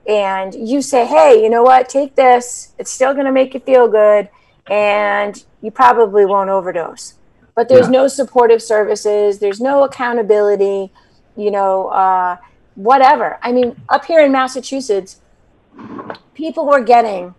and 0.08 0.54
you 0.54 0.82
say, 0.82 1.06
hey, 1.06 1.42
you 1.42 1.50
know 1.50 1.64
what, 1.64 1.90
take 1.90 2.16
this, 2.16 2.74
it's 2.78 2.92
still 2.92 3.14
going 3.14 3.26
to 3.26 3.32
make 3.32 3.54
you 3.54 3.60
feel 3.60 3.88
good, 3.88 4.30
and 4.70 5.44
you 5.62 5.72
probably 5.72 6.26
won't 6.26 6.50
overdose. 6.50 7.16
But 7.56 7.70
there's 7.70 7.88
yeah. 7.88 7.92
no 7.92 8.08
supportive 8.08 8.62
services, 8.62 9.40
there's 9.40 9.62
no 9.62 9.84
accountability, 9.84 10.92
you 11.36 11.52
know. 11.52 11.88
Uh, 11.88 12.38
whatever. 12.76 13.40
I 13.42 13.52
mean, 13.52 13.82
up 13.90 14.06
here 14.06 14.22
in 14.22 14.32
Massachusetts, 14.32 15.22
people 16.34 16.66
were 16.66 16.84
getting 16.84 17.34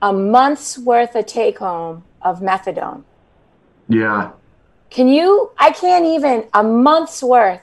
a 0.00 0.12
month's 0.12 0.78
worth 0.78 1.14
of 1.14 1.26
take 1.26 1.58
home 1.58 2.04
of 2.22 2.40
methadone. 2.40 3.04
Yeah. 3.88 4.32
Can 4.90 5.08
you? 5.08 5.50
I 5.58 5.70
can't 5.70 6.04
even 6.04 6.48
a 6.54 6.62
month's 6.62 7.22
worth. 7.22 7.60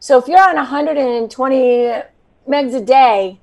So 0.00 0.18
if 0.18 0.26
you're 0.26 0.42
on 0.42 0.56
120 0.56 2.02
megs 2.48 2.74
a 2.74 2.80
day, 2.80 3.38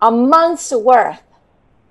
a 0.00 0.10
month's 0.10 0.72
worth. 0.72 1.22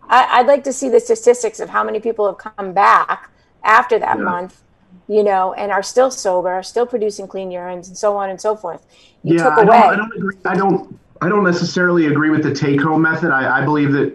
I, 0.10 0.42
would 0.42 0.48
like 0.48 0.66
to 0.66 0.74
see 0.74 0.90
the 0.90 1.00
statistics 1.00 1.62
of 1.62 1.70
how 1.70 1.86
many 1.86 2.02
people 2.02 2.28
have 2.28 2.38
come 2.38 2.74
back 2.74 3.32
after 3.64 3.98
that 3.98 4.18
yeah. 4.18 4.24
month, 4.24 4.62
you 5.08 5.24
know, 5.24 5.54
and 5.54 5.72
are 5.72 5.84
still 5.84 6.12
sober, 6.12 6.50
are 6.50 6.64
still 6.64 6.86
producing 6.86 7.28
clean 7.28 7.50
urines, 7.50 7.88
and 7.88 7.98
so 7.98 8.18
on 8.18 8.30
and 8.30 8.40
so 8.40 8.56
forth. 8.56 8.86
You 9.24 9.38
yeah, 9.38 9.50
I 9.50 9.66
don't, 9.66 9.76
I 9.76 9.96
don't 9.96 10.16
agree. 10.16 10.36
I 10.46 10.56
don't. 10.56 11.00
I 11.22 11.30
don't 11.30 11.44
necessarily 11.44 12.08
agree 12.08 12.32
with 12.32 12.42
the 12.42 12.54
take-home 12.54 13.04
method. 13.04 13.30
I, 13.30 13.62
I 13.62 13.64
believe 13.64 13.92
that 13.92 14.12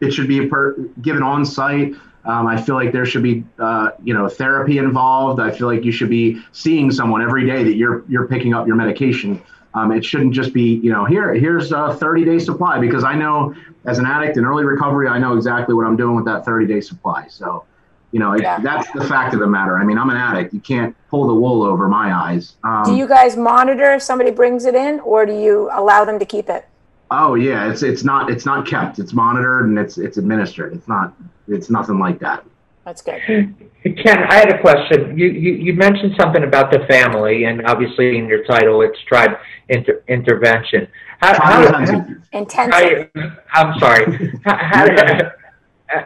it 0.00 0.12
should 0.12 0.28
be 0.28 0.46
per, 0.46 0.74
given 1.00 1.22
on 1.22 1.46
site. 1.46 1.94
Um, 2.26 2.46
I 2.46 2.60
feel 2.60 2.74
like 2.74 2.92
there 2.92 3.06
should 3.06 3.22
be, 3.22 3.44
uh, 3.58 3.92
you 4.04 4.12
know, 4.12 4.28
therapy 4.28 4.76
involved. 4.76 5.40
I 5.40 5.50
feel 5.50 5.66
like 5.66 5.84
you 5.84 5.92
should 5.92 6.10
be 6.10 6.42
seeing 6.52 6.90
someone 6.90 7.22
every 7.22 7.46
day 7.46 7.64
that 7.64 7.76
you're 7.76 8.04
you're 8.08 8.28
picking 8.28 8.52
up 8.52 8.66
your 8.66 8.76
medication. 8.76 9.42
Um, 9.72 9.92
it 9.92 10.04
shouldn't 10.04 10.34
just 10.34 10.52
be, 10.52 10.74
you 10.82 10.90
know, 10.92 11.04
here 11.04 11.32
here's 11.32 11.72
a 11.72 11.94
30 11.94 12.24
day 12.24 12.38
supply 12.38 12.78
because 12.78 13.04
I 13.04 13.14
know 13.14 13.54
as 13.86 13.98
an 13.98 14.04
addict 14.04 14.36
in 14.36 14.44
early 14.44 14.64
recovery, 14.64 15.08
I 15.08 15.18
know 15.18 15.34
exactly 15.34 15.74
what 15.74 15.86
I'm 15.86 15.96
doing 15.96 16.16
with 16.16 16.26
that 16.26 16.44
30 16.44 16.66
day 16.66 16.80
supply. 16.80 17.26
So, 17.28 17.64
you 18.12 18.18
know, 18.18 18.32
it, 18.32 18.42
yeah. 18.42 18.58
that's 18.60 18.90
the 18.90 19.04
fact 19.04 19.34
of 19.34 19.40
the 19.40 19.46
matter. 19.46 19.78
I 19.78 19.84
mean, 19.84 19.98
I'm 19.98 20.10
an 20.10 20.16
addict. 20.16 20.52
You 20.52 20.60
can't 20.60 20.96
pull 21.08 21.26
the 21.26 21.34
wool 21.34 21.62
over 21.62 21.88
my 21.88 22.12
eyes. 22.12 22.54
Um, 22.64 22.84
do 22.84 22.94
you 22.94 23.06
guys 23.06 23.36
monitor 23.36 23.94
if 23.94 24.02
somebody 24.02 24.30
brings 24.30 24.64
it 24.64 24.74
in, 24.74 25.00
or 25.00 25.26
do 25.26 25.38
you 25.38 25.70
allow 25.72 26.04
them 26.04 26.18
to 26.18 26.24
keep 26.24 26.48
it? 26.48 26.66
Oh 27.12 27.34
yeah, 27.34 27.70
it's 27.70 27.82
it's 27.82 28.04
not 28.04 28.30
it's 28.30 28.46
not 28.46 28.66
kept. 28.66 28.98
It's 28.98 29.12
monitored 29.12 29.68
and 29.68 29.78
it's 29.78 29.98
it's 29.98 30.16
administered. 30.16 30.72
It's 30.74 30.88
not 30.88 31.14
it's 31.48 31.70
nothing 31.70 31.98
like 31.98 32.18
that. 32.20 32.44
That's 32.84 33.02
good. 33.02 33.20
Ken, 33.82 34.24
I 34.24 34.34
had 34.34 34.50
a 34.50 34.60
question. 34.60 35.16
You, 35.16 35.28
you, 35.28 35.52
you 35.52 35.74
mentioned 35.74 36.14
something 36.18 36.44
about 36.44 36.70
the 36.70 36.80
family, 36.86 37.44
and 37.44 37.64
obviously 37.66 38.18
in 38.18 38.26
your 38.26 38.44
title, 38.44 38.82
it's 38.82 38.98
tribe 39.02 39.38
inter, 39.68 40.02
intervention. 40.08 40.86
How, 41.20 41.38
how, 41.40 42.06
Intensive. 42.32 42.72
I, 42.74 43.10
am 43.54 43.78
sorry. 43.78 44.32
how, 44.44 44.56
how, 44.56 45.30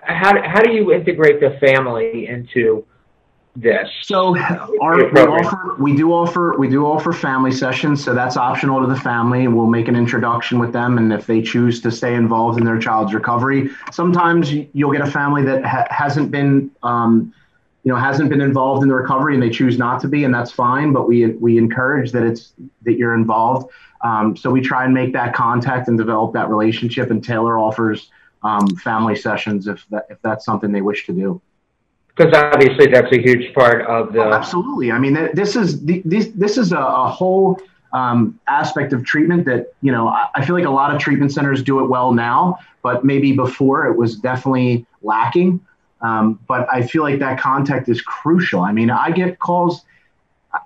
how, 0.02 0.40
how 0.42 0.60
do 0.60 0.72
you 0.72 0.92
integrate 0.92 1.40
the 1.40 1.58
family 1.60 2.26
into 2.26 2.84
this. 3.56 3.88
So 4.02 4.36
our, 4.80 5.12
we 5.12 5.20
offer 5.20 5.76
we 5.78 5.96
do 5.96 6.12
offer 6.12 6.56
we 6.58 6.68
do 6.68 6.86
offer 6.86 7.12
family 7.12 7.52
sessions, 7.52 8.02
so 8.02 8.14
that's 8.14 8.36
optional 8.36 8.80
to 8.80 8.86
the 8.86 8.98
family. 8.98 9.46
We'll 9.46 9.66
make 9.66 9.88
an 9.88 9.96
introduction 9.96 10.58
with 10.58 10.72
them, 10.72 10.98
and 10.98 11.12
if 11.12 11.26
they 11.26 11.40
choose 11.40 11.80
to 11.82 11.90
stay 11.90 12.14
involved 12.14 12.58
in 12.58 12.64
their 12.64 12.78
child's 12.78 13.14
recovery, 13.14 13.70
sometimes 13.92 14.52
you'll 14.52 14.92
get 14.92 15.02
a 15.02 15.10
family 15.10 15.42
that 15.44 15.64
ha- 15.64 15.86
hasn't 15.90 16.30
been. 16.30 16.70
Um, 16.82 17.32
you 17.86 17.92
know, 17.92 17.98
hasn't 17.98 18.30
been 18.30 18.40
involved 18.40 18.82
in 18.82 18.88
the 18.88 18.94
recovery 18.94 19.34
and 19.34 19.42
they 19.42 19.50
choose 19.50 19.76
not 19.76 20.00
to 20.00 20.08
be, 20.08 20.24
and 20.24 20.32
that's 20.32 20.50
fine. 20.50 20.94
But 20.94 21.06
we 21.06 21.26
we 21.32 21.58
encourage 21.58 22.12
that 22.12 22.22
it's 22.22 22.54
that 22.84 22.94
you're 22.94 23.14
involved. 23.14 23.70
Um, 24.00 24.38
so 24.38 24.50
we 24.50 24.62
try 24.62 24.86
and 24.86 24.94
make 24.94 25.12
that 25.12 25.34
contact 25.34 25.88
and 25.88 25.98
develop 25.98 26.32
that 26.32 26.48
relationship. 26.48 27.10
And 27.10 27.22
Taylor 27.22 27.58
offers 27.58 28.10
um, 28.44 28.68
family 28.76 29.16
sessions 29.16 29.66
if 29.66 29.84
that 29.90 30.06
if 30.10 30.20
that's 30.22 30.44
something 30.44 30.70
they 30.70 30.82
wish 30.82 31.06
to 31.06 31.12
do 31.12 31.40
because 32.16 32.32
obviously 32.34 32.86
that's 32.86 33.12
a 33.12 33.20
huge 33.20 33.52
part 33.54 33.86
of 33.86 34.12
the. 34.12 34.20
Oh, 34.20 34.32
absolutely. 34.32 34.92
I 34.92 34.98
mean, 34.98 35.30
this 35.34 35.56
is 35.56 35.84
this 35.84 36.28
this 36.28 36.58
is 36.58 36.72
a, 36.72 36.78
a 36.78 37.08
whole 37.08 37.60
um, 37.92 38.38
aspect 38.48 38.92
of 38.92 39.04
treatment 39.04 39.44
that 39.46 39.72
you 39.80 39.92
know 39.92 40.08
I, 40.08 40.28
I, 40.34 40.44
feel 40.44 40.54
like 40.54 40.64
a 40.64 40.70
lot 40.70 40.94
of 40.94 41.00
treatment 41.00 41.32
centers 41.32 41.62
do 41.62 41.80
it 41.82 41.88
well 41.88 42.12
now, 42.12 42.58
but 42.82 43.04
maybe 43.04 43.32
before 43.32 43.86
it 43.86 43.96
was 43.96 44.16
definitely 44.16 44.86
lacking. 45.02 45.60
Um, 46.00 46.38
but 46.46 46.68
I 46.72 46.82
feel 46.82 47.02
like 47.02 47.18
that 47.20 47.40
contact 47.40 47.88
is 47.88 48.02
crucial. 48.02 48.60
I 48.60 48.72
mean, 48.72 48.90
I 48.90 49.10
get 49.10 49.38
calls. 49.38 49.84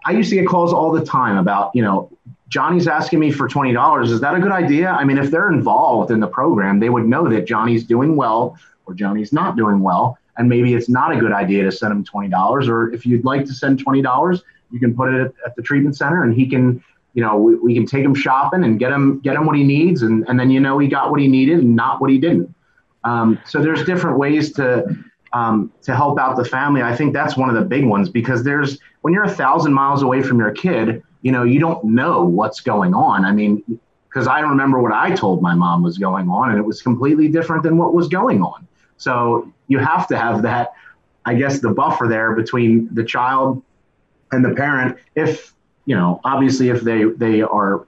I 0.05 0.11
used 0.11 0.29
to 0.31 0.37
get 0.37 0.47
calls 0.47 0.73
all 0.73 0.93
the 0.93 1.05
time 1.05 1.39
about 1.39 1.71
you 1.75 1.83
know 1.83 2.11
Johnny's 2.49 2.89
asking 2.89 3.21
me 3.21 3.31
for 3.31 3.49
twenty 3.49 3.73
dollars. 3.73 4.11
Is 4.11 4.21
that 4.21 4.35
a 4.35 4.41
good 4.41 4.53
idea? 4.53 4.91
I 4.91 5.05
mean, 5.05 5.19
if 5.19 5.31
they're 5.31 5.51
involved 5.51 6.11
in 6.11 6.21
the 6.21 6.27
program, 6.27 6.81
they 6.81 6.89
would 6.89 7.07
know 7.07 7.29
that 7.29 7.47
Johnny's 7.47 7.85
doing 7.85 8.17
well 8.17 8.59
or 8.87 8.95
Johnny's 8.95 9.33
not 9.33 9.57
doing 9.57 9.81
well 9.81 10.19
and 10.39 10.49
maybe 10.49 10.75
it's 10.75 10.89
not 10.89 11.15
a 11.15 11.19
good 11.19 11.33
idea 11.33 11.65
to 11.65 11.73
send 11.73 11.93
him 11.93 12.05
$20 12.05 12.69
or 12.69 12.93
if 12.95 13.05
you'd 13.05 13.25
like 13.25 13.45
to 13.45 13.53
send 13.53 13.85
$20 13.85 14.43
you 14.71 14.79
can 14.79 14.95
put 14.95 15.13
it 15.13 15.35
at, 15.45 15.57
the 15.57 15.63
treatment 15.63 15.97
center 15.97 16.23
and 16.23 16.35
he 16.35 16.47
can 16.47 16.83
you 17.15 17.23
know 17.23 17.37
we, 17.37 17.57
we, 17.57 17.75
can 17.75 17.85
take 17.85 18.05
him 18.05 18.15
shopping 18.15 18.65
and 18.65 18.79
get 18.79 18.93
him 18.93 19.19
get 19.21 19.35
him 19.35 19.45
what 19.45 19.57
he 19.57 19.65
needs 19.65 20.03
and, 20.03 20.27
and 20.29 20.39
then 20.39 20.51
you 20.51 20.61
know 20.61 20.79
he 20.79 20.89
got 20.89 21.11
what 21.11 21.21
he 21.21 21.27
needed 21.27 21.59
and 21.59 21.75
not 21.75 22.01
what 22.01 22.11
he 22.11 22.19
didn't 22.19 22.55
um, 23.05 23.39
so 23.47 23.61
there's 23.61 23.85
different 23.85 24.19
ways 24.19 24.53
to 24.53 24.85
um, 25.33 25.73
to 25.83 25.95
help 25.95 26.19
out 26.19 26.37
the 26.37 26.45
family 26.45 26.83
i 26.83 26.95
think 26.95 27.13
that's 27.13 27.37
one 27.37 27.49
of 27.49 27.57
the 27.57 27.63
big 27.63 27.85
ones 27.85 28.09
because 28.09 28.45
there's 28.45 28.79
when 29.01 29.13
you're 29.13 29.25
a 29.25 29.35
thousand 29.35 29.73
miles 29.73 30.03
away 30.03 30.23
from 30.23 30.39
your 30.39 30.53
kid 30.53 31.03
you 31.23 31.33
know 31.33 31.45
you 31.45 31.61
don't 31.61 31.85
know 31.85 32.25
what's 32.25 32.61
going 32.61 32.95
on 32.95 33.25
i 33.25 33.33
mean 33.33 33.63
because 34.09 34.27
i 34.27 34.41
remember 34.41 34.81
what 34.81 34.93
i 34.93 35.15
told 35.15 35.43
my 35.43 35.55
mom 35.55 35.83
was 35.83 35.99
going 35.99 36.29
on 36.29 36.51
and 36.51 36.59
it 36.59 36.65
was 36.65 36.81
completely 36.83 37.29
different 37.29 37.63
than 37.63 37.77
what 37.77 37.95
was 37.95 38.09
going 38.09 38.43
on 38.43 38.67
so 38.99 39.51
you 39.69 39.79
have 39.79 40.07
to 40.09 40.19
have 40.19 40.43
that, 40.43 40.73
I 41.25 41.35
guess, 41.35 41.61
the 41.61 41.71
buffer 41.71 42.09
there 42.09 42.35
between 42.35 42.93
the 42.95 43.05
child 43.05 43.63
and 44.33 44.45
the 44.45 44.51
parent. 44.51 44.99
If, 45.15 45.55
you 45.87 45.95
know, 45.95 46.21
obviously 46.25 46.69
if 46.69 46.83
they, 46.83 47.05
they 47.05 47.41
are 47.41 47.87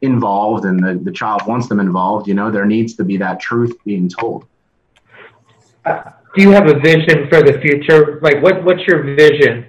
involved 0.00 0.64
and 0.64 0.82
the, 0.82 0.94
the 0.94 1.12
child 1.12 1.46
wants 1.46 1.68
them 1.68 1.78
involved, 1.78 2.26
you 2.26 2.34
know, 2.34 2.50
there 2.50 2.64
needs 2.64 2.94
to 2.94 3.04
be 3.04 3.16
that 3.18 3.38
truth 3.38 3.76
being 3.84 4.08
told. 4.08 4.46
Uh, 5.84 6.02
do 6.34 6.42
you 6.42 6.50
have 6.50 6.68
a 6.68 6.78
vision 6.80 7.28
for 7.28 7.42
the 7.42 7.60
future? 7.60 8.18
Like 8.20 8.42
what, 8.42 8.64
what's 8.64 8.84
your 8.86 9.02
vision 9.02 9.68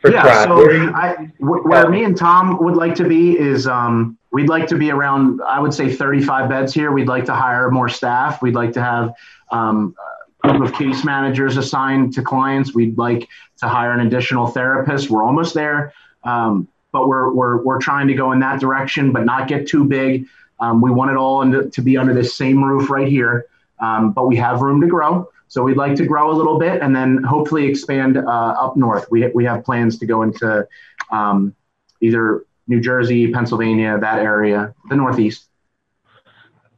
for 0.00 0.10
yeah? 0.10 0.44
So 0.44 0.56
where, 0.56 0.94
I, 0.94 1.14
where 1.38 1.88
me 1.88 2.04
and 2.04 2.16
Tom 2.16 2.62
would 2.62 2.76
like 2.76 2.94
to 2.96 3.04
be 3.08 3.38
is, 3.38 3.66
um, 3.66 4.16
we'd 4.30 4.48
like 4.48 4.66
to 4.68 4.76
be 4.76 4.90
around, 4.90 5.40
I 5.46 5.60
would 5.60 5.74
say 5.74 5.92
35 5.92 6.48
beds 6.48 6.74
here. 6.74 6.92
We'd 6.92 7.08
like 7.08 7.24
to 7.26 7.34
hire 7.34 7.70
more 7.70 7.88
staff. 7.88 8.42
We'd 8.42 8.54
like 8.54 8.72
to 8.72 8.82
have, 8.82 9.14
um, 9.50 9.94
group 10.38 10.62
of 10.62 10.72
case 10.74 11.04
managers 11.04 11.56
assigned 11.56 12.14
to 12.14 12.22
clients. 12.22 12.74
We'd 12.74 12.96
like 12.96 13.28
to 13.58 13.68
hire 13.68 13.92
an 13.92 14.06
additional 14.06 14.46
therapist. 14.46 15.10
We're 15.10 15.24
almost 15.24 15.54
there, 15.54 15.92
um, 16.24 16.68
but 16.92 17.08
we're, 17.08 17.32
we're, 17.32 17.62
we're 17.62 17.80
trying 17.80 18.06
to 18.08 18.14
go 18.14 18.32
in 18.32 18.38
that 18.40 18.60
direction, 18.60 19.12
but 19.12 19.24
not 19.24 19.48
get 19.48 19.66
too 19.66 19.84
big. 19.84 20.26
Um, 20.60 20.80
we 20.80 20.90
want 20.90 21.10
it 21.10 21.16
all 21.16 21.42
to 21.70 21.82
be 21.82 21.96
under 21.96 22.14
the 22.14 22.24
same 22.24 22.62
roof 22.62 22.90
right 22.90 23.08
here, 23.08 23.46
um, 23.80 24.12
but 24.12 24.26
we 24.26 24.36
have 24.36 24.60
room 24.60 24.80
to 24.80 24.86
grow. 24.86 25.28
So 25.48 25.62
we'd 25.62 25.76
like 25.76 25.94
to 25.96 26.04
grow 26.04 26.30
a 26.30 26.36
little 26.36 26.58
bit 26.58 26.82
and 26.82 26.94
then 26.94 27.22
hopefully 27.22 27.66
expand 27.66 28.18
uh, 28.18 28.20
up 28.20 28.76
north. 28.76 29.10
We, 29.10 29.28
we 29.28 29.44
have 29.44 29.64
plans 29.64 29.98
to 29.98 30.06
go 30.06 30.22
into 30.22 30.66
um, 31.10 31.54
either 32.00 32.44
New 32.66 32.80
Jersey, 32.80 33.32
Pennsylvania, 33.32 33.98
that 33.98 34.18
area, 34.18 34.74
the 34.90 34.96
Northeast. 34.96 35.48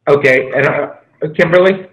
Okay, 0.06 0.50
and 0.52 0.66
uh, 0.66 0.94
Kimberly. 1.34 1.88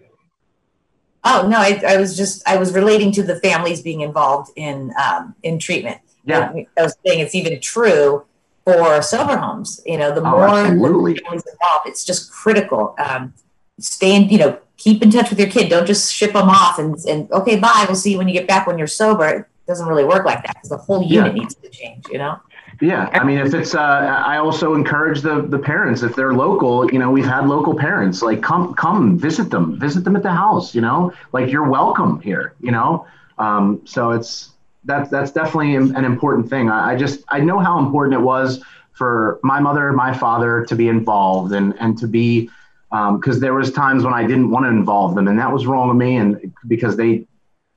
Oh 1.24 1.48
no, 1.48 1.58
I, 1.58 1.82
I, 1.86 1.98
was 1.98 2.16
just 2.16 2.48
I 2.48 2.58
was 2.58 2.74
relating 2.74 3.12
to 3.14 3.24
the 3.24 3.38
families 3.40 3.82
being 3.82 4.02
involved 4.02 4.52
in 4.56 4.94
um, 5.02 5.36
in 5.44 5.60
treatment. 5.60 6.00
Yeah, 6.24 6.54
I 6.78 6.82
was 6.82 6.96
saying 7.06 7.20
it's 7.20 7.36
even 7.36 7.60
true 7.60 8.26
for 8.64 9.02
sober 9.02 9.38
homes. 9.38 9.82
You 9.86 9.98
know, 9.98 10.14
the 10.14 10.22
oh, 10.22 10.32
more 10.32 10.48
families 10.48 11.20
involved, 11.26 11.86
it's 11.86 12.06
just 12.06 12.32
critical. 12.32 12.96
Um, 12.98 13.34
stay 13.80 14.16
in, 14.16 14.30
you 14.30 14.38
know, 14.38 14.60
keep 14.78 15.02
in 15.02 15.12
touch 15.12 15.30
with 15.30 15.40
your 15.40 15.50
kid. 15.50 15.70
Don't 15.70 15.86
just 15.86 16.14
ship 16.14 16.34
them 16.34 16.50
off 16.50 16.80
and 16.80 16.96
and 17.06 17.32
okay, 17.32 17.60
bye. 17.60 17.86
We'll 17.88 17.96
see 17.96 18.12
you 18.12 18.18
when 18.18 18.28
you 18.28 18.34
get 18.34 18.48
back 18.48 18.68
when 18.68 18.78
you're 18.78 18.88
sober. 18.88 19.28
It 19.28 19.46
doesn't 19.68 19.88
really 19.88 20.06
work 20.06 20.26
like 20.26 20.44
that 20.44 20.56
because 20.56 20.70
the 20.70 20.78
whole 20.78 21.04
unit 21.04 21.36
yeah. 21.36 21.42
needs 21.42 21.56
to 21.56 21.70
change. 21.70 22.06
You 22.10 22.20
know. 22.20 22.40
Yeah, 22.80 23.10
I 23.12 23.24
mean, 23.24 23.40
if 23.40 23.56
it's, 23.56 23.74
uh, 23.74 23.80
I 23.80 24.38
also 24.38 24.76
encourage 24.76 25.22
the 25.22 25.42
the 25.42 25.58
parents 25.58 26.04
if 26.04 26.16
they're 26.16 26.34
local. 26.34 26.92
You 26.92 27.00
know, 27.00 27.10
we've 27.10 27.26
had 27.26 27.48
local 27.48 27.76
parents 27.76 28.22
like 28.22 28.42
come 28.42 28.76
come 28.76 29.18
visit 29.18 29.50
them, 29.50 29.80
visit 29.80 30.04
them 30.04 30.16
at 30.16 30.24
the 30.24 30.32
house. 30.32 30.76
You 30.76 30.82
know, 30.82 31.12
like 31.34 31.50
you're 31.50 31.68
welcome 31.68 32.22
here. 32.22 32.54
You 32.62 32.72
know, 32.72 33.08
um, 33.40 33.82
so 33.86 34.12
it's 34.12 34.52
that's 34.86 35.10
that's 35.10 35.32
definitely 35.32 35.76
an 35.76 36.06
important 36.06 36.50
thing. 36.50 36.70
I, 36.70 36.94
I 36.94 36.96
just 36.96 37.24
I 37.30 37.40
know 37.40 37.60
how 37.60 37.80
important 37.80 38.14
it 38.14 38.24
was 38.24 38.64
for 38.92 39.40
my 39.44 39.60
mother, 39.60 39.92
my 39.92 40.14
father 40.14 40.66
to 40.66 40.76
be 40.76 40.88
involved 40.88 41.54
and 41.54 41.74
and 41.80 41.98
to 41.98 42.08
be 42.08 42.50
because 42.90 43.36
um, 43.36 43.40
there 43.40 43.54
was 43.54 43.72
times 43.72 44.04
when 44.04 44.14
I 44.14 44.26
didn't 44.26 44.50
want 44.50 44.66
to 44.66 44.70
involve 44.70 45.16
them, 45.16 45.28
and 45.28 45.38
that 45.40 45.52
was 45.52 45.66
wrong 45.66 45.90
of 45.90 45.96
me, 45.96 46.18
and 46.18 46.54
because 46.68 46.96
they 46.96 47.28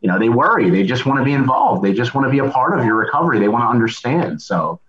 you 0.00 0.08
know 0.08 0.18
they 0.18 0.28
worry. 0.28 0.70
They 0.70 0.84
just 0.84 1.06
want 1.06 1.18
to 1.18 1.24
be 1.24 1.32
involved. 1.32 1.84
They 1.84 1.92
just 1.92 2.14
want 2.14 2.26
to 2.26 2.30
be 2.30 2.38
a 2.38 2.48
part 2.48 2.78
of 2.78 2.84
your 2.84 2.96
recovery. 2.96 3.38
They 3.38 3.48
want 3.48 3.64
to 3.64 3.68
understand. 3.68 4.40
So 4.40 4.80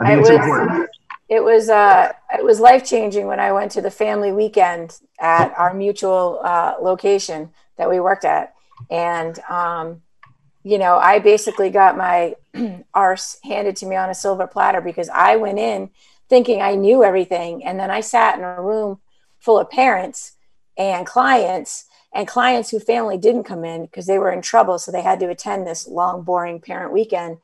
I 0.00 0.06
think 0.06 0.18
it 0.18 0.20
it's 0.20 0.30
was, 0.30 0.38
important. 0.38 0.90
It 1.28 1.44
was 1.44 1.68
uh, 1.68 2.12
it 2.36 2.44
was 2.44 2.60
life 2.60 2.84
changing 2.84 3.26
when 3.26 3.40
I 3.40 3.52
went 3.52 3.72
to 3.72 3.82
the 3.82 3.90
family 3.90 4.32
weekend 4.32 4.98
at 5.20 5.52
our 5.56 5.74
mutual 5.74 6.40
uh, 6.42 6.74
location 6.80 7.50
that 7.76 7.90
we 7.90 8.00
worked 8.00 8.24
at, 8.24 8.54
and 8.90 9.38
um, 9.50 10.02
you 10.64 10.78
know 10.78 10.96
I 10.96 11.18
basically 11.18 11.70
got 11.70 11.96
my 11.96 12.34
arse 12.94 13.38
handed 13.44 13.76
to 13.76 13.86
me 13.86 13.96
on 13.96 14.08
a 14.08 14.14
silver 14.14 14.46
platter 14.46 14.80
because 14.80 15.08
I 15.10 15.36
went 15.36 15.58
in 15.58 15.90
thinking 16.28 16.62
I 16.62 16.74
knew 16.74 17.04
everything, 17.04 17.64
and 17.64 17.78
then 17.78 17.90
I 17.90 18.00
sat 18.00 18.38
in 18.38 18.44
a 18.44 18.62
room 18.62 18.98
full 19.38 19.58
of 19.58 19.70
parents 19.70 20.32
and 20.76 21.06
clients 21.06 21.86
and 22.14 22.26
clients 22.26 22.70
who 22.70 22.80
family 22.80 23.18
didn't 23.18 23.44
come 23.44 23.64
in 23.64 23.84
because 23.84 24.06
they 24.06 24.18
were 24.18 24.32
in 24.32 24.42
trouble. 24.42 24.78
So 24.78 24.90
they 24.90 25.02
had 25.02 25.20
to 25.20 25.28
attend 25.28 25.66
this 25.66 25.86
long, 25.86 26.22
boring 26.22 26.60
parent 26.60 26.92
weekend. 26.92 27.38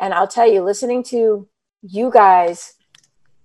And 0.00 0.12
I'll 0.12 0.28
tell 0.28 0.50
you, 0.50 0.62
listening 0.62 1.02
to 1.04 1.48
you 1.82 2.10
guys 2.10 2.74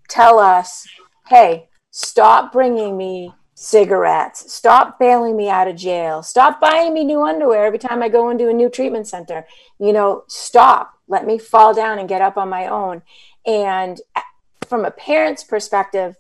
tell 0.10 0.40
us, 0.40 0.88
hey, 1.28 1.70
stop 1.92 2.52
bringing 2.52 2.98
me 2.98 3.34
cigarettes, 3.56 4.52
stop 4.52 5.00
bailing 5.00 5.38
me 5.38 5.48
out 5.48 5.68
of 5.68 5.76
jail, 5.76 6.24
stop 6.24 6.60
buying 6.60 6.94
me 6.94 7.04
new 7.04 7.24
underwear 7.24 7.66
every 7.66 7.80
time 7.80 8.02
I 8.02 8.10
go 8.10 8.30
into 8.30 8.50
a 8.50 8.54
new 8.54 8.70
treatment 8.70 9.08
center. 9.08 9.46
You 9.80 9.94
know, 9.94 10.24
stop, 10.28 10.94
let 11.08 11.26
me 11.26 11.38
fall 11.38 11.74
down 11.74 12.00
and 12.00 12.10
get 12.10 12.22
up 12.22 12.36
on 12.36 12.50
my 12.50 12.68
own. 12.68 13.04
And 13.46 14.02
uh, 14.16 14.22
from 14.68 14.86
a 14.86 14.92
parent's 14.92 15.44
perspective, 15.44 16.16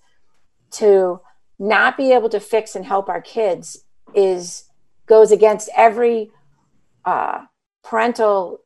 to 0.73 1.21
not 1.63 1.95
be 1.95 2.11
able 2.11 2.27
to 2.27 2.41
fix 2.41 2.75
and 2.75 2.85
help 2.85 3.07
our 3.07 3.21
kids 3.21 3.85
is 4.13 4.65
goes 5.05 5.31
against 5.31 5.69
every 5.75 6.29
uh, 7.05 7.45
parental 7.83 8.59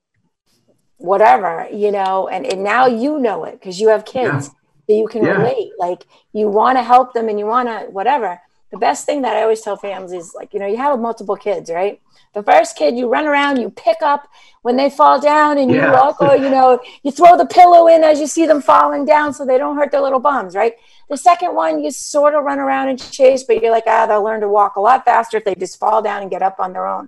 whatever 0.97 1.67
you 1.71 1.91
know 1.91 2.27
and, 2.27 2.43
and 2.45 2.63
now 2.63 2.87
you 2.87 3.19
know 3.19 3.43
it 3.43 3.51
because 3.53 3.79
you 3.79 3.89
have 3.89 4.03
kids 4.03 4.47
yeah. 4.47 4.89
so 4.89 4.97
you 4.97 5.07
can 5.07 5.23
yeah. 5.23 5.29
relate 5.29 5.69
like 5.77 6.07
you 6.33 6.49
want 6.49 6.75
to 6.75 6.81
help 6.81 7.13
them 7.13 7.29
and 7.29 7.37
you 7.37 7.45
want 7.45 7.69
to 7.69 7.85
whatever 7.91 8.41
the 8.71 8.77
best 8.77 9.05
thing 9.05 9.21
that 9.21 9.35
i 9.35 9.41
always 9.41 9.61
tell 9.61 9.77
families 9.77 10.11
is 10.11 10.33
like 10.35 10.53
you 10.53 10.59
know 10.59 10.67
you 10.67 10.77
have 10.77 10.99
multiple 10.99 11.35
kids 11.35 11.69
right 11.69 12.01
the 12.33 12.43
first 12.43 12.75
kid 12.75 12.95
you 12.95 13.07
run 13.07 13.25
around 13.25 13.57
you 13.57 13.69
pick 13.69 13.97
up 14.01 14.27
when 14.61 14.75
they 14.75 14.89
fall 14.89 15.19
down 15.19 15.57
and 15.57 15.71
yeah. 15.71 15.89
you 15.89 15.95
also 15.95 16.33
you 16.33 16.49
know 16.49 16.79
you 17.03 17.11
throw 17.11 17.37
the 17.37 17.45
pillow 17.45 17.87
in 17.87 18.03
as 18.03 18.19
you 18.19 18.27
see 18.27 18.45
them 18.45 18.61
falling 18.61 19.05
down 19.05 19.33
so 19.33 19.45
they 19.45 19.57
don't 19.57 19.77
hurt 19.77 19.91
their 19.91 20.01
little 20.01 20.19
bums 20.19 20.55
right 20.55 20.75
the 21.09 21.17
second 21.17 21.55
one, 21.55 21.83
you 21.83 21.91
sort 21.91 22.35
of 22.35 22.43
run 22.43 22.59
around 22.59 22.89
and 22.89 23.11
chase, 23.11 23.43
but 23.43 23.61
you're 23.61 23.71
like, 23.71 23.85
ah, 23.87 24.05
they'll 24.05 24.23
learn 24.23 24.41
to 24.41 24.49
walk 24.49 24.75
a 24.75 24.81
lot 24.81 25.05
faster 25.05 25.37
if 25.37 25.45
they 25.45 25.55
just 25.55 25.79
fall 25.79 26.01
down 26.01 26.21
and 26.21 26.29
get 26.29 26.41
up 26.41 26.59
on 26.59 26.73
their 26.73 26.85
own. 26.85 27.07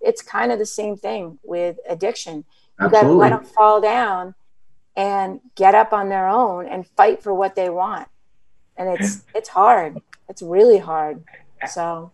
It's 0.00 0.22
kind 0.22 0.52
of 0.52 0.58
the 0.58 0.66
same 0.66 0.96
thing 0.96 1.38
with 1.42 1.78
addiction. 1.88 2.44
You 2.80 2.90
got 2.90 3.02
to 3.02 3.12
let 3.12 3.30
them 3.30 3.44
fall 3.44 3.80
down 3.80 4.34
and 4.96 5.40
get 5.56 5.74
up 5.74 5.92
on 5.92 6.08
their 6.08 6.28
own 6.28 6.66
and 6.66 6.86
fight 6.86 7.22
for 7.22 7.34
what 7.34 7.56
they 7.56 7.70
want. 7.70 8.08
And 8.76 8.88
it's 8.88 9.24
it's 9.34 9.48
hard. 9.48 10.00
It's 10.28 10.42
really 10.42 10.78
hard. 10.78 11.22
So. 11.68 12.10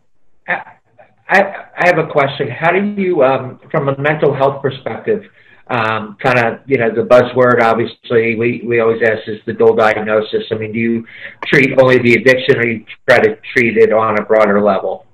I, 0.49 1.67
I 1.79 1.87
have 1.87 1.99
a 1.99 2.09
question. 2.09 2.49
How 2.49 2.73
do 2.73 2.81
you, 3.01 3.23
um, 3.23 3.61
from 3.71 3.89
a 3.89 3.97
mental 3.99 4.35
health 4.35 4.61
perspective, 4.61 5.25
um, 5.69 6.17
kind 6.21 6.39
of, 6.41 6.61
you 6.67 6.77
know, 6.77 6.93
the 6.93 7.03
buzzword, 7.03 7.63
obviously, 7.63 8.35
we, 8.35 8.63
we 8.67 8.81
always 8.81 9.01
ask 9.03 9.29
is 9.29 9.39
the 9.47 9.53
dual 9.53 9.77
diagnosis. 9.77 10.45
I 10.51 10.57
mean, 10.57 10.73
do 10.73 10.79
you 10.81 11.07
treat 11.47 11.79
only 11.79 11.99
the 11.99 12.15
addiction 12.15 12.59
or 12.59 12.67
you 12.67 12.85
try 13.09 13.21
to 13.21 13.37
treat 13.55 13.77
it 13.77 13.93
on 13.93 14.19
a 14.19 14.25
broader 14.25 14.61
level? 14.61 15.07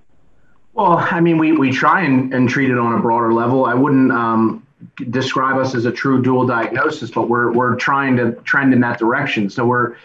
Well, 0.72 0.97
I 0.99 1.20
mean, 1.20 1.36
we, 1.36 1.53
we 1.53 1.70
try 1.70 2.05
and, 2.05 2.32
and 2.32 2.49
treat 2.49 2.70
it 2.70 2.78
on 2.78 2.94
a 2.94 3.01
broader 3.01 3.34
level. 3.34 3.66
I 3.66 3.74
wouldn't 3.74 4.11
um, 4.11 4.66
describe 5.11 5.59
us 5.59 5.74
as 5.74 5.84
a 5.84 5.92
true 5.92 6.22
dual 6.22 6.47
diagnosis, 6.47 7.11
but 7.11 7.28
we're, 7.28 7.53
we're 7.53 7.76
trying 7.76 8.16
to 8.16 8.32
trend 8.44 8.72
in 8.72 8.80
that 8.80 8.99
direction. 8.99 9.51
So 9.51 9.66
we're, 9.66 9.97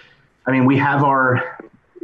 I 0.45 0.51
mean, 0.51 0.65
we 0.65 0.77
have 0.77 1.03
our, 1.03 1.57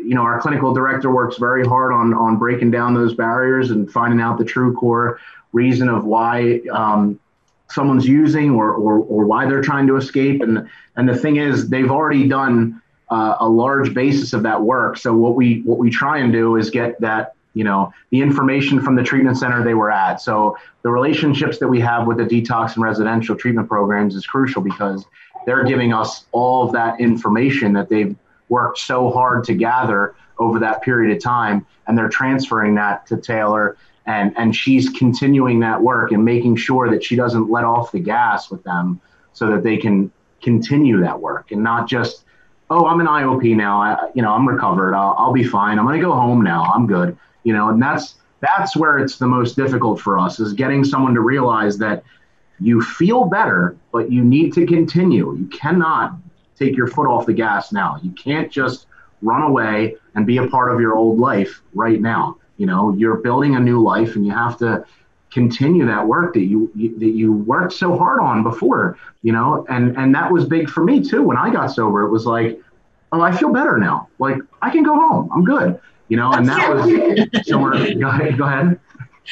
you 0.07 0.15
know, 0.15 0.21
our 0.21 0.39
clinical 0.39 0.73
director 0.73 1.11
works 1.11 1.37
very 1.37 1.65
hard 1.65 1.91
on, 1.91 2.13
on 2.13 2.37
breaking 2.37 2.71
down 2.71 2.93
those 2.93 3.13
barriers 3.13 3.71
and 3.71 3.91
finding 3.91 4.21
out 4.21 4.37
the 4.37 4.45
true 4.45 4.73
core 4.73 5.19
reason 5.51 5.89
of 5.89 6.05
why 6.05 6.61
um, 6.71 7.19
someone's 7.69 8.07
using 8.07 8.51
or, 8.51 8.73
or, 8.73 8.99
or 8.99 9.25
why 9.25 9.45
they're 9.45 9.61
trying 9.61 9.85
to 9.87 9.97
escape. 9.97 10.41
And, 10.41 10.69
and 10.95 11.09
the 11.09 11.15
thing 11.15 11.35
is, 11.35 11.67
they've 11.67 11.91
already 11.91 12.25
done 12.27 12.81
uh, 13.09 13.35
a 13.41 13.49
large 13.49 13.93
basis 13.93 14.31
of 14.31 14.43
that 14.43 14.61
work. 14.61 14.97
So 14.97 15.13
what 15.13 15.35
we, 15.35 15.61
what 15.63 15.77
we 15.77 15.89
try 15.89 16.19
and 16.19 16.31
do 16.31 16.55
is 16.55 16.69
get 16.69 16.99
that, 17.01 17.33
you 17.53 17.65
know, 17.65 17.91
the 18.09 18.21
information 18.21 18.81
from 18.81 18.95
the 18.95 19.03
treatment 19.03 19.37
center 19.37 19.61
they 19.61 19.73
were 19.73 19.91
at. 19.91 20.21
So 20.21 20.57
the 20.83 20.89
relationships 20.89 21.57
that 21.59 21.67
we 21.67 21.81
have 21.81 22.07
with 22.07 22.17
the 22.17 22.23
detox 22.23 22.75
and 22.75 22.83
residential 22.83 23.35
treatment 23.35 23.67
programs 23.67 24.15
is 24.15 24.25
crucial 24.25 24.61
because 24.61 25.05
they're 25.45 25.65
giving 25.65 25.91
us 25.91 26.25
all 26.31 26.65
of 26.65 26.71
that 26.73 27.01
information 27.01 27.73
that 27.73 27.89
they've 27.89 28.15
worked 28.49 28.79
so 28.79 29.09
hard 29.09 29.43
to 29.45 29.53
gather 29.53 30.15
over 30.39 30.59
that 30.59 30.81
period 30.81 31.15
of 31.15 31.21
time. 31.21 31.65
And 31.87 31.97
they're 31.97 32.09
transferring 32.09 32.75
that 32.75 33.07
to 33.07 33.17
Taylor 33.17 33.77
and 34.07 34.33
and 34.37 34.55
she's 34.55 34.89
continuing 34.89 35.59
that 35.59 35.79
work 35.79 36.11
and 36.11 36.25
making 36.25 36.55
sure 36.55 36.89
that 36.89 37.03
she 37.03 37.15
doesn't 37.15 37.51
let 37.51 37.65
off 37.65 37.91
the 37.91 37.99
gas 37.99 38.49
with 38.49 38.63
them 38.63 38.99
so 39.33 39.51
that 39.51 39.61
they 39.61 39.77
can 39.77 40.11
continue 40.41 40.99
that 41.01 41.19
work 41.19 41.51
and 41.51 41.61
not 41.61 41.87
just 41.87 42.23
oh 42.69 42.85
i'm 42.87 42.99
an 42.99 43.07
iop 43.07 43.55
now. 43.55 43.81
I 43.81 44.09
you 44.15 44.21
know 44.23 44.31
i'm 44.31 44.47
recovered. 44.47 44.95
I'll, 44.95 45.13
I'll 45.17 45.33
be 45.33 45.43
fine. 45.43 45.77
I'm 45.77 45.85
going 45.85 45.99
to 45.99 46.05
go 46.05 46.13
home 46.13 46.41
now. 46.41 46.63
I'm 46.73 46.87
good. 46.87 47.15
You 47.43 47.53
know 47.53 47.69
and 47.69 47.81
that's 47.81 48.15
that's 48.39 48.75
where 48.75 48.97
it's 48.97 49.17
the 49.17 49.27
most 49.27 49.55
difficult 49.55 49.99
for 49.99 50.17
us 50.17 50.39
is 50.39 50.53
getting 50.53 50.83
someone 50.83 51.13
to 51.13 51.21
realize 51.21 51.77
that 51.79 52.03
you 52.59 52.81
feel 52.81 53.25
better 53.25 53.75
but 53.91 54.11
you 54.11 54.23
need 54.23 54.53
to 54.53 54.65
continue. 54.65 55.35
You 55.35 55.47
cannot 55.47 56.15
take 56.57 56.75
your 56.75 56.87
foot 56.87 57.07
off 57.07 57.25
the 57.25 57.33
gas 57.33 57.71
now 57.71 57.99
you 58.03 58.11
can't 58.11 58.51
just 58.51 58.87
run 59.21 59.41
away 59.41 59.95
and 60.15 60.25
be 60.25 60.37
a 60.37 60.47
part 60.47 60.73
of 60.73 60.79
your 60.79 60.95
old 60.95 61.19
life 61.19 61.61
right 61.73 62.01
now 62.01 62.37
you 62.57 62.65
know, 62.65 62.93
you're 62.97 63.17
building 63.17 63.55
a 63.55 63.59
new 63.59 63.81
life, 63.81 64.15
and 64.15 64.25
you 64.25 64.31
have 64.31 64.57
to 64.59 64.83
continue 65.31 65.85
that 65.85 66.05
work 66.05 66.33
that 66.33 66.43
you, 66.43 66.71
you, 66.75 66.97
that 66.97 67.09
you 67.09 67.31
worked 67.31 67.73
so 67.73 67.95
hard 67.97 68.19
on 68.19 68.43
before. 68.43 68.97
You 69.21 69.31
know, 69.31 69.65
and 69.69 69.95
and 69.97 70.13
that 70.15 70.31
was 70.31 70.45
big 70.45 70.69
for 70.69 70.83
me 70.83 71.01
too. 71.01 71.23
When 71.23 71.37
I 71.37 71.51
got 71.51 71.67
sober, 71.67 72.01
it 72.01 72.09
was 72.09 72.25
like, 72.25 72.59
oh, 73.11 73.21
I 73.21 73.35
feel 73.35 73.51
better 73.53 73.77
now. 73.77 74.09
Like 74.19 74.37
I 74.61 74.71
can 74.71 74.83
go 74.83 74.95
home. 74.95 75.29
I'm 75.33 75.45
good. 75.45 75.79
You 76.09 76.17
know, 76.17 76.31
and 76.31 76.47
that 76.47 76.73
was 76.73 77.47
so. 77.47 77.59
We're, 77.59 77.93
go 77.95 78.07
ahead. 78.07 78.37
Go 78.37 78.45
ahead. 78.45 78.79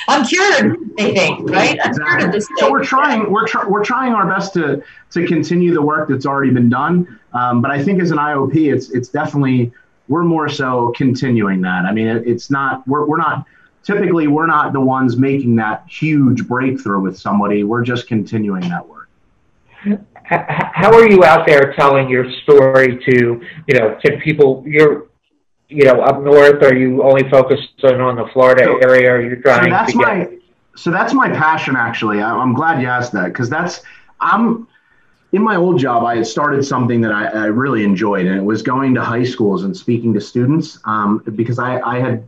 I'm 0.08 0.26
cured, 0.26 0.78
they 0.98 1.14
think, 1.14 1.50
right? 1.50 1.80
Exactly. 1.84 2.39
So 2.58 2.72
we're 2.72 2.84
trying, 2.84 3.32
we're, 3.32 3.48
tr- 3.48 3.68
we're 3.68 3.84
trying 3.84 4.14
our 4.14 4.28
best 4.28 4.54
to 4.54 4.84
to 5.12 5.26
continue 5.26 5.74
the 5.74 5.82
work 5.82 6.10
that's 6.10 6.26
already 6.26 6.52
been 6.52 6.70
done. 6.70 7.20
Um, 7.34 7.62
but 7.62 7.72
I 7.72 7.84
think 7.84 8.02
as 8.02 8.12
an 8.12 8.18
IOP, 8.18 8.74
it's 8.74 8.91
it's 8.91 9.10
definitely 9.10 9.72
we're 10.08 10.24
more 10.24 10.50
so 10.50 10.93
continuing 10.96 11.62
that. 11.62 11.86
I 11.86 11.91
mean, 11.91 12.08
it, 12.08 12.28
it's 12.28 12.52
not 12.52 12.88
we're 12.88 13.06
we're 13.06 13.18
not 13.18 13.46
typically 13.84 14.28
we're 14.28 14.48
not 14.48 14.74
the 14.74 14.82
ones 14.82 15.18
making 15.18 15.56
that 15.58 15.86
huge 15.88 16.48
breakthrough 16.48 17.00
with 17.00 17.18
somebody. 17.18 17.64
We're 17.64 17.84
just 17.84 18.08
continuing 18.08 18.68
that 18.70 18.88
work. 18.88 19.10
How 20.24 20.91
are 20.91 21.08
you 21.08 21.24
out 21.24 21.46
there 21.46 21.74
telling 21.74 22.10
your 22.10 22.32
story 22.43 22.98
to 23.06 23.41
you 23.68 23.80
know 23.80 23.98
to 24.04 24.18
people? 24.18 24.64
You're 24.66 25.08
you 25.70 25.84
know 25.86 26.01
up 26.01 26.22
north. 26.22 26.61
Are 26.63 26.76
you 26.76 27.03
only 27.03 27.28
focused 27.30 27.84
on 27.84 28.16
the 28.16 28.28
Florida 28.34 28.63
so, 28.66 28.78
area? 28.78 29.11
Are 29.11 29.22
you 29.22 29.41
trying 29.41 29.66
so 29.66 29.70
that's 29.70 29.91
to 29.91 29.97
my, 29.97 30.18
get? 30.20 30.32
So 30.76 30.91
that's 30.91 31.13
my 31.13 31.30
passion. 31.30 31.76
Actually, 31.76 32.22
I'm 32.22 32.53
glad 32.53 32.82
you 32.82 32.88
asked 32.88 33.13
that 33.13 33.28
because 33.28 33.49
that's 33.49 33.82
I'm 34.20 34.68
in 35.36 35.41
my 35.41 35.57
old 35.57 35.78
job, 35.78 36.05
I 36.05 36.16
had 36.16 36.26
started 36.28 36.63
something 36.63 37.01
that 37.01 37.11
I, 37.11 37.26
I, 37.26 37.45
really 37.47 37.84
enjoyed, 37.84 38.26
and 38.26 38.38
it 38.38 38.43
was 38.43 38.61
going 38.61 38.93
to 38.95 39.03
high 39.03 39.26
schools 39.26 39.66
and 39.66 39.76
speaking 39.76 40.13
to 40.13 40.22
students 40.22 40.80
um, 40.86 41.22
because 41.36 41.59
I, 41.59 41.80
I, 41.82 41.99
had, 41.99 42.26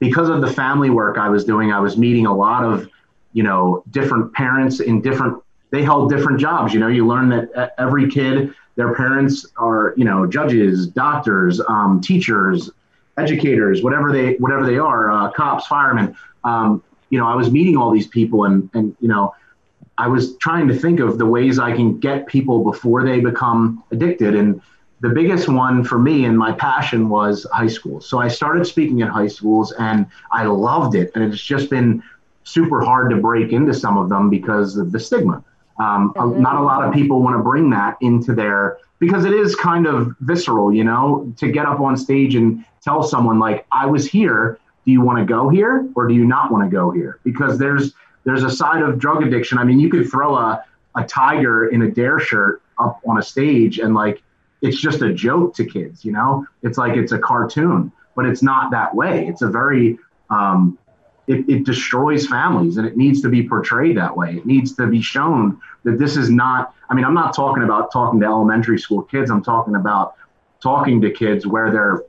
because 0.00 0.28
of 0.28 0.40
the 0.40 0.52
family 0.52 0.90
work 0.90 1.16
I 1.16 1.28
was 1.28 1.44
doing, 1.44 1.70
I 1.70 1.78
was 1.78 1.96
meeting 1.96 2.26
a 2.26 2.34
lot 2.34 2.64
of, 2.64 2.88
you 3.32 3.44
know, 3.44 3.84
different 3.90 4.32
parents 4.32 4.80
in 4.80 5.00
different, 5.00 5.40
they 5.70 5.84
held 5.84 6.10
different 6.10 6.40
jobs. 6.40 6.74
You 6.74 6.80
know, 6.80 6.88
you 6.88 7.06
learn 7.06 7.28
that 7.28 7.72
every 7.78 8.10
kid, 8.10 8.52
their 8.80 8.94
parents 8.94 9.46
are, 9.58 9.92
you 9.98 10.04
know, 10.04 10.26
judges, 10.26 10.86
doctors, 10.86 11.60
um, 11.68 12.00
teachers, 12.00 12.70
educators, 13.18 13.82
whatever 13.82 14.10
they, 14.10 14.34
whatever 14.34 14.64
they 14.64 14.78
are, 14.78 15.10
uh, 15.10 15.30
cops, 15.32 15.66
firemen. 15.66 16.16
Um, 16.44 16.82
you 17.10 17.18
know, 17.18 17.26
I 17.26 17.34
was 17.34 17.50
meeting 17.50 17.76
all 17.76 17.90
these 17.90 18.06
people, 18.06 18.44
and 18.44 18.70
and 18.72 18.96
you 19.00 19.08
know, 19.08 19.34
I 19.98 20.08
was 20.08 20.38
trying 20.38 20.66
to 20.68 20.74
think 20.74 20.98
of 20.98 21.18
the 21.18 21.26
ways 21.26 21.58
I 21.58 21.76
can 21.76 22.00
get 22.00 22.26
people 22.26 22.64
before 22.64 23.04
they 23.04 23.20
become 23.20 23.84
addicted. 23.90 24.34
And 24.34 24.62
the 25.00 25.10
biggest 25.10 25.46
one 25.46 25.84
for 25.84 25.98
me 25.98 26.24
and 26.24 26.38
my 26.38 26.52
passion 26.52 27.10
was 27.10 27.46
high 27.52 27.66
school. 27.66 28.00
So 28.00 28.18
I 28.18 28.28
started 28.28 28.66
speaking 28.66 29.02
at 29.02 29.10
high 29.10 29.28
schools 29.28 29.72
and 29.72 30.06
I 30.32 30.46
loved 30.46 30.94
it. 30.94 31.10
And 31.14 31.22
it's 31.24 31.42
just 31.42 31.68
been 31.68 32.02
super 32.44 32.80
hard 32.80 33.10
to 33.10 33.16
break 33.16 33.52
into 33.52 33.74
some 33.74 33.98
of 33.98 34.08
them 34.08 34.30
because 34.30 34.78
of 34.78 34.90
the 34.90 35.00
stigma. 35.00 35.44
Um, 35.80 36.12
mm-hmm. 36.14 36.42
Not 36.42 36.56
a 36.56 36.62
lot 36.62 36.84
of 36.84 36.92
people 36.92 37.22
want 37.22 37.36
to 37.36 37.42
bring 37.42 37.70
that 37.70 37.96
into 38.00 38.34
their, 38.34 38.78
because 38.98 39.24
it 39.24 39.32
is 39.32 39.56
kind 39.56 39.86
of 39.86 40.14
visceral, 40.20 40.74
you 40.74 40.84
know, 40.84 41.32
to 41.38 41.50
get 41.50 41.64
up 41.64 41.80
on 41.80 41.96
stage 41.96 42.34
and 42.34 42.64
tell 42.82 43.02
someone, 43.02 43.38
like, 43.38 43.66
I 43.72 43.86
was 43.86 44.06
here. 44.06 44.58
Do 44.84 44.92
you 44.92 45.02
want 45.02 45.18
to 45.18 45.24
go 45.24 45.48
here 45.48 45.88
or 45.94 46.08
do 46.08 46.14
you 46.14 46.24
not 46.24 46.50
want 46.50 46.64
to 46.64 46.70
go 46.74 46.90
here? 46.90 47.18
Because 47.22 47.58
there's, 47.58 47.92
there's 48.24 48.44
a 48.44 48.50
side 48.50 48.82
of 48.82 48.98
drug 48.98 49.22
addiction. 49.22 49.58
I 49.58 49.64
mean, 49.64 49.78
you 49.78 49.90
could 49.90 50.10
throw 50.10 50.36
a, 50.36 50.64
a 50.96 51.04
tiger 51.04 51.68
in 51.68 51.82
a 51.82 51.90
DARE 51.90 52.18
shirt 52.18 52.62
up 52.78 52.98
on 53.06 53.18
a 53.18 53.22
stage 53.22 53.78
and 53.78 53.94
like 53.94 54.22
it's 54.62 54.80
just 54.80 55.02
a 55.02 55.12
joke 55.12 55.54
to 55.56 55.64
kids, 55.66 56.04
you 56.04 56.12
know? 56.12 56.46
It's 56.62 56.78
like 56.78 56.96
it's 56.96 57.12
a 57.12 57.18
cartoon, 57.18 57.92
but 58.16 58.24
it's 58.24 58.42
not 58.42 58.70
that 58.70 58.94
way. 58.94 59.26
It's 59.28 59.42
a 59.42 59.48
very 59.48 59.98
um, 60.30 60.78
it, 61.30 61.48
it 61.48 61.64
destroys 61.64 62.26
families 62.26 62.76
and 62.76 62.86
it 62.86 62.96
needs 62.96 63.22
to 63.22 63.28
be 63.28 63.48
portrayed 63.48 63.96
that 63.96 64.16
way. 64.16 64.36
It 64.36 64.46
needs 64.46 64.74
to 64.76 64.86
be 64.86 65.00
shown 65.00 65.60
that 65.84 65.98
this 65.98 66.16
is 66.16 66.28
not, 66.28 66.74
I 66.88 66.94
mean, 66.94 67.04
I'm 67.04 67.14
not 67.14 67.34
talking 67.34 67.62
about 67.62 67.92
talking 67.92 68.18
to 68.20 68.26
elementary 68.26 68.78
school 68.78 69.02
kids. 69.02 69.30
I'm 69.30 69.42
talking 69.42 69.76
about 69.76 70.14
talking 70.60 71.00
to 71.02 71.10
kids 71.10 71.46
where 71.46 71.70
they're, 71.70 72.02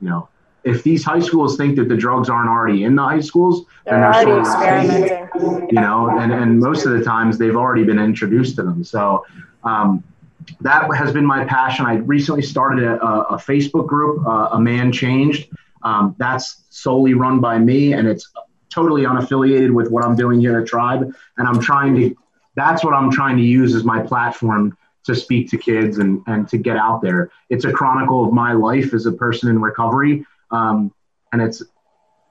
you 0.00 0.08
know, 0.08 0.28
if 0.62 0.82
these 0.82 1.02
high 1.02 1.20
schools 1.20 1.56
think 1.56 1.76
that 1.76 1.88
the 1.88 1.96
drugs 1.96 2.28
aren't 2.28 2.48
already 2.48 2.84
in 2.84 2.94
the 2.94 3.02
high 3.02 3.20
schools, 3.20 3.64
they're, 3.86 3.98
they're 3.98 4.12
already 4.12 4.40
experimenting. 4.40 5.68
You 5.70 5.80
know, 5.80 6.18
and, 6.20 6.32
and 6.32 6.60
most 6.60 6.86
of 6.86 6.92
the 6.92 7.02
times 7.02 7.38
they've 7.38 7.56
already 7.56 7.82
been 7.82 7.98
introduced 7.98 8.56
to 8.56 8.62
them. 8.62 8.84
So 8.84 9.26
um, 9.64 10.04
that 10.60 10.88
has 10.94 11.12
been 11.12 11.26
my 11.26 11.44
passion. 11.44 11.86
I 11.86 11.94
recently 11.94 12.42
started 12.42 12.84
a, 12.84 13.02
a 13.02 13.36
Facebook 13.36 13.86
group, 13.86 14.24
uh, 14.26 14.50
A 14.52 14.60
Man 14.60 14.92
Changed. 14.92 15.48
Um, 15.82 16.14
that's 16.18 16.62
solely 16.68 17.14
run 17.14 17.40
by 17.40 17.58
me, 17.58 17.94
and 17.94 18.06
it's 18.06 18.30
totally 18.70 19.02
unaffiliated 19.02 19.72
with 19.72 19.90
what 19.90 20.04
I'm 20.04 20.16
doing 20.16 20.40
here 20.40 20.60
at 20.60 20.66
Tribe. 20.66 21.12
And 21.36 21.48
I'm 21.48 21.60
trying 21.60 21.94
to, 21.96 22.16
that's 22.56 22.84
what 22.84 22.94
I'm 22.94 23.10
trying 23.10 23.36
to 23.36 23.42
use 23.42 23.74
as 23.74 23.84
my 23.84 24.00
platform 24.02 24.76
to 25.04 25.14
speak 25.14 25.50
to 25.50 25.58
kids 25.58 25.98
and, 25.98 26.22
and 26.26 26.48
to 26.48 26.58
get 26.58 26.76
out 26.76 27.02
there. 27.02 27.30
It's 27.48 27.64
a 27.64 27.72
chronicle 27.72 28.24
of 28.24 28.32
my 28.32 28.52
life 28.52 28.94
as 28.94 29.06
a 29.06 29.12
person 29.12 29.48
in 29.48 29.60
recovery. 29.60 30.24
Um, 30.50 30.92
and 31.32 31.42
it's, 31.42 31.62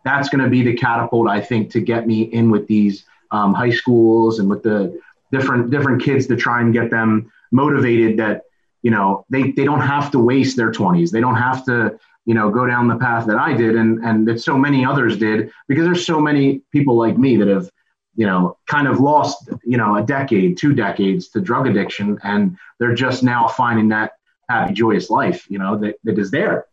that's 0.05 0.29
going 0.29 0.43
to 0.43 0.49
be 0.49 0.63
the 0.63 0.73
catapult, 0.73 1.27
I 1.27 1.41
think, 1.41 1.71
to 1.71 1.81
get 1.81 2.07
me 2.07 2.21
in 2.21 2.51
with 2.51 2.67
these 2.67 3.05
um, 3.31 3.53
high 3.53 3.71
schools 3.71 4.39
and 4.39 4.49
with 4.49 4.63
the 4.63 4.99
different, 5.31 5.71
different 5.71 6.01
kids 6.01 6.27
to 6.27 6.35
try 6.35 6.61
and 6.61 6.73
get 6.73 6.89
them 6.89 7.31
motivated 7.51 8.17
that, 8.17 8.43
you 8.81 8.91
know, 8.91 9.25
they, 9.29 9.51
they 9.51 9.65
don't 9.65 9.81
have 9.81 10.11
to 10.11 10.19
waste 10.19 10.55
their 10.55 10.71
20s. 10.71 11.11
They 11.11 11.19
don't 11.19 11.35
have 11.35 11.65
to, 11.65 11.99
you 12.30 12.36
know, 12.36 12.51
go 12.51 12.67
down 12.67 12.88
the 12.88 12.95
path 12.95 13.25
that 13.25 13.38
I 13.39 13.53
did 13.53 13.75
and, 13.75 14.05
and 14.05 14.27
that 14.27 14.39
so 14.39 14.55
many 14.55 14.86
others 14.86 15.17
did 15.17 15.49
because 15.67 15.84
there's 15.84 16.05
so 16.05 16.21
many 16.21 16.61
people 16.71 16.95
like 16.95 17.17
me 17.17 17.38
that 17.38 17.47
have, 17.47 17.71
you 18.15 18.27
know, 18.27 18.55
kind 18.67 18.88
of 18.88 18.99
lost, 18.99 19.49
you 19.63 19.77
know, 19.77 19.95
a 19.95 20.03
decade, 20.03 20.55
two 20.55 20.75
decades 20.75 21.30
to 21.30 21.41
drug 21.41 21.65
addiction. 21.65 22.19
And 22.23 22.55
they're 22.77 22.93
just 22.93 23.23
now 23.23 23.47
finding 23.47 23.89
that 23.89 24.11
happy, 24.47 24.75
joyous 24.75 25.09
life, 25.09 25.47
you 25.49 25.57
know, 25.57 25.75
that, 25.80 25.95
that 26.03 26.19
is 26.19 26.30
there. 26.30 26.67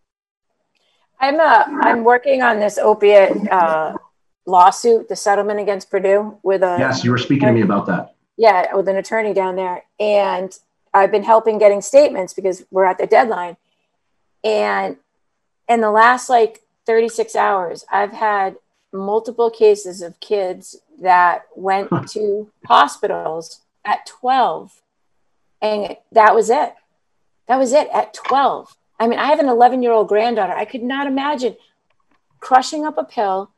I'm, 1.20 1.40
uh, 1.40 1.64
I'm 1.80 2.04
working 2.04 2.42
on 2.42 2.61
this 2.61 2.76
opiate 2.76 3.50
uh, 3.50 3.96
lawsuit, 4.44 5.09
the 5.09 5.16
settlement 5.16 5.59
against 5.59 5.90
Purdue 5.90 6.38
with 6.42 6.62
a. 6.62 6.76
Yes, 6.78 7.02
you 7.02 7.11
were 7.11 7.16
speaking 7.16 7.48
to 7.48 7.54
me 7.54 7.62
about 7.62 7.86
that. 7.86 8.14
Yeah, 8.36 8.74
with 8.74 8.88
an 8.88 8.96
attorney 8.96 9.32
down 9.32 9.57
there. 9.57 9.84
And 9.98 10.52
I've 10.92 11.11
been 11.11 11.24
helping 11.24 11.57
getting 11.57 11.80
statements 11.80 12.34
because 12.34 12.66
we're 12.70 12.84
at 12.84 12.98
the 12.98 13.07
deadline. 13.07 13.57
And 14.44 14.98
in 15.68 15.80
the 15.80 15.90
last 15.90 16.28
like 16.28 16.62
36 16.86 17.34
hours, 17.36 17.84
I've 17.90 18.12
had 18.12 18.56
multiple 18.92 19.50
cases 19.50 20.02
of 20.02 20.20
kids 20.20 20.76
that 21.00 21.46
went 21.54 21.90
to 22.10 22.50
hospitals 22.66 23.60
at 23.84 24.06
12 24.06 24.82
and 25.60 25.96
that 26.12 26.34
was 26.34 26.50
it. 26.50 26.74
That 27.48 27.58
was 27.58 27.72
it 27.72 27.88
at 27.92 28.14
12 28.14 28.76
i 28.98 29.06
mean 29.06 29.18
i 29.18 29.26
have 29.26 29.38
an 29.38 29.48
11 29.48 29.82
year 29.82 29.92
old 29.92 30.08
granddaughter. 30.08 30.52
I 30.52 30.64
could 30.64 30.82
not 30.82 31.06
imagine 31.06 31.56
crushing 32.40 32.84
up 32.84 32.98
a 32.98 33.04
pill 33.04 33.50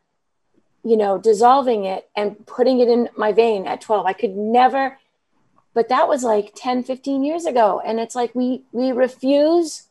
you 0.85 0.97
know 0.97 1.19
dissolving 1.19 1.85
it 1.85 2.09
and 2.17 2.47
putting 2.47 2.81
it 2.81 2.89
in 2.89 3.09
my 3.17 3.33
vein 3.33 3.67
at 3.67 3.81
12 3.81 4.07
i 4.07 4.13
could 4.13 4.37
never 4.37 4.99
but 5.75 5.89
that 5.89 6.09
was 6.09 6.23
like 6.23 6.53
10 6.55 6.85
15 6.85 7.25
years 7.25 7.47
ago 7.47 7.81
and 7.85 7.99
it's 7.99 8.15
like 8.15 8.35
we 8.35 8.63
we 8.73 8.93
refuse 8.93 9.88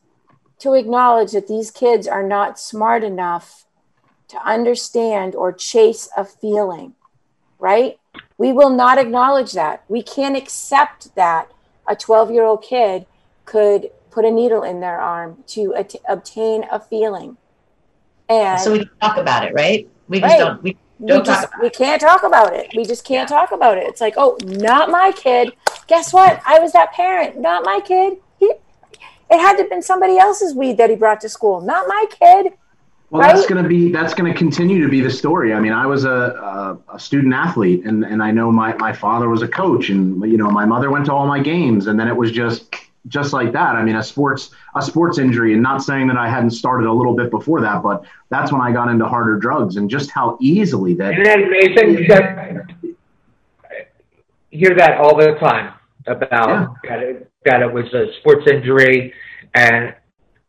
to 0.58 0.74
acknowledge 0.74 1.32
that 1.32 1.48
these 1.48 1.70
kids 1.70 2.06
are 2.06 2.22
not 2.22 2.58
smart 2.58 3.04
enough 3.04 3.66
to 4.28 4.36
understand 4.46 5.34
or 5.34 5.52
chase 5.52 6.08
a 6.16 6.24
feeling, 6.24 6.94
right? 7.58 7.98
We 8.36 8.52
will 8.52 8.70
not 8.70 8.98
acknowledge 8.98 9.52
that. 9.52 9.84
We 9.88 10.02
can't 10.02 10.36
accept 10.36 11.14
that 11.14 11.50
a 11.86 11.96
12 11.96 12.30
year 12.30 12.44
old 12.44 12.62
kid 12.62 13.06
could 13.44 13.90
put 14.10 14.24
a 14.24 14.30
needle 14.30 14.62
in 14.62 14.80
their 14.80 15.00
arm 15.00 15.42
to 15.48 15.74
at- 15.74 15.94
obtain 16.08 16.64
a 16.70 16.78
feeling. 16.78 17.36
And 18.28 18.60
so 18.60 18.72
we 18.72 18.88
talk 19.00 19.16
about 19.16 19.44
it, 19.44 19.54
right? 19.54 19.88
We 20.08 20.20
just 20.20 20.32
right. 20.32 20.38
don't. 20.38 20.62
We, 20.62 20.76
don't 21.04 21.20
we, 21.20 21.24
just, 21.24 21.48
we 21.62 21.70
can't 21.70 22.00
talk 22.00 22.24
about 22.24 22.52
it. 22.54 22.70
We 22.76 22.84
just 22.84 23.04
can't 23.04 23.30
yeah. 23.30 23.36
talk 23.38 23.52
about 23.52 23.78
it. 23.78 23.84
It's 23.84 24.00
like, 24.00 24.14
oh, 24.16 24.36
not 24.44 24.90
my 24.90 25.12
kid. 25.12 25.52
Guess 25.86 26.12
what? 26.12 26.42
I 26.44 26.58
was 26.58 26.72
that 26.72 26.92
parent. 26.92 27.38
Not 27.38 27.64
my 27.64 27.80
kid. 27.80 28.18
He, 29.28 29.34
it 29.34 29.40
had 29.40 29.56
to 29.56 29.62
have 29.62 29.70
been 29.70 29.82
somebody 29.82 30.18
else's 30.18 30.54
weed 30.54 30.76
that 30.78 30.90
he 30.90 30.96
brought 30.96 31.20
to 31.22 31.28
school. 31.28 31.60
Not 31.60 31.86
my 31.88 32.06
kid. 32.10 32.52
Well, 33.10 33.22
right? 33.22 33.34
that's 33.34 33.46
going 33.46 33.62
to 33.62 33.68
be 33.68 33.90
that's 33.90 34.12
going 34.12 34.30
to 34.30 34.36
continue 34.36 34.82
to 34.82 34.88
be 34.88 35.00
the 35.00 35.10
story. 35.10 35.54
I 35.54 35.60
mean, 35.60 35.72
I 35.72 35.86
was 35.86 36.04
a, 36.04 36.10
a, 36.10 36.94
a, 36.94 37.00
student 37.00 37.32
athlete, 37.32 37.86
and 37.86 38.04
and 38.04 38.22
I 38.22 38.30
know 38.30 38.52
my 38.52 38.74
my 38.74 38.92
father 38.92 39.30
was 39.30 39.40
a 39.40 39.48
coach, 39.48 39.88
and 39.88 40.22
you 40.30 40.36
know 40.36 40.50
my 40.50 40.66
mother 40.66 40.90
went 40.90 41.06
to 41.06 41.14
all 41.14 41.26
my 41.26 41.40
games, 41.40 41.86
and 41.86 41.98
then 41.98 42.06
it 42.06 42.14
was 42.14 42.30
just 42.30 42.74
just 43.06 43.32
like 43.32 43.52
that. 43.52 43.76
I 43.76 43.82
mean, 43.82 43.96
a 43.96 44.02
sports 44.02 44.50
a 44.74 44.82
sports 44.82 45.16
injury, 45.16 45.54
and 45.54 45.62
not 45.62 45.82
saying 45.82 46.06
that 46.08 46.18
I 46.18 46.28
hadn't 46.28 46.50
started 46.50 46.86
a 46.86 46.92
little 46.92 47.14
bit 47.14 47.30
before 47.30 47.62
that, 47.62 47.82
but 47.82 48.04
that's 48.28 48.52
when 48.52 48.60
I 48.60 48.72
got 48.72 48.90
into 48.90 49.06
harder 49.06 49.38
drugs, 49.38 49.76
and 49.76 49.88
just 49.88 50.10
how 50.10 50.36
easily 50.38 50.92
that. 50.94 51.12
Isn't 51.12 51.24
that 51.24 51.38
amazing? 51.38 52.08
That, 52.08 52.66
hear 54.50 54.74
that 54.76 54.98
all 54.98 55.16
the 55.16 55.32
time 55.34 55.72
about 56.06 56.76
yeah. 56.84 57.12
That, 57.48 57.62
it, 57.62 57.72
was 57.72 57.92
a 57.94 58.12
sports 58.20 58.46
injury, 58.46 59.12
and 59.54 59.94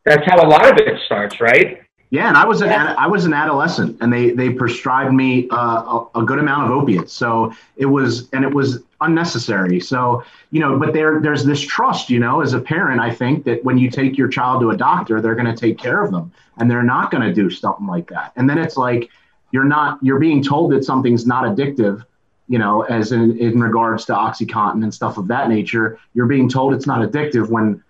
that's 0.05 0.25
how 0.25 0.45
a 0.45 0.47
lot 0.47 0.69
of 0.69 0.77
it 0.77 0.99
starts, 1.05 1.39
right? 1.39 1.81
Yeah, 2.11 2.27
and 2.27 2.35
I 2.35 2.45
was 2.45 2.61
an 2.61 2.69
yeah. 2.69 2.95
I 2.97 3.05
was 3.05 3.25
an 3.25 3.33
adolescent, 3.33 3.97
and 4.01 4.11
they 4.11 4.31
they 4.31 4.49
prescribed 4.49 5.13
me 5.13 5.47
uh, 5.51 5.99
a, 6.15 6.21
a, 6.21 6.25
good 6.25 6.39
amount 6.39 6.65
of 6.65 6.71
opiates. 6.71 7.13
So 7.13 7.53
it 7.77 7.85
was 7.85 8.29
and 8.33 8.43
it 8.43 8.51
was 8.51 8.79
unnecessary. 9.01 9.79
So 9.79 10.23
you 10.49 10.59
know, 10.59 10.79
but 10.79 10.91
there 10.91 11.19
there's 11.21 11.45
this 11.45 11.61
trust, 11.61 12.09
you 12.09 12.17
know, 12.17 12.41
as 12.41 12.53
a 12.53 12.59
parent, 12.59 12.99
I 12.99 13.13
think 13.13 13.43
that 13.45 13.63
when 13.63 13.77
you 13.77 13.91
take 13.91 14.17
your 14.17 14.27
child 14.27 14.61
to 14.61 14.71
a 14.71 14.77
doctor, 14.77 15.21
they're 15.21 15.35
going 15.35 15.53
to 15.53 15.55
take 15.55 15.77
care 15.77 16.03
of 16.03 16.11
them, 16.11 16.31
and 16.57 16.69
they're 16.69 16.81
not 16.81 17.11
going 17.11 17.21
to 17.21 17.33
do 17.33 17.47
something 17.51 17.85
like 17.85 18.09
that. 18.09 18.33
And 18.35 18.49
then 18.49 18.57
it's 18.57 18.75
like 18.75 19.07
you're 19.51 19.63
not 19.65 19.99
you're 20.01 20.19
being 20.19 20.43
told 20.43 20.71
that 20.71 20.83
something's 20.83 21.27
not 21.27 21.43
addictive, 21.43 22.03
you 22.49 22.59
know, 22.59 22.81
as 22.81 23.11
in 23.13 23.37
in 23.37 23.59
regards 23.61 24.03
to 24.05 24.13
OxyContin 24.13 24.83
and 24.83 24.93
stuff 24.93 25.17
of 25.17 25.27
that 25.29 25.47
nature. 25.47 25.97
You're 26.13 26.25
being 26.25 26.49
told 26.49 26.73
it's 26.73 26.87
not 26.87 27.07
addictive 27.07 27.49
when 27.49 27.81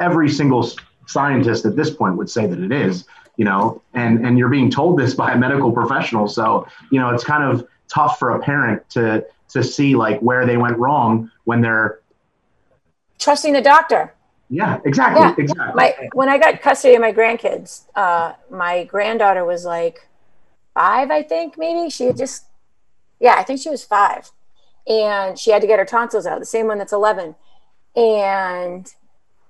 every 0.00 0.28
single 0.28 0.68
scientist 1.06 1.64
at 1.64 1.76
this 1.76 1.90
point 1.90 2.16
would 2.16 2.28
say 2.28 2.46
that 2.46 2.58
it 2.58 2.72
is 2.72 3.04
you 3.38 3.44
know, 3.44 3.80
and 3.94 4.26
and 4.26 4.36
you're 4.36 4.50
being 4.50 4.70
told 4.70 4.98
this 4.98 5.14
by 5.22 5.32
a 5.32 5.38
medical 5.38 5.72
professional. 5.72 6.28
So 6.28 6.66
you 6.90 7.00
know, 7.00 7.10
it's 7.10 7.24
kind 7.24 7.44
of 7.44 7.66
tough 7.88 8.18
for 8.18 8.30
a 8.30 8.40
parent 8.40 8.88
to 8.90 9.24
to 9.50 9.64
see 9.64 9.96
like 9.96 10.20
where 10.20 10.44
they 10.44 10.58
went 10.58 10.76
wrong 10.76 11.30
when 11.44 11.62
they're 11.62 12.00
trusting 13.18 13.54
the 13.54 13.62
doctor. 13.62 14.12
Yeah, 14.50 14.80
exactly, 14.84 15.22
yeah. 15.22 15.34
exactly. 15.38 15.74
My 15.74 16.08
when 16.12 16.28
I 16.28 16.38
got 16.38 16.60
custody 16.60 16.94
of 16.94 17.00
my 17.00 17.12
grandkids, 17.12 17.84
uh, 17.94 18.32
my 18.50 18.84
granddaughter 18.84 19.44
was 19.44 19.64
like 19.64 20.08
five, 20.74 21.10
I 21.10 21.22
think, 21.22 21.58
maybe. 21.58 21.90
She 21.90 22.04
had 22.04 22.16
just, 22.16 22.44
yeah, 23.20 23.34
I 23.36 23.42
think 23.42 23.60
she 23.60 23.70
was 23.70 23.84
five, 23.84 24.30
and 24.86 25.38
she 25.38 25.50
had 25.50 25.62
to 25.62 25.68
get 25.68 25.78
her 25.78 25.84
tonsils 25.84 26.26
out. 26.26 26.38
The 26.38 26.46
same 26.46 26.66
one 26.66 26.78
that's 26.78 26.92
eleven, 26.92 27.34
and 27.96 28.92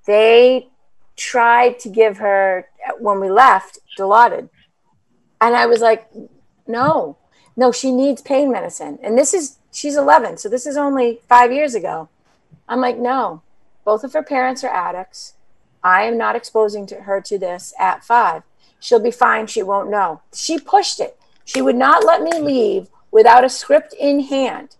they 0.06 0.68
tried 1.16 1.78
to 1.80 1.88
give 1.88 2.18
her 2.18 2.68
when 2.98 3.20
we 3.20 3.28
left 3.28 3.78
Dilaudid. 3.98 4.48
And 5.40 5.54
I 5.54 5.66
was 5.66 5.80
like, 5.80 6.08
no, 6.66 7.16
no, 7.56 7.72
she 7.72 7.92
needs 7.92 8.22
pain 8.22 8.50
medicine. 8.50 8.98
And 9.02 9.18
this 9.18 9.34
is, 9.34 9.58
she's 9.72 9.96
11. 9.96 10.38
So 10.38 10.48
this 10.48 10.66
is 10.66 10.76
only 10.76 11.20
five 11.28 11.52
years 11.52 11.74
ago. 11.74 12.08
I'm 12.68 12.80
like, 12.80 12.98
no, 12.98 13.42
both 13.84 14.04
of 14.04 14.12
her 14.12 14.22
parents 14.22 14.64
are 14.64 14.70
addicts. 14.70 15.34
I 15.82 16.02
am 16.02 16.16
not 16.18 16.36
exposing 16.36 16.86
to 16.86 17.02
her 17.02 17.20
to 17.22 17.38
this 17.38 17.72
at 17.78 18.04
five. 18.04 18.42
She'll 18.80 19.00
be 19.00 19.10
fine. 19.10 19.46
She 19.46 19.62
won't 19.62 19.90
know. 19.90 20.22
She 20.34 20.58
pushed 20.58 21.00
it. 21.00 21.18
She 21.44 21.62
would 21.62 21.76
not 21.76 22.04
let 22.04 22.22
me 22.22 22.38
leave 22.38 22.88
without 23.18 23.44
a 23.44 23.48
script 23.48 23.92
in 23.98 24.20
hand. 24.20 24.76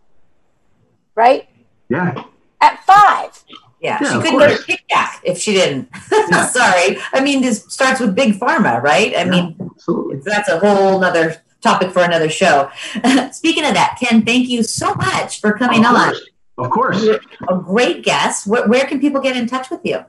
Right? 1.16 1.48
Yeah. 1.88 2.22
At 2.60 2.84
five. 2.84 3.44
Yeah, 3.80 3.98
yeah 4.00 4.12
she 4.12 4.20
couldn't 4.20 4.38
get 4.38 4.50
her 4.52 4.58
kickback 4.58 5.20
if 5.24 5.38
she 5.38 5.54
didn't. 5.54 5.88
Yeah. 6.12 6.46
Sorry. 6.60 6.98
I 7.12 7.20
mean, 7.20 7.42
this 7.42 7.64
starts 7.68 7.98
with 7.98 8.14
big 8.14 8.38
pharma, 8.38 8.80
right? 8.80 9.08
I 9.08 9.24
yeah, 9.24 9.24
mean, 9.24 9.56
absolutely. 9.60 10.20
that's 10.24 10.48
a 10.48 10.60
whole 10.60 11.02
other 11.02 11.42
topic 11.60 11.90
for 11.90 12.02
another 12.02 12.30
show. 12.30 12.70
Speaking 13.32 13.64
of 13.64 13.74
that, 13.74 13.98
Ken, 14.00 14.24
thank 14.24 14.48
you 14.48 14.62
so 14.62 14.94
much 14.94 15.40
for 15.40 15.58
coming 15.58 15.84
of 15.84 15.96
on. 15.96 16.14
Of 16.58 16.70
course. 16.70 17.02
You're 17.02 17.18
a 17.48 17.56
great 17.56 18.04
guest. 18.04 18.46
Where, 18.46 18.68
where 18.68 18.86
can 18.86 19.00
people 19.00 19.20
get 19.20 19.36
in 19.36 19.48
touch 19.48 19.68
with 19.68 19.80
you? 19.82 20.04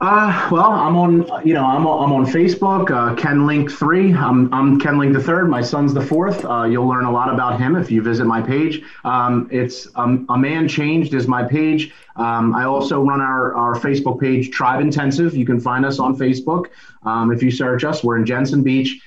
Uh, 0.00 0.48
well, 0.50 0.72
I'm 0.72 0.96
on, 0.96 1.46
you 1.46 1.54
know, 1.54 1.64
I'm 1.64 1.86
I'm 1.86 2.12
on 2.12 2.26
Facebook, 2.26 2.90
uh, 2.90 3.14
Ken 3.14 3.46
Link 3.46 3.70
three. 3.70 4.12
I'm, 4.12 4.52
I'm 4.52 4.78
Ken 4.80 4.98
Link 4.98 5.12
the 5.12 5.22
third. 5.22 5.48
My 5.48 5.62
son's 5.62 5.94
the 5.94 6.00
fourth. 6.00 6.44
Uh, 6.44 6.64
you'll 6.64 6.88
learn 6.88 7.04
a 7.04 7.10
lot 7.10 7.32
about 7.32 7.58
him 7.60 7.76
if 7.76 7.90
you 7.90 8.02
visit 8.02 8.24
my 8.24 8.42
page. 8.42 8.82
Um, 9.04 9.48
it's 9.50 9.88
um, 9.94 10.26
a 10.28 10.38
man 10.38 10.68
changed 10.68 11.14
is 11.14 11.26
my 11.28 11.44
page. 11.44 11.92
Um, 12.16 12.54
I 12.54 12.64
also 12.64 13.02
run 13.02 13.20
our, 13.20 13.54
our 13.54 13.74
Facebook 13.74 14.20
page, 14.20 14.50
Tribe 14.50 14.80
Intensive. 14.80 15.36
You 15.36 15.44
can 15.44 15.60
find 15.60 15.84
us 15.84 15.98
on 15.98 16.16
Facebook. 16.16 16.66
Um, 17.04 17.32
if 17.32 17.42
you 17.42 17.50
search 17.50 17.84
us, 17.84 18.02
we're 18.02 18.16
in 18.16 18.26
Jensen 18.26 18.62
Beach. 18.62 19.00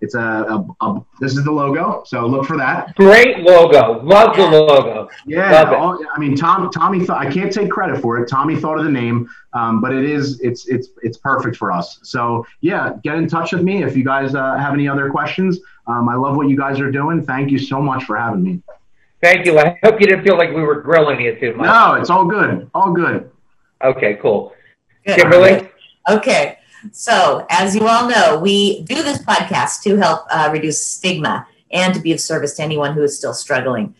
It's 0.00 0.14
a, 0.14 0.20
a, 0.20 0.66
a, 0.80 1.04
this 1.20 1.36
is 1.36 1.44
the 1.44 1.50
logo, 1.50 2.02
so 2.06 2.24
look 2.26 2.46
for 2.46 2.56
that. 2.56 2.94
Great 2.94 3.38
logo. 3.38 4.00
Love 4.02 4.36
the 4.36 4.42
logo. 4.42 5.08
Yeah, 5.26 5.72
all, 5.72 5.98
I 6.14 6.18
mean, 6.20 6.36
Tom, 6.36 6.70
Tommy 6.70 7.04
thought 7.04 7.18
I 7.24 7.30
can't 7.30 7.52
take 7.52 7.68
credit 7.70 8.00
for 8.00 8.18
it. 8.18 8.28
Tommy 8.28 8.54
thought 8.54 8.78
of 8.78 8.84
the 8.84 8.90
name, 8.90 9.28
um, 9.54 9.80
but 9.80 9.92
it 9.92 10.04
is 10.04 10.40
it's 10.40 10.68
it's 10.68 10.90
it's 11.02 11.18
perfect 11.18 11.56
for 11.56 11.72
us. 11.72 11.98
So 12.02 12.46
yeah, 12.60 12.92
get 13.02 13.16
in 13.16 13.28
touch 13.28 13.52
with 13.52 13.62
me 13.62 13.82
if 13.82 13.96
you 13.96 14.04
guys 14.04 14.34
uh, 14.34 14.56
have 14.56 14.72
any 14.72 14.88
other 14.88 15.10
questions. 15.10 15.58
Um, 15.88 16.08
I 16.08 16.14
love 16.14 16.36
what 16.36 16.48
you 16.48 16.56
guys 16.56 16.78
are 16.80 16.90
doing. 16.90 17.24
Thank 17.24 17.50
you 17.50 17.58
so 17.58 17.80
much 17.80 18.04
for 18.04 18.16
having 18.16 18.42
me. 18.42 18.62
Thank 19.20 19.46
you. 19.46 19.58
I 19.58 19.78
hope 19.82 20.00
you 20.00 20.06
didn't 20.06 20.22
feel 20.22 20.36
like 20.36 20.50
we 20.50 20.62
were 20.62 20.80
grilling 20.80 21.20
you 21.20 21.38
too 21.40 21.54
much. 21.54 21.66
No, 21.66 21.94
it's 21.94 22.10
all 22.10 22.24
good. 22.24 22.70
All 22.72 22.92
good. 22.92 23.30
Okay, 23.82 24.14
cool. 24.22 24.52
Good. 25.04 25.18
Kimberly. 25.18 25.68
Okay. 26.08 26.57
So, 26.92 27.46
as 27.50 27.74
you 27.74 27.86
all 27.86 28.08
know, 28.08 28.38
we 28.38 28.82
do 28.82 29.02
this 29.02 29.18
podcast 29.18 29.82
to 29.82 29.96
help 29.96 30.26
uh, 30.30 30.50
reduce 30.52 30.84
stigma 30.84 31.46
and 31.70 31.94
to 31.94 32.00
be 32.00 32.12
of 32.12 32.20
service 32.20 32.54
to 32.56 32.62
anyone 32.62 32.94
who 32.94 33.02
is 33.02 33.16
still 33.16 33.34
struggling. 33.34 33.94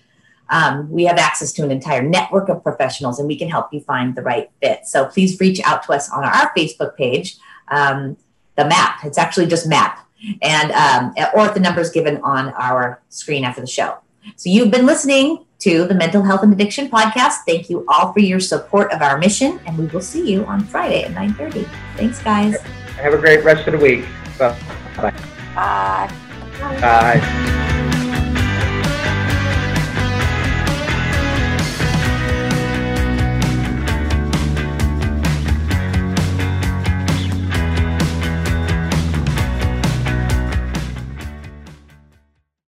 Um, 0.50 0.90
we 0.90 1.04
have 1.04 1.18
access 1.18 1.52
to 1.54 1.64
an 1.64 1.70
entire 1.70 2.02
network 2.02 2.48
of 2.48 2.62
professionals 2.62 3.18
and 3.18 3.28
we 3.28 3.36
can 3.36 3.50
help 3.50 3.72
you 3.72 3.80
find 3.80 4.14
the 4.14 4.22
right 4.22 4.50
fit. 4.62 4.86
So, 4.86 5.06
please 5.06 5.38
reach 5.40 5.60
out 5.60 5.82
to 5.84 5.92
us 5.92 6.10
on 6.10 6.24
our 6.24 6.52
Facebook 6.56 6.96
page, 6.96 7.36
um, 7.68 8.16
the 8.56 8.64
MAP. 8.64 9.04
It's 9.04 9.18
actually 9.18 9.46
just 9.46 9.68
MAP, 9.68 9.98
and 10.42 10.72
um, 10.72 11.14
or 11.34 11.40
at 11.40 11.54
the 11.54 11.60
numbers 11.60 11.90
given 11.90 12.18
on 12.22 12.50
our 12.50 13.02
screen 13.08 13.44
after 13.44 13.60
the 13.60 13.66
show. 13.66 13.98
So, 14.36 14.50
you've 14.50 14.70
been 14.70 14.86
listening 14.86 15.44
to 15.60 15.86
the 15.86 15.94
Mental 15.94 16.22
Health 16.22 16.42
and 16.42 16.52
Addiction 16.52 16.88
Podcast. 16.88 17.44
Thank 17.46 17.68
you 17.68 17.84
all 17.88 18.12
for 18.12 18.20
your 18.20 18.40
support 18.40 18.92
of 18.92 19.02
our 19.02 19.18
mission, 19.18 19.60
and 19.66 19.76
we 19.76 19.86
will 19.86 20.00
see 20.00 20.30
you 20.30 20.44
on 20.46 20.64
Friday 20.64 21.04
at 21.04 21.12
9.30. 21.12 21.68
Thanks, 21.96 22.22
guys. 22.22 22.60
Have 22.96 23.14
a 23.14 23.18
great 23.18 23.44
rest 23.44 23.66
of 23.66 23.72
the 23.72 23.78
week. 23.78 24.04
Bye. 24.38 24.56
Bye. 24.96 26.12
Bye. 26.60 27.74